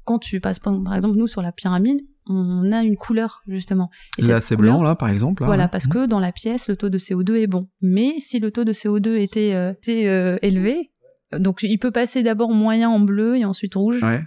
quand 0.04 0.18
tu 0.18 0.40
passes 0.40 0.58
par 0.58 0.94
exemple 0.94 1.18
nous 1.18 1.26
sur 1.26 1.42
la 1.42 1.52
pyramide, 1.52 2.00
on 2.28 2.72
a 2.72 2.82
une 2.82 2.96
couleur 2.96 3.42
justement. 3.46 3.90
Et 4.18 4.22
Là, 4.22 4.40
c'est 4.40 4.56
blanc, 4.56 4.82
là, 4.82 4.96
par 4.96 5.10
exemple. 5.10 5.42
là, 5.42 5.46
voilà, 5.46 5.68
parce 5.68 5.86
que 5.86 6.06
dans 6.06 6.18
la 6.18 6.32
pièce, 6.32 6.66
le 6.66 6.76
taux 6.76 6.88
de 6.88 6.98
CO2 6.98 7.36
est 7.36 7.46
bon. 7.46 7.68
Mais 7.82 8.14
si 8.18 8.40
le 8.40 8.50
taux 8.50 8.64
de 8.64 8.72
CO2 8.72 9.16
était, 9.16 9.54
euh, 9.54 9.72
était, 9.72 10.08
euh, 10.08 10.36
élevé, 10.42 10.90
donc 11.38 11.62
il 11.62 11.78
peut 11.78 11.90
passer 11.90 12.22
d'abord 12.22 12.50
moyen 12.50 12.88
en 12.88 13.00
bleu 13.00 13.36
et 13.36 13.44
ensuite 13.44 13.74
rouge. 13.74 14.02
Ouais, 14.02 14.24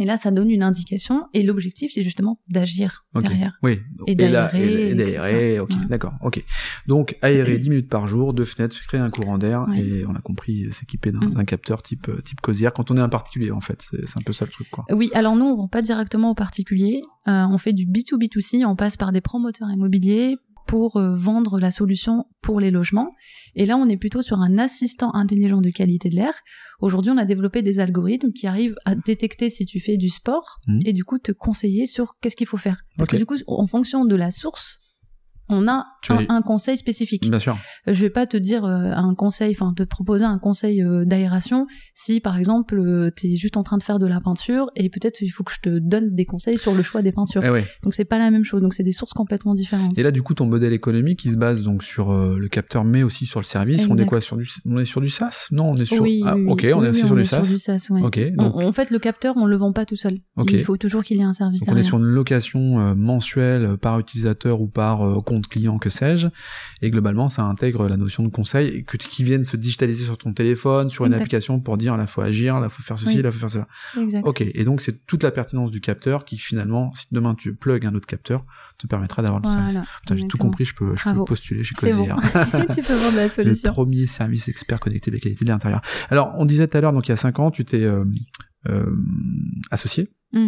Et 0.00 0.06
là, 0.06 0.16
ça 0.16 0.30
donne 0.30 0.50
une 0.50 0.62
indication. 0.62 1.26
Et 1.34 1.42
l'objectif, 1.42 1.92
c'est 1.94 2.02
justement 2.02 2.36
d'agir 2.48 3.04
derrière. 3.14 3.58
Oui. 3.62 3.80
Et 4.06 4.14
d'aérer, 4.14 4.90
et 4.90 4.94
d'aérer, 4.94 5.46
etc. 5.56 5.60
ok, 5.60 5.70
Ouais. 5.70 5.76
d'accord, 5.90 6.14
ok. 6.22 6.42
Donc, 6.86 7.16
aérer 7.20 7.58
10 7.58 7.68
minutes 7.70 7.88
par 7.90 8.06
jour, 8.06 8.32
deux 8.32 8.46
fenêtres, 8.46 8.76
créer 8.88 8.98
un 9.00 9.10
courant 9.10 9.36
d'air, 9.36 9.66
Ouais. 9.68 9.78
et 9.80 10.06
on 10.06 10.14
a 10.14 10.20
compris, 10.20 10.64
euh, 10.64 10.72
s'équiper 10.72 11.12
d'un 11.12 11.20
Mm. 11.20 11.34
d'un 11.34 11.44
capteur 11.44 11.82
type, 11.82 12.08
euh, 12.08 12.20
type 12.22 12.40
Cosière, 12.40 12.72
quand 12.72 12.90
on 12.90 12.96
est 12.96 13.00
un 13.00 13.08
particulier, 13.10 13.50
en 13.50 13.60
fait. 13.60 13.82
C'est 13.90 14.08
c'est 14.08 14.18
un 14.18 14.22
peu 14.24 14.32
ça 14.32 14.46
le 14.46 14.50
truc, 14.50 14.70
quoi. 14.70 14.84
Oui, 14.90 15.10
alors 15.12 15.36
nous, 15.36 15.44
on 15.44 15.54
vend 15.54 15.68
pas 15.68 15.82
directement 15.82 16.30
aux 16.30 16.34
particuliers. 16.34 17.02
Euh, 17.28 17.44
on 17.50 17.58
fait 17.58 17.74
du 17.74 17.84
B2B2C. 17.86 18.64
On 18.64 18.76
passe 18.76 18.96
par 18.96 19.12
des 19.12 19.20
promoteurs 19.20 19.70
immobiliers 19.70 20.36
pour 20.70 20.96
euh, 20.98 21.16
vendre 21.16 21.58
la 21.58 21.72
solution 21.72 22.26
pour 22.42 22.60
les 22.60 22.70
logements. 22.70 23.10
Et 23.56 23.66
là, 23.66 23.76
on 23.76 23.88
est 23.88 23.96
plutôt 23.96 24.22
sur 24.22 24.38
un 24.38 24.56
assistant 24.56 25.12
intelligent 25.14 25.60
de 25.60 25.70
qualité 25.70 26.08
de 26.10 26.14
l'air. 26.14 26.32
Aujourd'hui, 26.80 27.10
on 27.10 27.16
a 27.16 27.24
développé 27.24 27.62
des 27.62 27.80
algorithmes 27.80 28.32
qui 28.32 28.46
arrivent 28.46 28.76
à 28.84 28.94
détecter 28.94 29.50
si 29.50 29.66
tu 29.66 29.80
fais 29.80 29.96
du 29.96 30.08
sport 30.08 30.60
Mhm. 30.68 30.80
et 30.86 30.92
du 30.92 31.04
coup 31.04 31.18
te 31.18 31.32
conseiller 31.32 31.86
sur 31.86 32.14
qu'est-ce 32.20 32.36
qu'il 32.36 32.46
faut 32.46 32.56
faire. 32.56 32.82
Parce 32.96 33.10
que 33.10 33.16
du 33.16 33.26
coup, 33.26 33.34
en 33.48 33.66
fonction 33.66 34.04
de 34.04 34.14
la 34.14 34.30
source, 34.30 34.78
on 35.50 35.68
a 35.68 35.86
Tu 36.02 36.12
un, 36.12 36.20
es- 36.20 36.26
un 36.30 36.42
conseil 36.42 36.76
spécifique. 36.76 37.28
Bien 37.28 37.38
sûr. 37.38 37.58
Euh, 37.88 37.92
Je 37.92 38.00
vais 38.00 38.10
pas 38.10 38.26
te 38.26 38.36
dire 38.36 38.64
euh, 38.64 38.92
un 38.94 39.14
conseil, 39.14 39.54
enfin 39.54 39.72
te 39.74 39.82
proposer 39.82 40.24
un 40.24 40.38
conseil 40.38 40.82
euh, 40.82 41.04
d'aération 41.04 41.66
si 41.94 42.20
par 42.20 42.38
exemple 42.38 42.78
euh, 42.78 43.10
t'es 43.10 43.36
juste 43.36 43.56
en 43.56 43.62
train 43.62 43.76
de 43.78 43.82
faire 43.82 43.98
de 43.98 44.06
la 44.06 44.20
peinture 44.20 44.70
et 44.76 44.88
peut-être 44.88 45.20
il 45.22 45.28
faut 45.28 45.44
que 45.44 45.52
je 45.52 45.60
te 45.60 45.78
donne 45.78 46.14
des 46.14 46.24
conseils 46.24 46.56
sur 46.58 46.74
le 46.74 46.82
choix 46.82 47.02
des 47.02 47.12
peintures. 47.12 47.42
Eh 47.44 47.50
ouais. 47.50 47.64
Donc 47.82 47.94
c'est 47.94 48.04
pas 48.04 48.18
la 48.18 48.30
même 48.30 48.44
chose, 48.44 48.62
donc 48.62 48.74
c'est 48.74 48.82
des 48.82 48.92
sources 48.92 49.12
complètement 49.12 49.54
différentes. 49.54 49.98
Et 49.98 50.02
là, 50.02 50.10
du 50.10 50.22
coup, 50.22 50.34
ton 50.34 50.46
modèle 50.46 50.72
économique, 50.72 51.24
il 51.24 51.32
se 51.32 51.36
base 51.36 51.62
donc 51.62 51.82
sur 51.82 52.12
le 52.14 52.48
capteur, 52.48 52.84
mais 52.84 53.02
aussi 53.02 53.26
sur 53.26 53.40
le 53.40 53.44
service. 53.44 53.86
On 53.90 53.96
est 53.98 54.06
quoi 54.06 54.20
sur 54.20 54.36
du, 54.36 54.48
on 54.66 54.78
est 54.78 54.84
sur 54.84 55.00
du 55.00 55.10
SaaS? 55.10 55.46
Non, 55.50 55.70
on 55.70 55.74
est 55.76 55.84
sur. 55.84 56.02
oui, 56.02 56.22
ah, 56.24 56.36
oui, 56.36 56.44
oui. 56.44 56.50
ok, 56.52 56.66
on 56.76 56.84
est 56.84 56.88
aussi 56.88 57.00
sur 57.00 57.12
on 57.12 57.14
du 57.16 57.22
est 57.22 57.24
SaaS. 57.26 57.44
sur 57.44 57.52
du 57.54 57.58
SaaS, 57.58 57.86
ouais. 57.90 58.02
Ok, 58.02 58.20
On- 58.38 58.42
donc, 58.44 58.56
en 58.56 58.72
fait, 58.72 58.90
le 58.90 58.98
capteur, 58.98 59.34
on 59.36 59.46
le 59.46 59.56
vend 59.56 59.72
pas 59.72 59.84
tout 59.84 59.96
seul. 59.96 60.18
Ok. 60.36 60.52
Il 60.52 60.62
faut 60.64 60.76
toujours 60.76 61.02
qu'il 61.04 61.16
y 61.18 61.20
ait 61.20 61.24
un 61.24 61.32
service 61.32 61.60
donc 61.60 61.74
on 61.74 61.76
est 61.78 61.82
sur 61.82 61.98
une 61.98 62.04
location 62.04 62.94
mensuelle 62.96 63.76
par 63.78 63.98
utilisateur 63.98 64.60
ou 64.60 64.68
par 64.68 65.22
compte 65.40 65.48
client, 65.48 65.78
que 65.78 65.90
sais-je. 65.90 66.28
Et 66.82 66.90
globalement, 66.90 67.28
ça 67.28 67.42
intègre 67.44 67.88
la 67.88 67.96
notion 67.96 68.22
de 68.22 68.28
conseil 68.28 68.84
que 68.84 68.96
qui 68.96 69.24
viennent 69.24 69.44
se 69.44 69.56
digitaliser 69.56 70.04
sur 70.04 70.18
ton 70.18 70.32
téléphone, 70.32 70.90
sur 70.90 71.04
une 71.06 71.12
Exact. 71.12 71.22
application 71.22 71.60
pour 71.60 71.76
dire 71.78 71.96
là 71.96 72.06
faut 72.06 72.20
agir, 72.20 72.60
là 72.60 72.68
faut 72.68 72.82
faire 72.82 72.98
ceci, 72.98 73.16
Oui. 73.16 73.22
là 73.22 73.32
faut 73.32 73.38
faire 73.38 73.50
cela. 73.50 73.68
Exact. 73.98 74.26
Ok. 74.26 74.40
Et 74.42 74.64
donc 74.64 74.80
c'est 74.80 75.06
toute 75.06 75.22
la 75.22 75.30
pertinence 75.30 75.70
du 75.70 75.80
capteur 75.80 76.24
qui 76.24 76.36
finalement, 76.38 76.92
si 76.94 77.06
demain 77.12 77.34
tu 77.34 77.54
plugs 77.54 77.86
un 77.86 77.94
autre 77.94 78.06
capteur, 78.06 78.44
te 78.78 78.86
permettra 78.86 79.22
d'avoir 79.22 79.40
le 79.42 79.48
service. 79.48 79.78
Putain, 80.02 80.16
j'ai 80.16 80.26
tout 80.28 80.38
compris, 80.38 80.64
je 80.64 80.74
peux, 80.74 80.96
je 80.96 81.04
peux 81.12 81.24
postuler 81.24 81.64
chez 81.64 81.74
C'est 81.80 81.92
bon. 81.92 81.98
Cosière. 81.98 82.16
tu 82.74 82.82
peux 82.82 82.94
vendre 82.94 83.16
la 83.16 83.24
le 83.24 83.30
solution. 83.30 83.72
premier 83.72 84.06
service 84.06 84.48
expert 84.48 84.80
connecté 84.80 85.10
de 85.10 85.16
la 85.16 85.20
qualité 85.20 85.44
de 85.44 85.50
l'intérieur. 85.50 85.80
Alors, 86.10 86.34
on 86.38 86.44
disait 86.46 86.66
tout 86.66 86.76
à 86.76 86.80
l'heure, 86.80 86.92
donc 86.92 87.06
il 87.08 87.10
y 87.10 87.12
a 87.12 87.16
cinq 87.16 87.38
ans, 87.38 87.50
tu 87.50 87.64
t'es 87.64 87.82
euh, 87.82 88.04
euh, 88.68 88.90
associé. 89.70 90.08
C- 90.32 90.38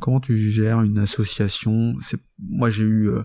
Comment 0.00 0.20
tu 0.20 0.36
gères 0.36 0.82
une 0.82 0.98
association? 0.98 1.94
C'est 2.00 2.20
moi 2.38 2.70
j'ai 2.70 2.84
eu 2.84 3.08
euh, 3.08 3.20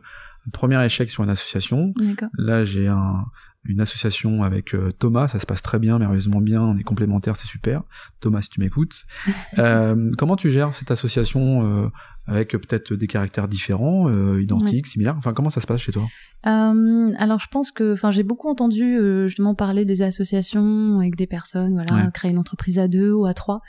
un 0.48 0.50
premier 0.52 0.84
échec 0.84 1.10
sur 1.10 1.24
une 1.24 1.30
association. 1.30 1.94
Là, 2.38 2.64
j'ai 2.64 2.88
un, 2.88 3.26
une 3.66 3.82
association 3.82 4.42
avec 4.44 4.74
euh, 4.74 4.92
Thomas, 4.92 5.28
ça 5.28 5.38
se 5.40 5.46
passe 5.46 5.62
très 5.62 5.80
bien, 5.80 6.00
merveilleusement 6.00 6.40
bien, 6.42 6.62
on 6.62 6.78
est 6.78 6.84
complémentaires, 6.84 7.36
c'est 7.36 7.48
super. 7.48 7.84
Thomas, 8.22 8.42
si 8.42 8.50
tu 8.50 8.60
m'écoutes. 8.60 9.06
Euh, 9.58 10.12
comment 10.18 10.36
tu 10.36 10.52
gères 10.52 10.74
cette 10.74 10.92
association 10.92 11.66
euh, 11.66 11.90
avec 12.28 12.52
peut-être 12.52 12.94
des 12.94 13.08
caractères 13.08 13.48
différents, 13.48 14.10
identiques, 14.38 14.88
similaires? 14.88 15.16
Enfin, 15.18 15.34
comment 15.34 15.50
ça 15.50 15.60
se 15.60 15.68
passe 15.68 15.82
chez 15.82 15.92
toi? 15.92 16.08
Alors 16.44 17.40
je 17.40 17.48
pense 17.52 17.72
que, 17.72 17.94
enfin, 17.94 18.12
j'ai 18.12 18.24
beaucoup 18.24 18.48
entendu 18.48 18.98
justement 19.28 19.56
parler 19.56 19.84
des 19.86 20.02
associations 20.02 21.00
avec 21.00 21.16
des 21.16 21.28
personnes, 21.28 21.74
voilà, 21.74 21.94
Ouais. 22.06 22.12
créer 22.14 22.32
une 22.32 22.38
entreprise 22.38 22.80
à 22.80 22.88
deux 22.88 23.12
ou 23.12 23.26
à 23.26 23.34
trois, 23.34 23.60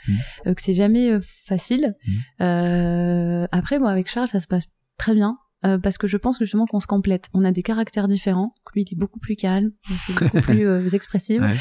euh, 0.47 0.53
que 0.53 0.61
c'est 0.61 0.73
jamais 0.75 1.19
facile. 1.21 1.95
Euh, 2.39 3.45
après, 3.51 3.79
moi 3.79 3.89
avec 3.89 4.09
Charles, 4.09 4.29
ça 4.29 4.39
se 4.39 4.47
passe 4.47 4.65
très 4.97 5.13
bien. 5.13 5.37
Euh, 5.65 5.77
parce 5.77 5.97
que 5.97 6.07
je 6.07 6.17
pense 6.17 6.37
que 6.37 6.45
justement 6.45 6.65
qu'on 6.65 6.79
se 6.79 6.87
complète. 6.87 7.27
On 7.33 7.43
a 7.45 7.51
des 7.51 7.61
caractères 7.63 8.07
différents. 8.07 8.53
Lui, 8.73 8.83
il 8.83 8.93
est 8.93 8.97
beaucoup 8.97 9.19
plus 9.19 9.35
calme, 9.35 9.71
beaucoup 10.07 10.25
plus 10.41 10.67
euh, 10.67 10.89
expressive. 10.89 11.41
Ouais. 11.41 11.55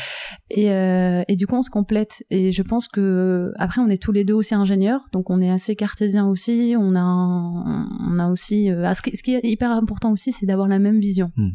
Et, 0.51 0.71
euh, 0.73 1.23
et 1.29 1.37
du 1.37 1.47
coup, 1.47 1.57
on 1.57 1.63
se 1.63 1.71
complète. 1.71 2.23
Et 2.31 2.51
je 2.53 2.63
pense 2.63 2.89
que 2.89 3.53
après, 3.57 3.81
on 3.81 3.89
est 3.89 4.01
tous 4.03 4.13
les 4.13 4.25
deux 4.25 4.35
aussi 4.35 4.55
ingénieurs, 4.55 5.03
donc 5.13 5.29
on 5.31 5.41
est 5.41 5.51
assez 5.51 5.77
cartésiens 5.77 6.27
aussi. 6.27 6.75
On 6.79 6.95
a, 6.95 7.01
un- 7.01 7.89
on 8.11 8.19
a 8.19 8.29
aussi. 8.31 8.71
euh, 8.71 8.85
ah, 8.87 8.95
ce, 8.95 9.03
qui, 9.03 9.17
ce 9.17 9.23
qui 9.23 9.35
est 9.35 9.41
hyper 9.45 9.71
important 9.71 10.13
aussi, 10.13 10.33
c'est 10.33 10.47
d'avoir 10.47 10.69
la 10.69 10.79
même 10.79 10.99
vision. 11.01 11.31
Hmm. 11.37 11.51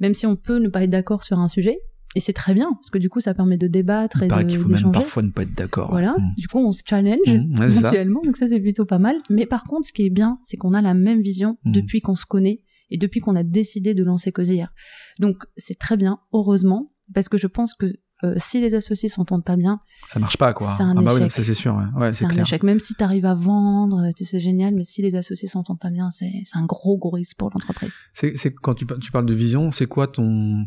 Même 0.00 0.14
si 0.14 0.26
on 0.26 0.36
peut 0.36 0.58
ne 0.58 0.68
pas 0.68 0.82
être 0.84 0.90
d'accord 0.90 1.22
sur 1.24 1.38
un 1.38 1.48
sujet, 1.48 1.78
et 2.16 2.20
c'est 2.20 2.32
très 2.32 2.54
bien 2.54 2.72
parce 2.72 2.90
que 2.90 2.98
du 2.98 3.08
coup, 3.08 3.20
ça 3.20 3.34
permet 3.34 3.56
de 3.58 3.66
débattre 3.68 4.22
Il 4.22 4.24
et 4.24 4.28
de- 4.44 4.48
qu'il 4.50 4.58
faut 4.58 4.68
même 4.68 4.90
parfois 4.90 5.22
ne 5.22 5.30
pas 5.30 5.42
être 5.42 5.54
d'accord. 5.54 5.90
Voilà. 5.90 6.12
Mm. 6.18 6.34
Du 6.36 6.48
coup, 6.48 6.58
on 6.58 6.72
se 6.72 6.82
challenge 6.88 7.18
ouais, 7.26 7.44
c'est 7.68 7.74
ça. 7.82 7.90
mutuellement, 7.90 8.20
donc 8.24 8.36
ça 8.36 8.46
c'est 8.48 8.58
plutôt 8.60 8.84
pas 8.86 8.98
mal. 8.98 9.16
Mais 9.30 9.46
par 9.46 9.64
contre, 9.64 9.86
ce 9.86 9.92
qui 9.92 10.04
est 10.06 10.10
bien, 10.10 10.38
c'est 10.44 10.56
qu'on 10.56 10.74
a 10.74 10.82
la 10.82 10.94
même 10.94 11.20
vision 11.20 11.58
Mhm. 11.64 11.72
depuis 11.72 12.00
qu'on 12.00 12.14
se 12.16 12.26
connaît 12.26 12.62
et 12.90 12.98
depuis 12.98 13.20
qu'on 13.20 13.36
a 13.36 13.42
décidé 13.44 13.94
de 13.94 14.02
lancer 14.02 14.32
Cosière. 14.32 14.72
Donc 15.20 15.36
c'est 15.56 15.78
très 15.78 15.96
bien, 15.96 16.18
heureusement, 16.32 16.88
parce 17.14 17.28
que 17.28 17.38
je 17.38 17.46
pense 17.46 17.74
que 17.74 17.92
euh, 18.24 18.32
si 18.38 18.62
les 18.62 18.72
associés 18.74 19.10
s'entendent 19.10 19.44
pas 19.44 19.56
bien, 19.56 19.78
Ça 20.08 20.18
marche 20.18 20.38
pas, 20.38 20.54
quoi. 20.54 20.72
C'est 20.78 20.82
un 20.82 20.96
ah 20.96 21.02
bah 21.02 21.12
oui, 21.12 21.20
échec. 21.20 21.32
ça 21.32 21.44
c'est 21.44 21.52
sûr. 21.52 21.74
Ouais, 21.76 22.00
Ouais, 22.00 22.12
c'est 22.14 22.24
un 22.24 22.28
clair. 22.28 22.44
échec. 22.46 22.62
Même 22.62 22.80
si 22.80 22.94
tu 22.94 23.04
arrives 23.04 23.26
à 23.26 23.34
vendre, 23.34 24.06
euh, 24.08 24.10
c'est 24.18 24.40
génial, 24.40 24.74
mais 24.74 24.84
si 24.84 25.02
les 25.02 25.14
associés 25.16 25.48
s'entendent 25.48 25.78
pas 25.78 25.90
bien, 25.90 26.10
c'est 26.10 26.32
un 26.54 26.64
gros 26.64 26.96
gros 26.96 27.10
risque 27.10 27.36
pour 27.36 27.50
l'entreprise. 27.52 27.94
C'est, 28.14 28.32
quand 28.54 28.72
tu 28.74 28.86
parles 28.86 29.26
de 29.26 29.34
vision, 29.34 29.70
c'est 29.70 29.84
quoi 29.86 30.06
ton, 30.06 30.66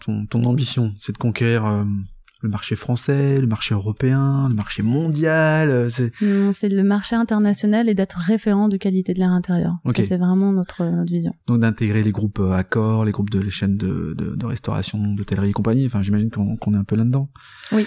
ton, 0.00 0.26
ton 0.26 0.44
ambition 0.44 0.94
C'est 0.98 1.12
de 1.12 1.18
conquérir 1.18 1.64
euh, 1.64 1.84
le 2.42 2.48
marché 2.50 2.76
français, 2.76 3.40
le 3.40 3.46
marché 3.46 3.74
européen, 3.74 4.46
le 4.50 4.54
marché 4.54 4.82
mondial. 4.82 5.70
euh, 5.70 5.88
C'est 5.90 6.12
Non, 6.20 6.52
C'est 6.52 6.68
le 6.68 6.84
marché 6.84 7.16
international 7.16 7.88
et 7.88 7.94
d'être 7.94 8.18
référent 8.18 8.68
de 8.68 8.76
qualité 8.76 9.14
de 9.14 9.18
l'air 9.18 9.30
intérieur. 9.30 9.72
C'est 9.96 10.18
vraiment 10.18 10.52
notre 10.52 10.84
notre 10.84 11.10
vision. 11.10 11.32
donc 11.46 11.60
d'intégrer 11.60 12.02
les 12.02 12.10
groupes 12.10 12.38
euh, 12.38 12.52
Accor, 12.52 13.04
les 13.04 13.12
groupes 13.12 13.30
de 13.30 13.40
les 13.40 13.50
chaînes 13.50 13.76
de, 13.78 14.14
de, 14.16 14.34
de 14.36 14.46
restauration, 14.46 14.98
d'hôtellerie 15.14 15.50
et 15.50 15.52
compagnie. 15.52 15.86
Enfin, 15.86 16.02
j'imagine 16.02 16.30
qu'on, 16.30 16.56
qu'on 16.56 16.74
est 16.74 16.78
un 16.78 16.84
peu 16.84 16.94
là-dedans. 16.96 17.30
Oui. 17.72 17.86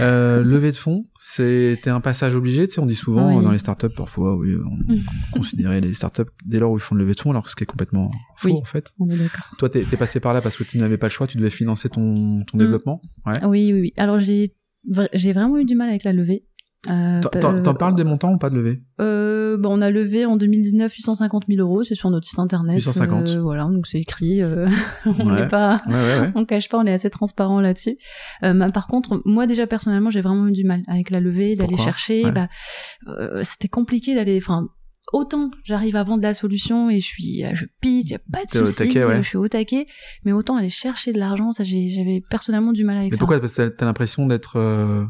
Euh, 0.00 0.42
levée 0.44 0.70
de 0.70 0.76
fonds, 0.76 1.04
c'était 1.20 1.90
un 1.90 2.00
passage 2.00 2.34
obligé. 2.34 2.66
Tu 2.66 2.74
sais, 2.74 2.80
on 2.80 2.86
dit 2.86 2.94
souvent 2.94 3.36
Oui. 3.36 3.44
dans 3.44 3.50
les 3.52 3.58
startups 3.58 3.88
parfois, 3.94 4.34
oui, 4.36 4.54
on, 4.56 4.94
considérer 5.38 5.80
les 5.82 5.92
startups 5.94 6.22
dès 6.46 6.58
lors 6.58 6.72
où 6.72 6.76
ils 6.78 6.80
font 6.80 6.94
de 6.94 7.00
levée 7.00 7.14
de 7.14 7.20
fonds, 7.20 7.30
alors 7.30 7.44
que 7.44 7.50
ce 7.50 7.56
qui 7.56 7.64
est 7.64 7.66
complètement 7.66 8.10
faux 8.36 8.48
Oui. 8.48 8.54
en 8.60 8.64
fait. 8.64 8.92
On 8.98 9.08
est 9.10 9.16
d'accord. 9.16 9.44
Toi, 9.58 9.68
t'es, 9.68 9.82
t'es 9.82 9.96
passé 9.98 10.20
par 10.20 10.32
là 10.32 10.40
parce 10.40 10.56
que 10.56 10.64
tu 10.64 10.78
n'avais 10.78 10.96
pas 10.96 11.06
le 11.06 11.12
choix, 11.12 11.26
tu 11.26 11.36
devais 11.36 11.50
financer 11.50 11.88
ton, 11.90 12.42
ton 12.44 12.56
Mm. 12.56 12.60
développement. 12.60 13.00
Ouais. 13.26 13.34
Oui, 13.44 13.70
oui, 13.72 13.80
oui. 13.82 13.89
Alors 13.96 14.18
j'ai 14.18 14.54
j'ai 15.12 15.32
vraiment 15.32 15.58
eu 15.58 15.64
du 15.64 15.74
mal 15.74 15.88
avec 15.88 16.04
la 16.04 16.12
levée. 16.12 16.46
Euh, 16.88 17.20
T'en- 17.20 17.28
euh, 17.54 17.62
t'en 17.62 17.74
parles 17.74 17.94
des 17.94 18.04
montants 18.04 18.32
ou 18.32 18.38
pas 18.38 18.48
de 18.48 18.54
levée? 18.54 18.80
Euh, 19.02 19.58
bah, 19.58 19.68
On 19.70 19.82
a 19.82 19.90
levé 19.90 20.24
en 20.24 20.38
2019 20.38 20.90
850 20.94 21.44
000 21.46 21.60
euros, 21.60 21.82
c'est 21.84 21.94
sur 21.94 22.08
notre 22.08 22.26
site 22.26 22.38
internet. 22.38 22.74
850. 22.76 23.28
Euh, 23.28 23.40
voilà, 23.42 23.64
donc 23.64 23.86
c'est 23.86 23.98
écrit. 24.00 24.40
on 25.04 25.10
Ouais. 25.28 25.40
n'est 25.42 25.46
pas, 25.46 25.76
Ouais, 25.86 25.92
ouais, 25.92 26.32
on 26.34 26.46
cache 26.46 26.70
pas, 26.70 26.78
on 26.78 26.86
est 26.86 26.92
assez 26.92 27.10
transparent 27.10 27.60
là-dessus. 27.60 27.98
Mais 28.42 28.70
par 28.72 28.88
contre, 28.88 29.20
moi 29.26 29.46
déjà 29.46 29.66
personnellement, 29.66 30.08
j'ai 30.08 30.22
vraiment 30.22 30.48
eu 30.48 30.52
du 30.52 30.64
mal 30.64 30.82
avec 30.86 31.10
la 31.10 31.20
levée, 31.20 31.54
d'aller 31.54 31.76
chercher. 31.76 32.30
Bah, 32.32 32.48
c'était 33.42 33.68
compliqué 33.68 34.14
d'aller. 34.14 34.38
Enfin, 34.42 34.68
autant 35.12 35.50
j'arrive 35.64 35.96
à 35.96 36.04
vendre 36.04 36.22
la 36.22 36.34
solution 36.34 36.90
et 36.90 37.00
je 37.00 37.06
suis, 37.06 37.38
là, 37.42 37.54
je 37.54 37.66
pitch, 37.80 38.10
y 38.10 38.14
a 38.14 38.18
pas 38.32 38.44
de 38.44 38.50
souci, 38.66 38.98
ouais. 38.98 39.22
je 39.22 39.28
suis 39.28 39.36
au 39.38 39.48
taquet. 39.48 39.86
Mais 40.24 40.32
autant 40.32 40.56
aller 40.56 40.68
chercher 40.68 41.12
de 41.12 41.18
l'argent, 41.18 41.52
ça, 41.52 41.64
j'ai- 41.64 41.88
j'avais 41.88 42.22
personnellement 42.30 42.72
du 42.72 42.84
mal 42.84 42.96
avec 42.98 43.10
Mais 43.12 43.16
ça. 43.16 43.20
pourquoi? 43.20 43.40
Parce 43.40 43.54
que 43.54 43.68
t'as, 43.68 43.84
l'impression 43.86 44.26
d'être 44.26 44.56
euh, 44.56 45.04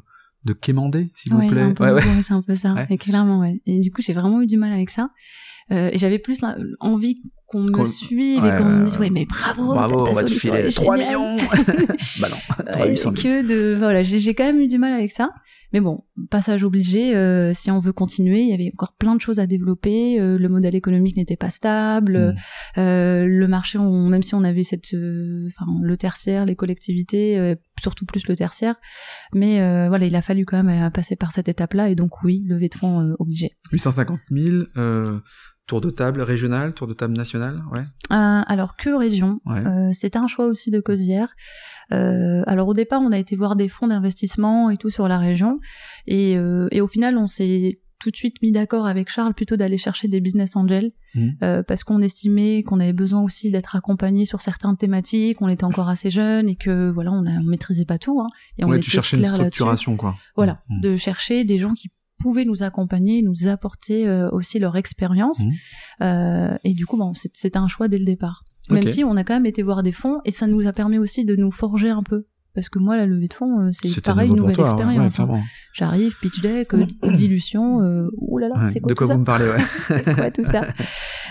de 0.45 0.53
quémander, 0.53 1.11
s'il 1.15 1.33
vous 1.35 1.47
plaît? 1.47 1.75
ouais, 1.81 1.91
ouais. 1.93 2.23
c'est 2.23 2.33
un 2.33 2.43
peu 2.43 2.55
ça, 2.55 2.87
et 2.89 2.99
clairement, 2.99 3.41
ouais. 3.41 3.61
Et 3.67 3.79
du 3.81 3.91
coup, 3.91 4.01
j'ai 4.03 4.13
vraiment 4.13 4.41
eu 4.43 4.47
du 4.47 4.57
mal 4.57 4.73
avec 4.73 4.91
ça. 4.91 5.11
et 5.71 5.99
j'avais 5.99 6.19
plus 6.19 6.41
envie 6.81 7.21
qu'on 7.51 7.63
me 7.63 7.85
suive 7.85 8.43
Ouais, 8.43 8.55
et 8.55 8.59
qu'on 8.59 8.65
me 8.65 8.85
dise 8.85 8.97
ouais. 8.99 9.11
mais 9.11 9.27
bravo, 9.27 9.75
Bravo, 9.75 10.07
on 10.09 10.13
va 10.13 10.23
te 10.23 10.31
filer 10.31 10.59
elle 10.59 10.67
est 10.67 10.71
3 10.77 10.97
géniale. 10.97 11.19
millions 11.19 11.37
Bah 12.21 12.29
non, 12.31 12.37
3 12.73 12.85
Ouais, 12.85 12.91
800 12.91 13.13
000. 13.17 13.23
que 13.43 13.47
de 13.49 13.75
voilà 13.77 14.03
j'ai 14.03 14.19
j'ai 14.19 14.35
quand 14.35 14.45
même 14.45 14.61
eu 14.61 14.67
du 14.69 14.79
mal 14.79 14.93
avec 14.93 15.11
ça 15.11 15.31
mais 15.73 15.81
bon 15.81 16.01
passage 16.31 16.65
obligé 16.65 17.15
euh, 17.17 17.53
si 17.55 17.71
on 17.71 17.79
veut 17.81 17.93
continuer 17.93 18.41
il 18.43 18.49
y 18.51 18.53
avait 18.55 18.71
encore 18.75 18.95
plein 18.99 19.15
de 19.17 19.21
choses 19.21 19.39
à 19.41 19.47
développer 19.47 20.21
euh, 20.21 20.39
le 20.39 20.49
modèle 20.49 20.75
économique 20.75 21.17
n'était 21.17 21.37
pas 21.37 21.51
stable 21.51 22.35
Mm. 22.77 22.81
euh, 22.81 23.27
le 23.27 23.49
marché 23.49 23.79
on, 23.79 24.09
même 24.09 24.23
si 24.23 24.35
on 24.35 24.45
avait 24.45 24.63
cette 24.65 24.95
euh, 24.95 25.47
enfin 25.49 25.67
le 25.83 25.97
tertiaire 25.97 26.45
les 26.47 26.55
collectivités 26.57 27.39
euh, 27.39 27.55
surtout 27.81 28.05
plus 28.05 28.27
le 28.29 28.37
tertiaire 28.37 28.77
mais 29.35 29.61
euh, 29.61 29.89
voilà 29.89 30.07
il 30.07 30.15
a 30.17 30.23
fallu 30.23 30.45
quand 30.45 30.63
même 30.63 30.83
euh, 30.87 30.91
passer 30.91 31.17
par 31.17 31.33
cette 31.33 31.49
étape 31.49 31.75
là 31.75 31.89
et 31.89 31.95
donc 31.95 32.23
oui 32.25 32.45
levée 32.47 32.69
de 32.69 32.75
fonds 32.75 33.01
euh, 33.01 33.15
obligée 33.19 33.51
850 33.73 34.19
000, 34.31 34.49
euh, 34.77 35.19
tour 35.71 35.81
de 35.81 35.91
table 35.91 36.21
régional, 36.21 36.75
tour 36.75 36.89
de 36.89 36.95
table 36.95 37.15
national, 37.17 37.63
ouais. 37.71 37.85
Euh, 38.11 38.41
alors 38.55 38.77
que 38.77 38.91
région? 38.91 39.41
Ouais. 39.47 39.65
Euh, 39.65 39.91
c'était 39.93 40.19
un 40.19 40.27
choix 40.27 40.47
aussi 40.47 40.73
de 40.73 40.81
Cosière. 40.81 41.31
Euh, 41.93 42.43
alors 42.49 42.67
au 42.67 42.75
départ, 42.75 43.01
on 43.01 43.13
a 43.13 43.19
été 43.19 43.37
voir 43.37 43.55
des 43.55 43.69
fonds 43.69 43.87
d'investissement 43.87 44.71
et 44.71 44.77
tout 44.77 44.91
sur 44.91 45.07
la 45.07 45.19
région, 45.19 45.57
et, 46.09 46.33
et 46.73 46.81
au 46.81 46.89
final, 46.89 47.17
on 47.17 47.29
s'est 47.29 47.79
tout 48.01 48.11
de 48.11 48.17
suite 48.17 48.37
mis 48.43 48.51
d'accord 48.51 48.87
avec 48.87 49.11
Charles 49.11 49.35
plutôt 49.35 49.57
d'aller 49.57 49.77
chercher 49.77 50.09
des 50.09 50.21
business 50.21 50.57
angels 50.57 50.91
euh, 51.43 51.63
parce 51.63 51.85
qu'on 51.85 52.01
estimait 52.01 52.63
qu'on 52.63 52.81
avait 52.81 52.95
besoin 52.95 53.21
aussi 53.21 53.51
d'être 53.51 53.77
accompagné 53.77 54.25
sur 54.25 54.41
certaines 54.41 54.77
thématiques. 54.79 55.43
On 55.43 55.49
était 55.49 55.65
encore 55.65 55.91
assez 55.91 56.11
jeunes 56.11 56.49
et 56.49 56.57
que 56.57 56.91
voilà, 56.91 57.13
on, 57.13 57.27
on 57.27 57.43
maîtrisait 57.45 57.85
pas 57.85 57.99
tout. 57.99 58.19
Hein, 58.21 58.29
et 58.57 58.65
on 58.65 58.69
ouais, 58.71 58.77
était 58.79 58.85
tu 58.87 58.91
cherchais 58.91 59.19
une 59.19 59.25
structuration, 59.25 59.97
quoi. 59.99 60.17
Voilà, 60.35 60.63
Mm. 60.71 60.81
de 60.81 60.97
chercher 60.97 61.45
des 61.45 61.59
gens 61.59 61.75
qui 61.75 61.91
pouvaient 62.21 62.45
nous 62.45 62.63
accompagner, 62.63 63.23
nous 63.23 63.49
apporter 63.49 64.07
euh, 64.07 64.29
aussi 64.31 64.59
leur 64.59 64.77
expérience. 64.77 65.41
Mhm. 65.41 65.53
Euh, 66.03 66.57
et 66.65 66.75
du 66.75 66.87
coup, 66.87 66.97
bon, 66.97 67.13
c'est- 67.15 67.31
c'était 67.35 67.59
un 67.59 67.69
choix 67.69 67.89
dès 67.89 67.99
le 67.99 68.05
départ. 68.05 68.45
Même 68.71 68.87
si 68.87 69.03
on 69.03 69.17
a 69.17 69.25
quand 69.25 69.35
même 69.35 69.47
été 69.47 69.63
voir 69.65 69.83
des 69.83 69.91
fonds 69.93 70.19
et 70.25 70.31
ça 70.31 70.47
nous 70.47 70.67
a 70.69 70.73
permis 70.73 70.99
aussi 70.99 71.25
de 71.25 71.35
nous 71.35 71.51
forger 71.51 71.91
un 71.91 72.03
peu. 72.03 72.27
Parce 72.53 72.69
que 72.69 72.81
moi, 72.81 72.97
la 72.97 73.07
levée 73.07 73.29
de 73.29 73.33
fonds, 73.33 73.61
euh, 73.61 73.71
c'est 73.73 74.01
pareil, 74.03 74.29
une 74.29 74.37
nouvelle 74.37 74.57
toi, 74.57 74.65
ouais, 74.65 74.71
expérience. 74.73 75.19
ouais, 75.19 75.25
hein. 75.39 75.43
J'arrive, 75.73 76.17
pitch 76.21 76.41
deck, 76.43 76.71
dilution, 77.15 77.81
euh, 77.81 78.09
ouh 78.17 78.39
là 78.39 78.49
là, 78.49 78.55
Ouais, 78.65 78.69
c'est 78.73 78.81
quoi 78.81 78.89
de 78.91 78.95
quoi 78.95 79.07
vous 79.07 79.21
me 79.21 79.25
parlez, 79.25 79.45
ouais. 79.45 79.59
ça 79.63 79.99
C'est 80.05 80.15
quoi 80.15 80.31
tout 80.33 80.45
ça 80.45 80.63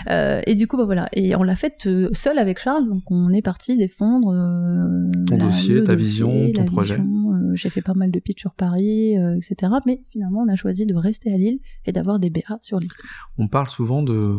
Euh, 0.08 0.40
Et 0.46 0.54
du 0.54 0.66
coup, 0.66 0.78
bah 0.78 0.86
voilà. 0.86 1.10
Et 1.12 1.36
on 1.36 1.42
l'a 1.42 1.56
fait 1.56 1.86
euh, 1.86 2.08
seul 2.14 2.38
avec 2.38 2.58
Charles, 2.58 2.88
donc 2.88 3.02
on 3.10 3.30
est 3.34 3.42
parti 3.42 3.76
défendre 3.76 4.32
euh, 4.34 5.24
Ton 5.26 5.36
dossier, 5.36 5.84
ta 5.84 5.94
vision, 5.94 6.50
ton 6.54 6.64
projet. 6.64 6.96
vision, 6.96 7.29
J'ai 7.54 7.70
fait 7.70 7.82
pas 7.82 7.94
mal 7.94 8.10
de 8.10 8.18
pitch 8.20 8.40
sur 8.40 8.54
Paris, 8.54 9.18
euh, 9.18 9.36
etc. 9.36 9.72
Mais 9.86 10.02
finalement, 10.10 10.40
on 10.40 10.48
a 10.48 10.56
choisi 10.56 10.86
de 10.86 10.94
rester 10.94 11.32
à 11.32 11.36
Lille 11.36 11.58
et 11.86 11.92
d'avoir 11.92 12.18
des 12.18 12.30
BA 12.30 12.58
sur 12.60 12.78
Lille. 12.80 12.90
On 13.38 13.48
parle 13.48 13.68
souvent 13.68 14.02
de 14.02 14.36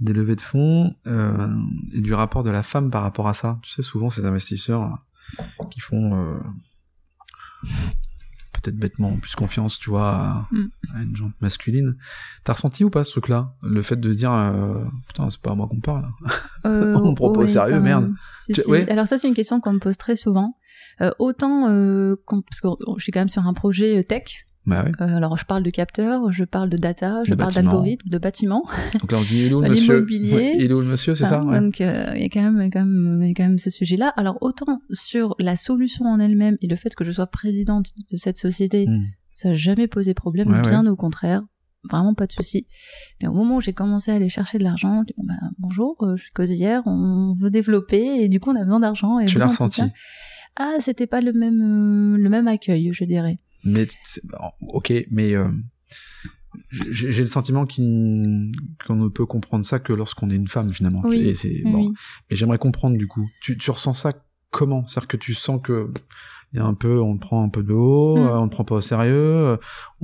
des 0.00 0.12
levées 0.14 0.36
de 0.36 0.40
fonds 0.40 0.94
euh, 1.06 1.48
et 1.92 2.00
du 2.00 2.14
rapport 2.14 2.42
de 2.42 2.48
la 2.50 2.62
femme 2.62 2.90
par 2.90 3.02
rapport 3.02 3.28
à 3.28 3.34
ça. 3.34 3.58
Tu 3.62 3.70
sais, 3.70 3.82
souvent 3.82 4.08
ces 4.10 4.24
investisseurs 4.24 4.98
euh, 5.40 5.64
qui 5.70 5.80
font 5.80 6.40
peut-être 8.52 8.76
bêtement 8.76 9.16
plus 9.16 9.34
confiance, 9.34 9.78
tu 9.78 9.90
vois, 9.90 10.10
à, 10.10 10.48
Mm. 10.52 10.64
à 10.94 11.02
une 11.02 11.16
jante 11.16 11.32
masculine. 11.40 11.96
T'as 12.44 12.54
ressenti 12.54 12.84
ou 12.84 12.90
pas 12.90 13.04
ce 13.04 13.10
truc-là, 13.12 13.54
le 13.62 13.80
fait 13.82 13.96
de 13.98 14.12
se 14.12 14.18
dire 14.18 14.32
euh, 14.32 14.84
putain 15.08 15.30
c'est 15.30 15.40
pas 15.40 15.52
à 15.52 15.54
moi 15.54 15.66
qu'on 15.68 15.80
parle. 15.80 16.08
Euh, 16.66 16.94
On 17.02 17.10
me 17.10 17.14
propose 17.14 17.46
oui, 17.46 17.52
sérieux, 17.52 17.80
merde. 17.80 18.04
même. 18.04 18.16
Si, 18.44 18.52
Tu- 18.52 18.62
si. 18.62 18.70
ouais. 18.70 18.90
Alors 18.90 19.06
ça, 19.06 19.18
c'est 19.18 19.28
une 19.28 19.34
question 19.34 19.60
qu'on 19.60 19.72
me 19.74 19.78
pose 19.78 19.96
très 19.96 20.16
souvent. 20.16 20.52
Euh, 21.00 21.10
autant 21.18 21.68
euh, 21.68 22.16
quand, 22.26 22.42
parce 22.42 22.60
que 22.60 22.68
je 22.98 23.02
suis 23.02 23.12
quand 23.12 23.20
même 23.20 23.28
sur 23.28 23.46
un 23.46 23.54
projet 23.54 23.98
euh, 23.98 24.02
tech. 24.02 24.46
Bah 24.66 24.84
ouais. 24.84 24.92
Euh, 25.00 25.16
alors 25.16 25.38
je 25.38 25.46
parle 25.46 25.62
de 25.62 25.70
capteurs, 25.70 26.30
je 26.32 26.44
parle 26.44 26.68
de 26.68 26.76
data, 26.76 27.22
je 27.24 27.30
De 27.30 27.34
parle 27.34 27.54
d'algorithmes, 27.54 28.08
de 28.10 28.18
bâtiments. 28.18 28.64
Donc 29.00 29.10
là 29.10 29.18
on 29.18 29.22
dit 29.22 29.46
il 29.46 29.52
est 29.52 29.54
où 29.54 29.62
le 29.62 29.70
monsieur. 29.70 30.06
Ouais, 30.34 30.52
Il 30.58 30.70
est 30.70 30.72
où 30.74 30.80
le 30.80 30.86
monsieur, 30.86 31.14
c'est 31.14 31.24
ça 31.24 31.42
ouais. 31.42 31.58
Donc 31.58 31.80
euh, 31.80 32.12
il 32.14 32.20
y 32.20 32.24
a 32.26 32.28
quand 32.28 32.42
même, 32.42 32.70
quand 32.70 32.84
même, 32.84 33.20
il 33.22 33.28
y 33.28 33.30
a 33.30 33.34
quand 33.34 33.44
même 33.48 33.58
ce 33.58 33.70
sujet-là. 33.70 34.08
Alors 34.16 34.36
autant 34.42 34.82
sur 34.92 35.34
la 35.38 35.56
solution 35.56 36.04
en 36.04 36.20
elle-même 36.20 36.58
et 36.60 36.66
le 36.66 36.76
fait 36.76 36.94
que 36.94 37.04
je 37.04 37.10
sois 37.12 37.26
présidente 37.26 37.86
de 38.12 38.16
cette 38.18 38.36
société, 38.36 38.86
Mm. 38.86 39.06
ça 39.32 39.48
n'a 39.48 39.54
jamais 39.54 39.88
posé 39.88 40.12
problème, 40.12 40.60
bien 40.62 40.86
au 40.86 40.94
contraire. 40.96 41.42
Vraiment 41.90 42.12
pas 42.12 42.26
de 42.26 42.32
souci. 42.32 42.66
Mais 43.22 43.28
au 43.28 43.32
moment 43.32 43.56
où 43.56 43.60
j'ai 43.62 43.72
commencé 43.72 44.10
à 44.10 44.14
aller 44.16 44.28
chercher 44.28 44.58
de 44.58 44.64
l'argent, 44.64 45.00
je 45.00 45.06
dis, 45.06 45.14
bon, 45.16 45.24
bah, 45.26 45.32
bonjour, 45.58 45.96
je 46.16 46.22
suis 46.22 46.32
cosière, 46.32 46.82
on 46.84 47.32
veut 47.40 47.48
développer 47.50 48.22
et 48.22 48.28
du 48.28 48.38
coup 48.38 48.50
on 48.50 48.56
a 48.56 48.64
besoin 48.64 48.80
d'argent. 48.80 49.18
et 49.18 49.24
Tu 49.24 49.38
l'as 49.38 49.46
ressenti. 49.46 49.80
Ah, 50.56 50.76
c'était 50.80 51.06
pas 51.06 51.20
le 51.20 51.32
même 51.32 51.60
euh, 51.62 52.18
le 52.18 52.28
même 52.28 52.48
accueil, 52.48 52.90
je 52.92 53.04
dirais. 53.04 53.38
Mais 53.64 53.86
c'est- 54.04 54.22
ok, 54.68 54.92
mais 55.10 55.34
euh, 55.36 55.48
j'ai 56.70 57.22
le 57.22 57.26
sentiment 57.28 57.66
qu'on 57.66 57.82
ne 58.96 59.08
peut 59.08 59.26
comprendre 59.26 59.64
ça 59.64 59.78
que 59.78 59.92
lorsqu'on 59.92 60.30
est 60.30 60.36
une 60.36 60.48
femme 60.48 60.72
finalement. 60.72 61.02
Oui, 61.04 61.20
Et 61.20 61.34
c'est 61.34 61.62
Oui, 61.64 61.70
bon. 61.72 61.92
Et 62.30 62.36
j'aimerais 62.36 62.58
comprendre 62.58 62.96
du 62.96 63.06
coup. 63.06 63.26
Tu, 63.40 63.56
tu 63.58 63.70
ressens 63.70 63.94
ça 63.94 64.12
comment? 64.50 64.84
C'est-à-dire 64.86 65.08
que 65.08 65.16
tu 65.16 65.34
sens 65.34 65.60
que 65.62 65.92
il 66.52 66.56
y 66.56 66.60
a 66.60 66.64
un 66.64 66.74
peu, 66.74 67.00
on 67.00 67.16
te 67.16 67.20
prend 67.20 67.44
un 67.44 67.48
peu 67.48 67.62
de 67.62 67.72
haut, 67.72 68.16
Mm. 68.16 68.26
euh, 68.26 68.38
on 68.40 68.48
te 68.48 68.54
prend 68.54 68.64
pas 68.64 68.74
au 68.76 68.80
sérieux, 68.80 69.58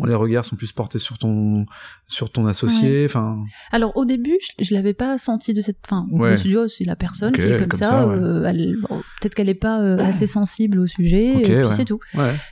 les 0.04 0.14
regards 0.14 0.44
sont 0.44 0.56
plus 0.56 0.72
portés 0.72 0.98
sur 0.98 1.16
ton 1.18 1.64
sur 2.08 2.30
ton 2.30 2.46
associé. 2.46 3.04
Enfin, 3.06 3.42
Alors 3.72 3.96
au 3.96 4.04
début, 4.04 4.36
je, 4.40 4.64
je 4.64 4.74
l'avais 4.74 4.94
pas 4.94 5.16
senti 5.18 5.54
de 5.54 5.60
cette. 5.60 5.78
Enfin, 5.86 6.06
je 6.10 6.16
me 6.16 6.36
suis 6.36 6.48
dit, 6.50 6.56
oh, 6.56 6.68
c'est 6.68 6.84
la 6.84 6.96
personne 6.96 7.32
qui 7.32 7.40
est 7.40 7.58
comme, 7.58 7.68
comme 7.68 7.78
ça. 7.78 7.88
ça, 7.88 8.06
ouais. 8.06 8.16
euh, 8.16 8.74
bon, 8.88 9.02
Peut-être 9.20 9.34
qu'elle 9.34 9.48
est 9.48 9.54
pas 9.54 9.80
euh, 9.80 9.98
assez 9.98 10.26
sensible 10.26 10.78
au 10.78 10.86
sujet. 10.86 11.40
Et 11.40 11.42
puis 11.42 11.74
c'est 11.74 11.84
tout. 11.84 12.00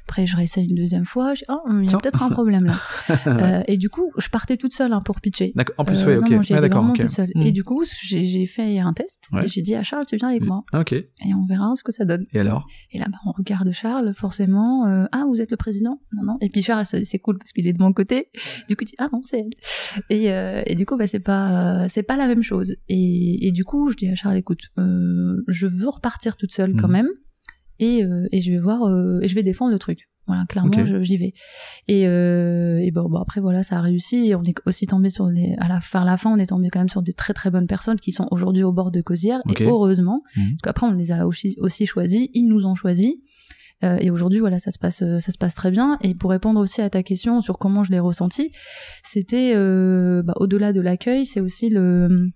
Après, 0.07 0.27
je 0.27 0.37
réessaye 0.37 0.67
une 0.69 0.77
deuxième 0.77 1.05
fois. 1.05 1.35
Je 1.35 1.45
oh, 1.49 1.61
il 1.83 1.91
y 1.91 1.95
a 1.95 1.99
peut-être 1.99 2.23
un 2.23 2.31
problème 2.31 2.65
là. 2.65 2.75
Euh, 3.27 3.63
et 3.67 3.79
du 3.79 3.89
coup, 3.89 4.13
je 4.19 4.29
partais 4.29 4.57
toute 4.57 4.73
seule 4.73 4.93
hein, 4.93 5.01
pour 5.05 5.21
pitcher. 5.21 5.53
D'accord. 5.55 5.75
En 5.79 5.85
plus, 5.85 6.05
non, 6.07 6.19
ok. 6.19 6.31
non, 6.31 6.39
allais 6.39 6.69
d'accord. 6.69 6.93
toute 6.95 7.11
seule. 7.11 7.31
Mm. 7.35 7.43
Et 7.43 7.53
du 7.53 7.63
coup, 7.63 7.85
j'ai 8.03 8.47
fait 8.47 8.79
un 8.79 8.93
test 8.93 9.29
et 9.43 9.49
j'ai 9.49 9.63
dit 9.63 9.75
à 9.75 9.83
Charles, 9.83 10.07
tu 10.07 10.17
viens 10.17 10.29
avec 10.29 10.43
moi 10.45 10.63
Ah, 10.73 10.81
Ok. 10.81 10.93
et 10.93 11.05
on 11.35 11.45
verra 11.47 11.75
ce 11.75 11.83
que 11.83 11.93
ça 11.93 12.05
donne. 12.05 12.27
Et 12.33 12.39
alors? 12.41 12.67
Et 12.93 12.99
là, 12.99 13.07
bah, 13.11 13.19
on 13.27 13.33
regarde 13.33 13.71
Charles, 13.73 14.13
forcément. 14.15 14.85
ah, 15.13 15.25
vous 15.29 15.41
êtes 15.41 15.51
le 15.51 15.57
président? 15.57 16.01
Non, 16.13 16.23
non. 16.25 16.37
Et 16.41 16.49
puis 16.49 16.63
Charles, 16.63 16.87
c'est 16.87 17.05
c'est 17.05 17.19
cool 17.35 17.39
parce 17.39 17.53
qu'il 17.53 17.67
est 17.67 17.73
de 17.73 17.83
mon 17.83 17.93
côté. 17.93 18.29
Du 18.69 18.77
coup, 18.77 18.83
il 18.85 18.87
dit 18.87 18.95
ah 18.99 19.09
non, 19.13 19.23
c'est 19.25 19.41
elle. 19.41 19.51
Et, 20.11 20.31
euh, 20.33 20.63
et 20.67 20.75
du 20.75 20.87
coup, 20.87 20.97
bah, 20.97 21.07
c'est 21.07 21.21
pas 21.21 21.89
c'est 21.89 22.03
pas 22.03 22.17
la 22.17 22.27
même 22.27 22.43
chose. 22.43 22.77
Et, 22.89 23.47
et 23.47 23.53
du 23.53 23.65
coup, 23.65 23.91
je 23.91 23.97
dis 23.97 24.09
à 24.09 24.15
Charles, 24.15 24.37
écoute, 24.37 24.69
euh, 24.79 25.43
je 25.49 25.67
veux 25.67 25.89
repartir 25.89 26.37
toute 26.37 26.53
seule 26.53 26.75
quand 26.75 26.89
Mhm. 26.89 26.93
même, 26.93 27.09
et, 27.81 28.05
euh, 28.05 28.27
et 28.33 28.41
je 28.41 28.53
vais 28.53 28.59
voir, 28.59 28.81
et 29.23 29.29
je 29.29 29.35
vais 29.35 29.43
défendre 29.43 29.73
le 29.73 29.79
truc. 29.79 30.09
Voilà, 30.27 30.47
clairement, 30.47 30.73
j'y 31.03 31.19
vais. 31.19 31.35
Et, 31.87 32.09
euh, 32.09 32.79
et 32.79 32.91
bon, 32.91 33.11
bon, 33.11 33.19
après 33.19 33.43
voilà, 33.43 33.63
ça 33.63 33.77
a 33.77 33.81
réussi. 33.83 34.29
Et 34.31 34.35
on 34.35 34.43
est 34.43 34.55
aussi 34.65 34.87
tombé 34.87 35.11
sur 35.11 35.27
les, 35.29 35.55
à 35.59 35.69
la 35.69 35.83
fin, 35.83 36.03
la 36.03 36.17
fin, 36.17 36.33
on 36.33 36.39
est 36.39 36.47
tombé 36.47 36.71
quand 36.71 36.79
même 36.79 36.89
sur 36.89 37.03
des 37.03 37.13
très 37.13 37.35
très 37.35 37.51
bonnes 37.51 37.67
personnes 37.67 38.01
qui 38.01 38.11
sont 38.11 38.27
aujourd'hui 38.31 38.63
au 38.63 38.73
bord 38.73 38.91
de 38.91 39.03
Cosière. 39.03 39.43
Ok. 39.47 39.61
Et 39.61 39.65
heureusement, 39.67 40.21
Mhm. 40.37 40.45
parce 40.53 40.63
qu'après 40.63 40.87
on 40.87 40.95
les 40.95 41.13
a 41.13 41.27
aussi, 41.27 41.57
aussi 41.59 41.85
choisis, 41.85 42.29
ils 42.33 42.47
nous 42.49 42.65
ont 42.65 42.75
choisis. 42.75 43.13
Euh, 43.85 43.99
et 44.01 44.11
aujourd'hui, 44.11 44.41
voilà, 44.41 44.59
ça 44.59 44.71
se 44.71 44.79
passe, 44.79 45.03
euh, 45.03 45.19
ça 45.19 45.31
se 45.31 45.39
passe 45.39 45.55
très 45.55 45.71
bien. 45.71 45.99
Et 46.03 46.15
pour 46.15 46.31
répondre 46.31 46.59
aussi 46.61 46.81
à 46.81 46.91
ta 46.91 47.03
question 47.03 47.41
sur 47.43 47.59
comment 47.59 47.85
je 47.85 47.91
l'ai 47.93 48.01
ressenti, 48.01 48.51
c'était 49.05 49.53
euh, 49.55 50.23
bah, 50.23 50.35
au-delà 50.37 50.73
de 50.73 50.81
l'accueil, 50.81 51.27
c'est 51.27 51.41
aussi 51.41 51.69
le 51.69 52.31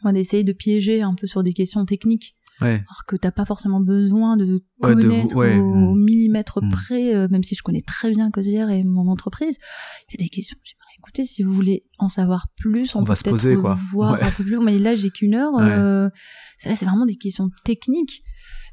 enfin, 0.00 0.12
d'essayer 0.12 0.44
de 0.44 0.52
piéger 0.52 1.02
un 1.02 1.14
peu 1.14 1.26
sur 1.26 1.42
des 1.42 1.52
questions 1.52 1.84
techniques, 1.84 2.34
Ouais. 2.60 2.74
alors 2.88 3.04
que 3.06 3.14
t'as 3.16 3.30
pas 3.30 3.44
forcément 3.44 3.80
besoin 3.80 4.36
de 4.36 4.62
Ouais, 4.80 4.94
de 4.94 5.02
vous- 5.02 5.08
connaître 5.08 5.36
ouais, 5.36 5.58
au, 5.58 5.74
mm. 5.74 5.88
au 5.88 5.94
millimètre 5.94 6.60
Mm. 6.62 6.70
près, 6.70 7.14
euh, 7.14 7.28
même 7.30 7.42
si 7.44 7.54
je 7.54 7.62
connais 7.62 7.80
très 7.82 8.10
bien 8.10 8.30
Cosière 8.30 8.68
et 8.70 8.82
mon 8.82 9.08
entreprise. 9.08 9.56
Il 10.10 10.18
y 10.20 10.22
a 10.22 10.24
des 10.24 10.28
questions. 10.28 10.56
Bah, 10.60 10.86
écoutez, 10.98 11.24
si 11.24 11.42
vous 11.44 11.52
voulez 11.54 11.82
en 11.98 12.08
savoir 12.08 12.48
plus, 12.56 12.94
on, 12.96 13.00
On 13.00 13.04
peut 13.04 13.10
va 13.12 13.16
se 13.16 13.22
poser, 13.22 13.54
quoi. 13.56 13.78
voir 13.92 14.14
un 14.22 14.30
peu 14.32 14.42
plus. 14.44 14.58
Mais 14.58 14.78
là, 14.78 14.94
j'ai 14.96 15.10
qu'une 15.10 15.34
heure. 15.34 15.52
C'est 16.58 16.84
vraiment 16.84 17.06
des 17.06 17.16
questions 17.16 17.50
techniques. 17.64 18.22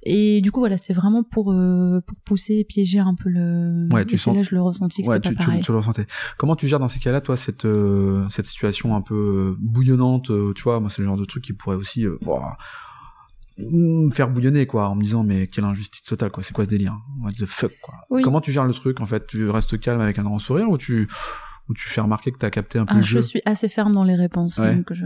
Et 0.07 0.39
du 0.41 0.51
coup, 0.51 0.59
voilà, 0.59 0.77
c'était 0.77 0.93
vraiment 0.93 1.23
pour 1.23 1.51
euh, 1.51 1.99
pour 2.05 2.15
pousser 2.21 2.57
et 2.57 2.63
piéger 2.63 2.99
un 2.99 3.15
peu 3.15 3.27
le. 3.29 3.87
Ouais, 3.91 4.05
tu 4.05 4.17
sens- 4.17 4.35
là, 4.35 4.43
je 4.43 4.53
le 4.53 4.61
ressentis 4.61 5.01
que 5.01 5.07
Ouais, 5.07 5.15
c'était 5.15 5.29
tu, 5.29 5.35
pas 5.35 5.41
tu, 5.41 5.45
pareil. 5.47 5.61
tu 5.63 5.71
le 5.71 5.77
ressentais. 5.79 6.05
Comment 6.37 6.55
tu 6.55 6.67
gères 6.67 6.79
dans 6.79 6.87
ces 6.87 6.99
cas-là, 6.99 7.21
toi, 7.21 7.35
cette 7.37 7.65
euh, 7.65 8.27
cette 8.29 8.45
situation 8.45 8.95
un 8.95 9.01
peu 9.01 9.15
euh, 9.15 9.57
bouillonnante 9.59 10.29
euh, 10.29 10.53
Tu 10.53 10.61
vois, 10.63 10.79
moi, 10.79 10.89
c'est 10.91 11.01
le 11.01 11.07
genre 11.07 11.17
de 11.17 11.25
truc 11.25 11.43
qui 11.43 11.53
pourrait 11.53 11.75
aussi 11.75 12.05
euh, 12.05 12.17
ouah, 12.23 12.55
me 13.57 14.11
faire 14.11 14.29
bouillonner, 14.29 14.67
quoi, 14.67 14.89
en 14.89 14.95
me 14.95 15.01
disant 15.01 15.23
mais 15.23 15.47
quelle 15.47 15.63
injustice 15.63 16.03
totale, 16.03 16.29
quoi. 16.29 16.43
C'est 16.43 16.53
quoi 16.53 16.65
ce 16.65 16.69
délire? 16.69 16.95
What 17.21 17.31
the 17.31 17.45
fuck, 17.45 17.71
quoi. 17.81 17.95
Oui. 18.09 18.21
Comment 18.21 18.41
tu 18.41 18.51
gères 18.51 18.65
le 18.65 18.73
truc, 18.73 19.01
en 19.01 19.05
fait? 19.05 19.25
Tu 19.27 19.49
restes 19.49 19.79
calme 19.79 20.01
avec 20.01 20.19
un 20.19 20.23
grand 20.23 20.39
sourire 20.39 20.69
ou 20.69 20.77
tu 20.77 21.07
ou 21.69 21.73
tu 21.73 21.87
fais 21.87 22.01
remarquer 22.01 22.31
que 22.31 22.37
t'as 22.37 22.49
capté 22.49 22.77
un 22.79 22.85
peu 22.85 22.93
Ah, 22.93 22.97
le 22.97 23.01
je 23.03 23.07
jeu 23.13 23.21
suis 23.21 23.41
assez 23.45 23.67
ferme 23.69 23.93
dans 23.93 24.03
les 24.03 24.15
réponses, 24.15 24.57
Ouais. 24.59 24.75
donc 24.75 24.93
je, 24.93 25.05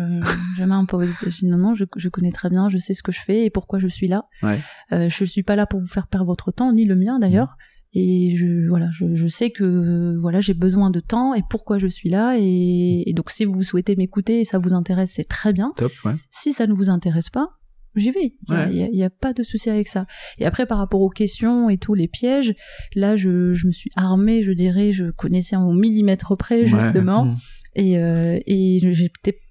je 0.58 0.64
m'impose. 0.64 1.10
Je 1.26 1.30
dis 1.30 1.46
non, 1.46 1.58
non, 1.58 1.74
je, 1.76 1.86
je 1.96 2.10
connais 2.10 2.32
très 2.32 2.50
bien, 2.50 2.68
je 2.70 2.78
sais 2.78 2.94
ce 2.94 3.02
que 3.04 3.12
je 3.12 3.20
fais 3.22 3.46
et 3.46 3.50
pourquoi 3.50 3.80
je 3.80 3.88
suis 3.88 4.08
là. 4.08 4.26
Ouais. 4.44 4.60
Euh, 4.92 5.08
je 5.10 5.24
suis 5.26 5.44
pas 5.44 5.56
là 5.56 5.66
pour 5.66 5.80
vous 5.80 5.88
faire 5.88 6.08
perdre 6.08 6.26
votre 6.28 6.52
temps, 6.52 6.74
ni 6.74 6.86
le 6.86 6.96
mien 6.96 7.18
d'ailleurs. 7.20 7.56
Et 7.94 8.36
je, 8.38 8.68
voilà, 8.68 8.90
je, 8.92 9.16
je 9.16 9.28
sais 9.28 9.50
que 9.50 10.16
voilà, 10.20 10.42
j'ai 10.42 10.54
besoin 10.54 10.92
de 10.92 11.00
temps 11.00 11.34
et 11.34 11.42
pourquoi 11.50 11.80
je 11.80 11.88
suis 11.88 12.10
là. 12.10 12.36
Et, 12.38 13.10
et 13.10 13.14
donc, 13.14 13.32
si 13.32 13.46
vous 13.46 13.64
souhaitez 13.64 13.96
m'écouter 13.96 14.42
et 14.42 14.44
ça 14.44 14.60
vous 14.60 14.74
intéresse, 14.74 15.14
c'est 15.16 15.28
très 15.28 15.54
bien. 15.54 15.74
Top, 15.76 15.92
ouais. 16.06 16.16
Si 16.30 16.54
ça 16.54 16.68
ne 16.68 16.74
vous 16.74 16.90
intéresse 16.92 17.32
pas, 17.32 17.50
j'y 17.96 18.12
vais. 18.12 18.34
Il 18.50 18.76
y 18.96 19.02
a- 19.04 19.06
Ouais. 19.06 19.10
pas 19.10 19.34
de 19.34 19.44
souci 19.44 19.70
avec 19.70 19.88
ça. 19.88 20.06
Et 20.38 20.46
après, 20.46 20.66
par 20.66 20.78
rapport 20.78 21.02
aux 21.02 21.10
questions 21.10 21.70
et 21.70 21.78
tous 21.78 21.94
les 21.94 22.08
pièges, 22.08 22.54
là, 22.96 23.16
je, 23.16 23.54
je 23.54 23.68
me 23.68 23.72
suis 23.72 23.92
armée, 23.96 24.44
je 24.44 24.52
dirais, 24.52 24.92
je 24.92 25.06
connaissais 25.12 25.56
au 25.56 25.72
millimètre 25.74 26.36
près, 26.38 26.66
justement. 26.66 27.26
Mmh. 27.26 27.38
Et, 27.82 27.98
euh, 27.98 28.38
et 28.46 28.80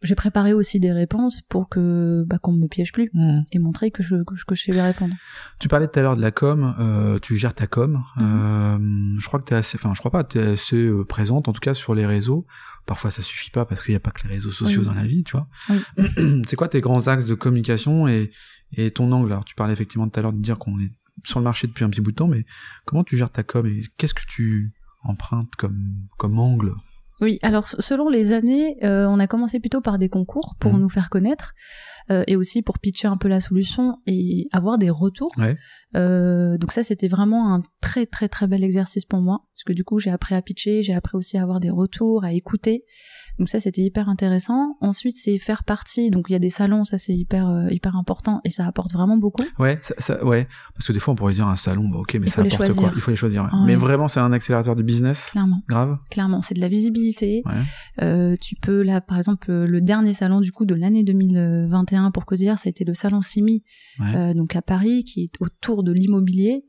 j'ai 0.03 0.15
préparé 0.15 0.53
aussi 0.53 0.79
des 0.81 0.93
réponses 0.93 1.41
pour 1.49 1.69
que 1.71 2.25
bah, 2.27 2.39
qu'on 2.39 2.53
me 2.53 2.67
piège 2.69 2.93
plus 2.93 3.09
Mhm. 3.15 3.45
et 3.53 3.59
montrer 3.59 3.91
que 3.91 4.03
je 4.03 4.23
que, 4.25 4.37
je- 4.37 4.45
que 4.45 4.55
je 4.55 4.65
sais 4.65 4.83
répondre. 4.83 5.15
Tu 5.61 5.69
parlais 5.69 5.89
tout 5.89 5.99
à 5.99 6.03
l'heure 6.03 6.17
de 6.17 6.21
la 6.21 6.31
com, 6.31 6.75
euh, 6.79 7.19
tu 7.21 7.39
gères 7.39 7.55
ta 7.55 7.67
com. 7.67 8.03
Mhm. 8.17 8.25
Euh, 8.25 9.19
je 9.19 9.27
crois 9.27 9.41
que 9.41 9.47
t'es 9.47 9.55
assez, 9.55 9.79
enfin, 9.79 9.95
je 9.95 10.01
crois 10.01 10.11
pas, 10.11 10.25
t'es 10.25 10.41
assez 10.41 10.77
euh, 10.77 11.05
présente, 11.05 11.49
en 11.49 11.53
tout 11.55 11.61
cas 11.61 11.73
sur 11.73 11.95
les 11.95 12.05
réseaux. 12.05 12.45
Parfois, 12.85 13.11
ça 13.11 13.23
suffit 13.23 13.51
pas 13.51 13.65
parce 13.65 13.83
qu'il 13.83 13.93
n'y 13.93 13.97
a 13.97 14.01
pas 14.01 14.11
que 14.11 14.27
les 14.29 14.35
réseaux 14.35 14.51
sociaux 14.51 14.81
Oui. 14.81 14.87
dans 14.87 14.95
la 14.95 15.07
vie, 15.07 15.23
tu 15.25 15.33
vois. 15.33 15.49
Oui. 15.71 15.79
C'est 16.49 16.57
quoi 16.57 16.69
tes 16.69 16.81
grands 16.83 17.07
axes 17.09 17.25
de 17.27 17.35
communication 17.35 18.09
et, 18.09 18.31
et 18.77 18.91
ton 18.91 19.11
angle? 19.13 19.33
Alors, 19.33 19.45
tu 19.47 19.55
parlais 19.55 19.73
effectivement 19.73 20.07
tout 20.09 20.19
à 20.21 20.23
l'heure 20.23 20.35
de 20.35 20.41
dire 20.43 20.59
qu'on 20.59 20.79
est 20.81 20.93
sur 21.25 21.41
le 21.41 21.45
marché 21.45 21.67
depuis 21.67 21.85
un 21.85 21.91
petit 21.91 22.01
bout 22.03 22.11
de 22.13 22.17
temps, 22.17 22.29
mais 22.29 22.45
comment 22.85 23.05
tu 23.05 23.17
gères 23.17 23.31
ta 23.31 23.43
com 23.43 23.67
et 23.67 23.81
qu'est-ce 23.97 24.15
que 24.15 24.23
tu 24.29 24.69
empruntes 25.03 25.55
comme 25.57 25.79
comme 26.19 26.39
angle? 26.39 26.73
Oui, 27.21 27.39
alors 27.43 27.67
selon 27.67 28.09
les 28.09 28.33
années, 28.33 28.77
euh, 28.85 29.07
on 29.07 29.19
a 29.19 29.27
commencé 29.27 29.59
plutôt 29.61 29.81
par 29.81 29.99
des 29.99 30.09
concours 30.09 30.55
pour 30.61 30.75
Mhm. 30.75 30.81
nous 30.83 30.89
faire 30.89 31.11
connaître 31.11 31.55
euh, 32.11 32.23
et 32.27 32.37
aussi 32.37 32.63
pour 32.63 32.79
pitcher 32.79 33.09
un 33.09 33.17
peu 33.17 33.29
la 33.29 33.41
solution 33.41 33.99
et 34.07 34.49
avoir 34.53 34.79
des 34.79 34.89
retours. 34.91 35.33
Ouais. 35.39 35.57
Euh, 35.97 36.57
donc 36.59 36.73
ça, 36.73 36.83
c'était 36.83 37.09
vraiment 37.09 37.53
un 37.55 37.63
très 37.81 38.07
très 38.07 38.29
très 38.29 38.47
bel 38.47 38.63
exercice 38.63 39.05
pour 39.05 39.21
moi 39.21 39.41
parce 39.55 39.65
que 39.65 39.73
du 39.73 39.85
coup, 39.85 39.99
j'ai 39.99 40.11
appris 40.11 40.35
à 40.35 40.43
pitcher, 40.43 40.83
j'ai 40.83 40.95
appris 40.95 41.17
aussi 41.17 41.37
à 41.39 41.43
avoir 41.43 41.61
des 41.61 41.71
retours, 41.71 42.25
à 42.25 42.33
écouter. 42.33 42.85
Donc 43.39 43.49
ça, 43.49 43.61
c'était 43.61 43.83
hyper 43.83 44.09
intéressant. 44.09 44.77
Ensuite, 44.81 45.17
c'est 45.17 45.39
faire 45.39 45.63
partie. 45.65 46.11
Donc 46.11 46.27
il 46.29 46.33
y 46.33 46.37
a 46.37 46.41
des 46.41 46.51
salons, 46.51 46.85
ça 46.85 46.99
c'est 46.99 47.15
hyper 47.15 47.49
euh, 47.49 47.69
hyper 47.71 47.95
important 47.97 48.41
et 48.45 48.51
ça 48.51 48.67
apporte 48.67 48.93
vraiment 48.93 49.17
beaucoup. 49.17 49.45
Ouais, 49.59 49.79
ça, 49.83 49.95
ça- 49.99 50.25
ouais, 50.25 50.47
parce 50.75 50.87
que 50.89 50.93
des 50.93 50.99
fois 50.99 51.13
on 51.13 51.17
pourrait 51.17 51.35
dire 51.35 51.47
un 51.47 51.57
salon, 51.57 51.89
bah 51.89 51.99
ok, 51.99 52.15
mais 52.15 52.27
Il 52.27 52.31
ça 52.31 52.43
apporte 52.43 52.57
quoi? 52.75 52.91
Il 52.95 53.01
faut 53.01 53.11
les 53.11 53.17
choisir. 53.17 53.43
ouais. 53.45 53.49
Ah 53.53 53.63
mais 53.67 53.75
oui. 53.77 53.81
vraiment, 53.81 54.09
c'est 54.09 54.21
un 54.21 54.33
accélérateur 54.33 54.75
du 54.77 54.83
business, 54.83 55.29
Clairement. 55.31 55.61
grave? 55.69 55.99
Clairement, 56.11 56.43
c'est 56.43 56.55
de 56.55 56.61
la 56.61 56.69
visibilité. 56.69 57.43
Ouais. 57.47 57.53
Euh, 58.03 58.37
tu 58.41 58.55
peux 58.57 58.83
là, 58.83 59.01
par 59.01 59.19
exemple, 59.19 59.51
euh, 59.51 59.67
le 59.67 59.81
dernier 59.81 60.13
salon 60.15 60.41
du 60.41 60.51
coup 60.53 60.65
de 60.65 60.75
l'année 60.75 61.05
2021 61.05 62.11
pour 62.11 62.25
Cosière, 62.27 62.59
ça 62.59 62.69
a 62.69 62.71
été 62.71 62.85
le 62.85 62.95
salon 62.95 63.23
Simi, 63.23 63.63
Ouais. 64.01 64.15
euh, 64.17 64.35
donc 64.35 64.55
à 64.57 64.63
Paris, 64.63 65.05
qui 65.05 65.25
est 65.25 65.33
autour 65.41 65.83
de 65.83 65.93
l'immobilier. 65.93 66.65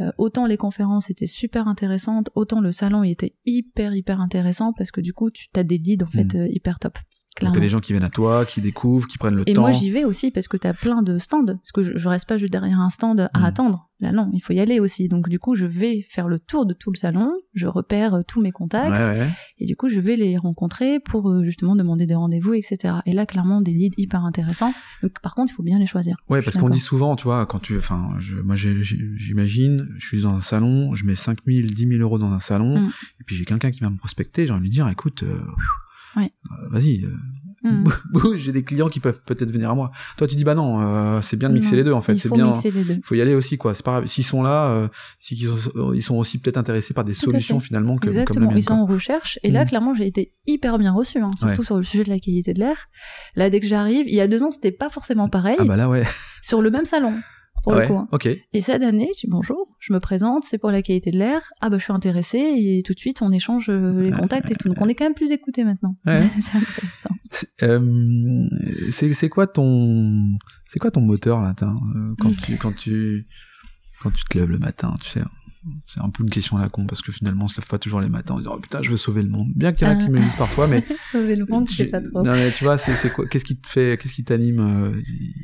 Euh, 0.00 0.10
autant 0.18 0.46
les 0.46 0.56
conférences 0.56 1.10
étaient 1.10 1.26
super 1.26 1.66
intéressantes, 1.68 2.30
autant 2.34 2.60
le 2.60 2.70
salon 2.72 3.02
il 3.02 3.10
était 3.10 3.34
hyper 3.46 3.94
hyper 3.94 4.20
intéressant 4.20 4.72
parce 4.72 4.90
que 4.90 5.00
du 5.00 5.12
coup 5.12 5.30
tu 5.30 5.48
as 5.56 5.64
des 5.64 5.78
leads 5.78 6.04
en 6.04 6.10
fait 6.10 6.34
Mm. 6.34 6.36
euh, 6.36 6.48
hyper 6.48 6.78
top. 6.78 6.98
T'as 7.40 7.50
des 7.60 7.68
gens 7.68 7.80
qui 7.80 7.92
viennent 7.92 8.04
à 8.04 8.10
toi, 8.10 8.44
qui 8.44 8.60
découvrent, 8.60 9.06
qui 9.06 9.18
prennent 9.18 9.34
le 9.36 9.48
Et 9.48 9.52
temps. 9.52 9.60
moi 9.62 9.72
j'y 9.72 9.90
vais 9.90 10.04
aussi 10.04 10.30
parce 10.30 10.48
que 10.48 10.56
t'as 10.56 10.74
plein 10.74 11.02
de 11.02 11.18
stands. 11.18 11.44
Parce 11.46 11.72
que 11.72 11.82
je, 11.82 11.96
je 11.96 12.08
reste 12.08 12.28
pas 12.28 12.36
juste 12.38 12.52
derrière 12.52 12.80
un 12.80 12.90
stand 12.90 13.28
à 13.32 13.38
Mm. 13.38 13.44
attendre. 13.44 13.84
Là 14.00 14.12
non, 14.12 14.30
il 14.32 14.38
faut 14.40 14.52
y 14.52 14.60
aller 14.60 14.78
aussi. 14.78 15.08
Donc 15.08 15.28
du 15.28 15.38
coup 15.40 15.54
je 15.56 15.66
vais 15.66 16.02
faire 16.08 16.28
le 16.28 16.38
tour 16.38 16.66
de 16.66 16.72
tout 16.74 16.90
le 16.92 16.96
salon, 16.96 17.32
je 17.54 17.66
repère 17.66 18.14
euh, 18.14 18.22
tous 18.26 18.40
mes 18.40 18.52
contacts. 18.52 18.90
Ouais, 19.04 19.06
ouais. 19.20 19.28
Et 19.58 19.66
du 19.66 19.74
coup, 19.74 19.88
je 19.88 19.98
vais 19.98 20.14
les 20.14 20.36
rencontrer 20.38 21.00
pour 21.00 21.28
euh, 21.30 21.42
justement 21.42 21.74
demander 21.74 22.06
des 22.06 22.14
rendez-vous, 22.14 22.54
etc. 22.54 22.94
Et 23.06 23.12
là, 23.12 23.26
clairement, 23.26 23.60
des 23.60 23.72
leads 23.72 23.94
hyper 23.98 24.24
intéressants. 24.24 24.72
Donc, 25.02 25.12
par 25.20 25.34
contre, 25.34 25.52
il 25.52 25.54
faut 25.56 25.64
bien 25.64 25.78
les 25.80 25.86
choisir. 25.86 26.16
Ouais, 26.28 26.42
parce 26.42 26.56
qu'on 26.56 26.68
dit 26.70 26.78
souvent, 26.78 27.16
tu 27.16 27.24
vois, 27.24 27.44
quand 27.46 27.58
tu, 27.58 27.76
enfin, 27.76 28.10
moi, 28.44 28.54
j'imagine, 28.54 29.88
je 29.96 30.06
suis 30.06 30.22
dans 30.22 30.34
un 30.36 30.40
salon, 30.40 30.94
je 30.94 31.04
mets 31.04 31.16
5 31.16 31.38
000, 31.46 31.66
10 31.66 31.86
000 31.88 32.00
euros 32.00 32.18
dans 32.18 32.32
un 32.32 32.40
salon, 32.40 32.78
Mm. 32.80 32.90
et 33.20 33.24
puis 33.24 33.36
j'ai 33.36 33.44
quelqu'un 33.44 33.70
qui 33.70 33.80
va 33.80 33.90
me 33.90 33.96
prospecter, 33.96 34.46
j'ai 34.46 34.52
envie 34.52 34.60
de 34.60 34.64
lui 34.64 34.70
dire, 34.70 34.88
écoute, 34.88 35.22
euh, 35.24 35.40
Ouais. 36.16 36.32
euh, 36.50 36.68
vas-y, 36.70 37.04
euh, 37.04 37.08
Mm. 37.64 37.84
bouge, 38.12 38.36
j'ai 38.38 38.52
des 38.52 38.62
clients 38.62 38.88
qui 38.88 39.00
peuvent 39.00 39.20
peut-être 39.26 39.50
venir 39.50 39.68
à 39.68 39.74
moi. 39.74 39.90
Toi, 40.16 40.28
tu 40.28 40.36
dis, 40.36 40.44
bah 40.44 40.54
non, 40.54 40.80
euh, 40.80 41.20
c'est 41.22 41.36
bien 41.36 41.48
de 41.48 41.54
mixer 41.54 41.72
Non, 41.72 41.76
les 41.78 41.82
deux, 41.84 41.92
en 41.92 42.00
fait, 42.02 42.12
Il 42.12 42.20
c'est 42.20 42.28
faut 42.28 42.36
bien. 42.36 42.52
deux. 42.52 43.00
faut 43.02 43.16
y 43.16 43.20
aller 43.20 43.34
aussi, 43.34 43.58
quoi. 43.58 43.74
C'est 43.74 43.84
pas 43.84 43.90
grave. 43.94 44.06
S'ils 44.06 44.22
sont 44.22 44.44
là, 44.44 44.88
qu'ils 45.20 45.48
sont, 45.48 45.92
ils 45.92 46.00
sont 46.02 46.14
aussi 46.14 46.38
peut-être 46.38 46.56
intéressés 46.56 46.94
par 46.94 47.04
des 47.04 47.14
Tout 47.14 47.32
solutions 47.32 47.58
finalement 47.58 47.96
que, 47.96 48.06
comme 48.06 48.14
la 48.14 48.20
Exactement, 48.20 48.46
mienne. 48.46 48.58
ils 48.58 48.62
sont 48.62 48.74
en 48.74 48.86
recherche. 48.86 49.40
Et 49.42 49.50
là, 49.50 49.64
Mm. 49.64 49.68
clairement, 49.68 49.92
j'ai 49.92 50.06
été 50.06 50.32
hyper 50.46 50.78
bien 50.78 50.92
reçue, 50.92 51.18
hein, 51.18 51.32
surtout 51.36 51.58
Ouais. 51.58 51.64
sur 51.66 51.76
le 51.78 51.82
sujet 51.82 52.04
de 52.04 52.10
la 52.10 52.20
qualité 52.20 52.54
de 52.54 52.60
l'air. 52.60 52.86
Là, 53.34 53.50
dès 53.50 53.58
que 53.58 53.66
j'arrive, 53.66 54.06
il 54.06 54.14
y 54.14 54.20
a 54.20 54.28
deux 54.28 54.44
ans, 54.44 54.52
c'était 54.52 54.70
pas 54.70 54.88
forcément 54.88 55.28
pareil, 55.28 55.56
Ah 55.58 55.64
bah 55.64 55.74
là, 55.74 55.88
ouais. 55.88 56.04
sur 56.42 56.62
le 56.62 56.70
même 56.70 56.84
salon, 56.84 57.14
pour 57.62 57.72
ouais. 57.74 57.82
le 57.82 57.86
coup. 57.88 57.98
hein. 57.98 58.08
Et 58.52 58.60
cette 58.60 58.82
année, 58.82 59.08
je 59.16 59.20
dis 59.20 59.26
bonjour, 59.28 59.76
je 59.80 59.92
me 59.92 60.00
présente, 60.00 60.44
c'est 60.44 60.58
pour 60.58 60.70
la 60.70 60.82
qualité 60.82 61.10
de 61.10 61.18
l'air. 61.18 61.50
Ah 61.60 61.70
bah, 61.70 61.78
je 61.78 61.84
suis 61.84 61.92
intéressée, 61.92 62.38
et 62.56 62.82
tout 62.84 62.92
de 62.94 62.98
suite, 62.98 63.22
on 63.22 63.30
échange 63.32 63.68
euh, 63.70 64.02
les 64.02 64.10
contacts 64.12 64.50
et 64.50 64.54
tout. 64.54 64.68
Donc, 64.68 64.78
on 64.80 64.88
est 64.88 64.94
quand 64.94 65.04
même 65.04 65.14
plus 65.14 65.30
écoutés 65.32 65.64
maintenant. 65.64 65.96
Ouais. 66.06 66.22
c'est 66.42 66.56
intéressant. 66.56 67.10
C'est 67.30 67.62
euh, 67.62 68.42
c'est- 68.90 69.28
quoi 69.28 69.46
ton 69.46 70.24
c'est 70.70 70.78
quoi 70.78 70.90
ton 70.90 71.00
moteur 71.00 71.42
là 71.42 71.54
euh, 71.62 72.14
quand 72.20 72.34
tu 72.36 72.56
quand 72.56 72.72
tu 72.74 73.26
quand 74.00 74.10
tu 74.10 74.24
te 74.24 74.38
lèves 74.38 74.48
le 74.50 74.58
matin 74.58 74.94
tu 75.00 75.08
sais 75.10 75.22
c'est 75.86 76.00
un 76.00 76.10
peu 76.10 76.22
une 76.22 76.30
question 76.30 76.56
à 76.56 76.60
la 76.60 76.68
con 76.68 76.86
parce 76.86 77.02
que 77.02 77.12
finalement 77.12 77.44
on 77.44 77.48
se 77.48 77.60
lève 77.60 77.68
pas 77.68 77.78
toujours 77.78 78.00
les 78.00 78.08
matins 78.08 78.34
en 78.34 78.38
disant 78.38 78.52
oh, 78.56 78.60
putain 78.60 78.82
je 78.82 78.90
veux 78.90 78.96
sauver 78.96 79.22
le 79.22 79.28
monde 79.28 79.48
bien 79.54 79.72
qu'il 79.72 79.86
y 79.86 79.90
en 79.90 79.94
a 79.94 79.96
qui 79.96 80.08
me 80.08 80.16
le 80.16 80.22
disent 80.22 80.36
parfois 80.36 80.66
mais 80.66 80.84
Sauver 81.12 81.36
le 81.36 81.46
monde, 81.46 81.68
je 81.70 81.74
sais 81.74 81.84
pas 81.86 82.00
trop. 82.00 82.22
non 82.22 82.32
mais 82.32 82.50
tu 82.50 82.64
vois 82.64 82.78
c'est 82.78 82.92
c'est 82.92 83.10
quoi 83.10 83.26
qu'est-ce 83.26 83.44
qui 83.44 83.56
te 83.56 83.68
fait 83.68 84.00
qu'est-ce 84.00 84.14
qui 84.14 84.24
t'anime 84.24 84.60
euh, 84.60 85.00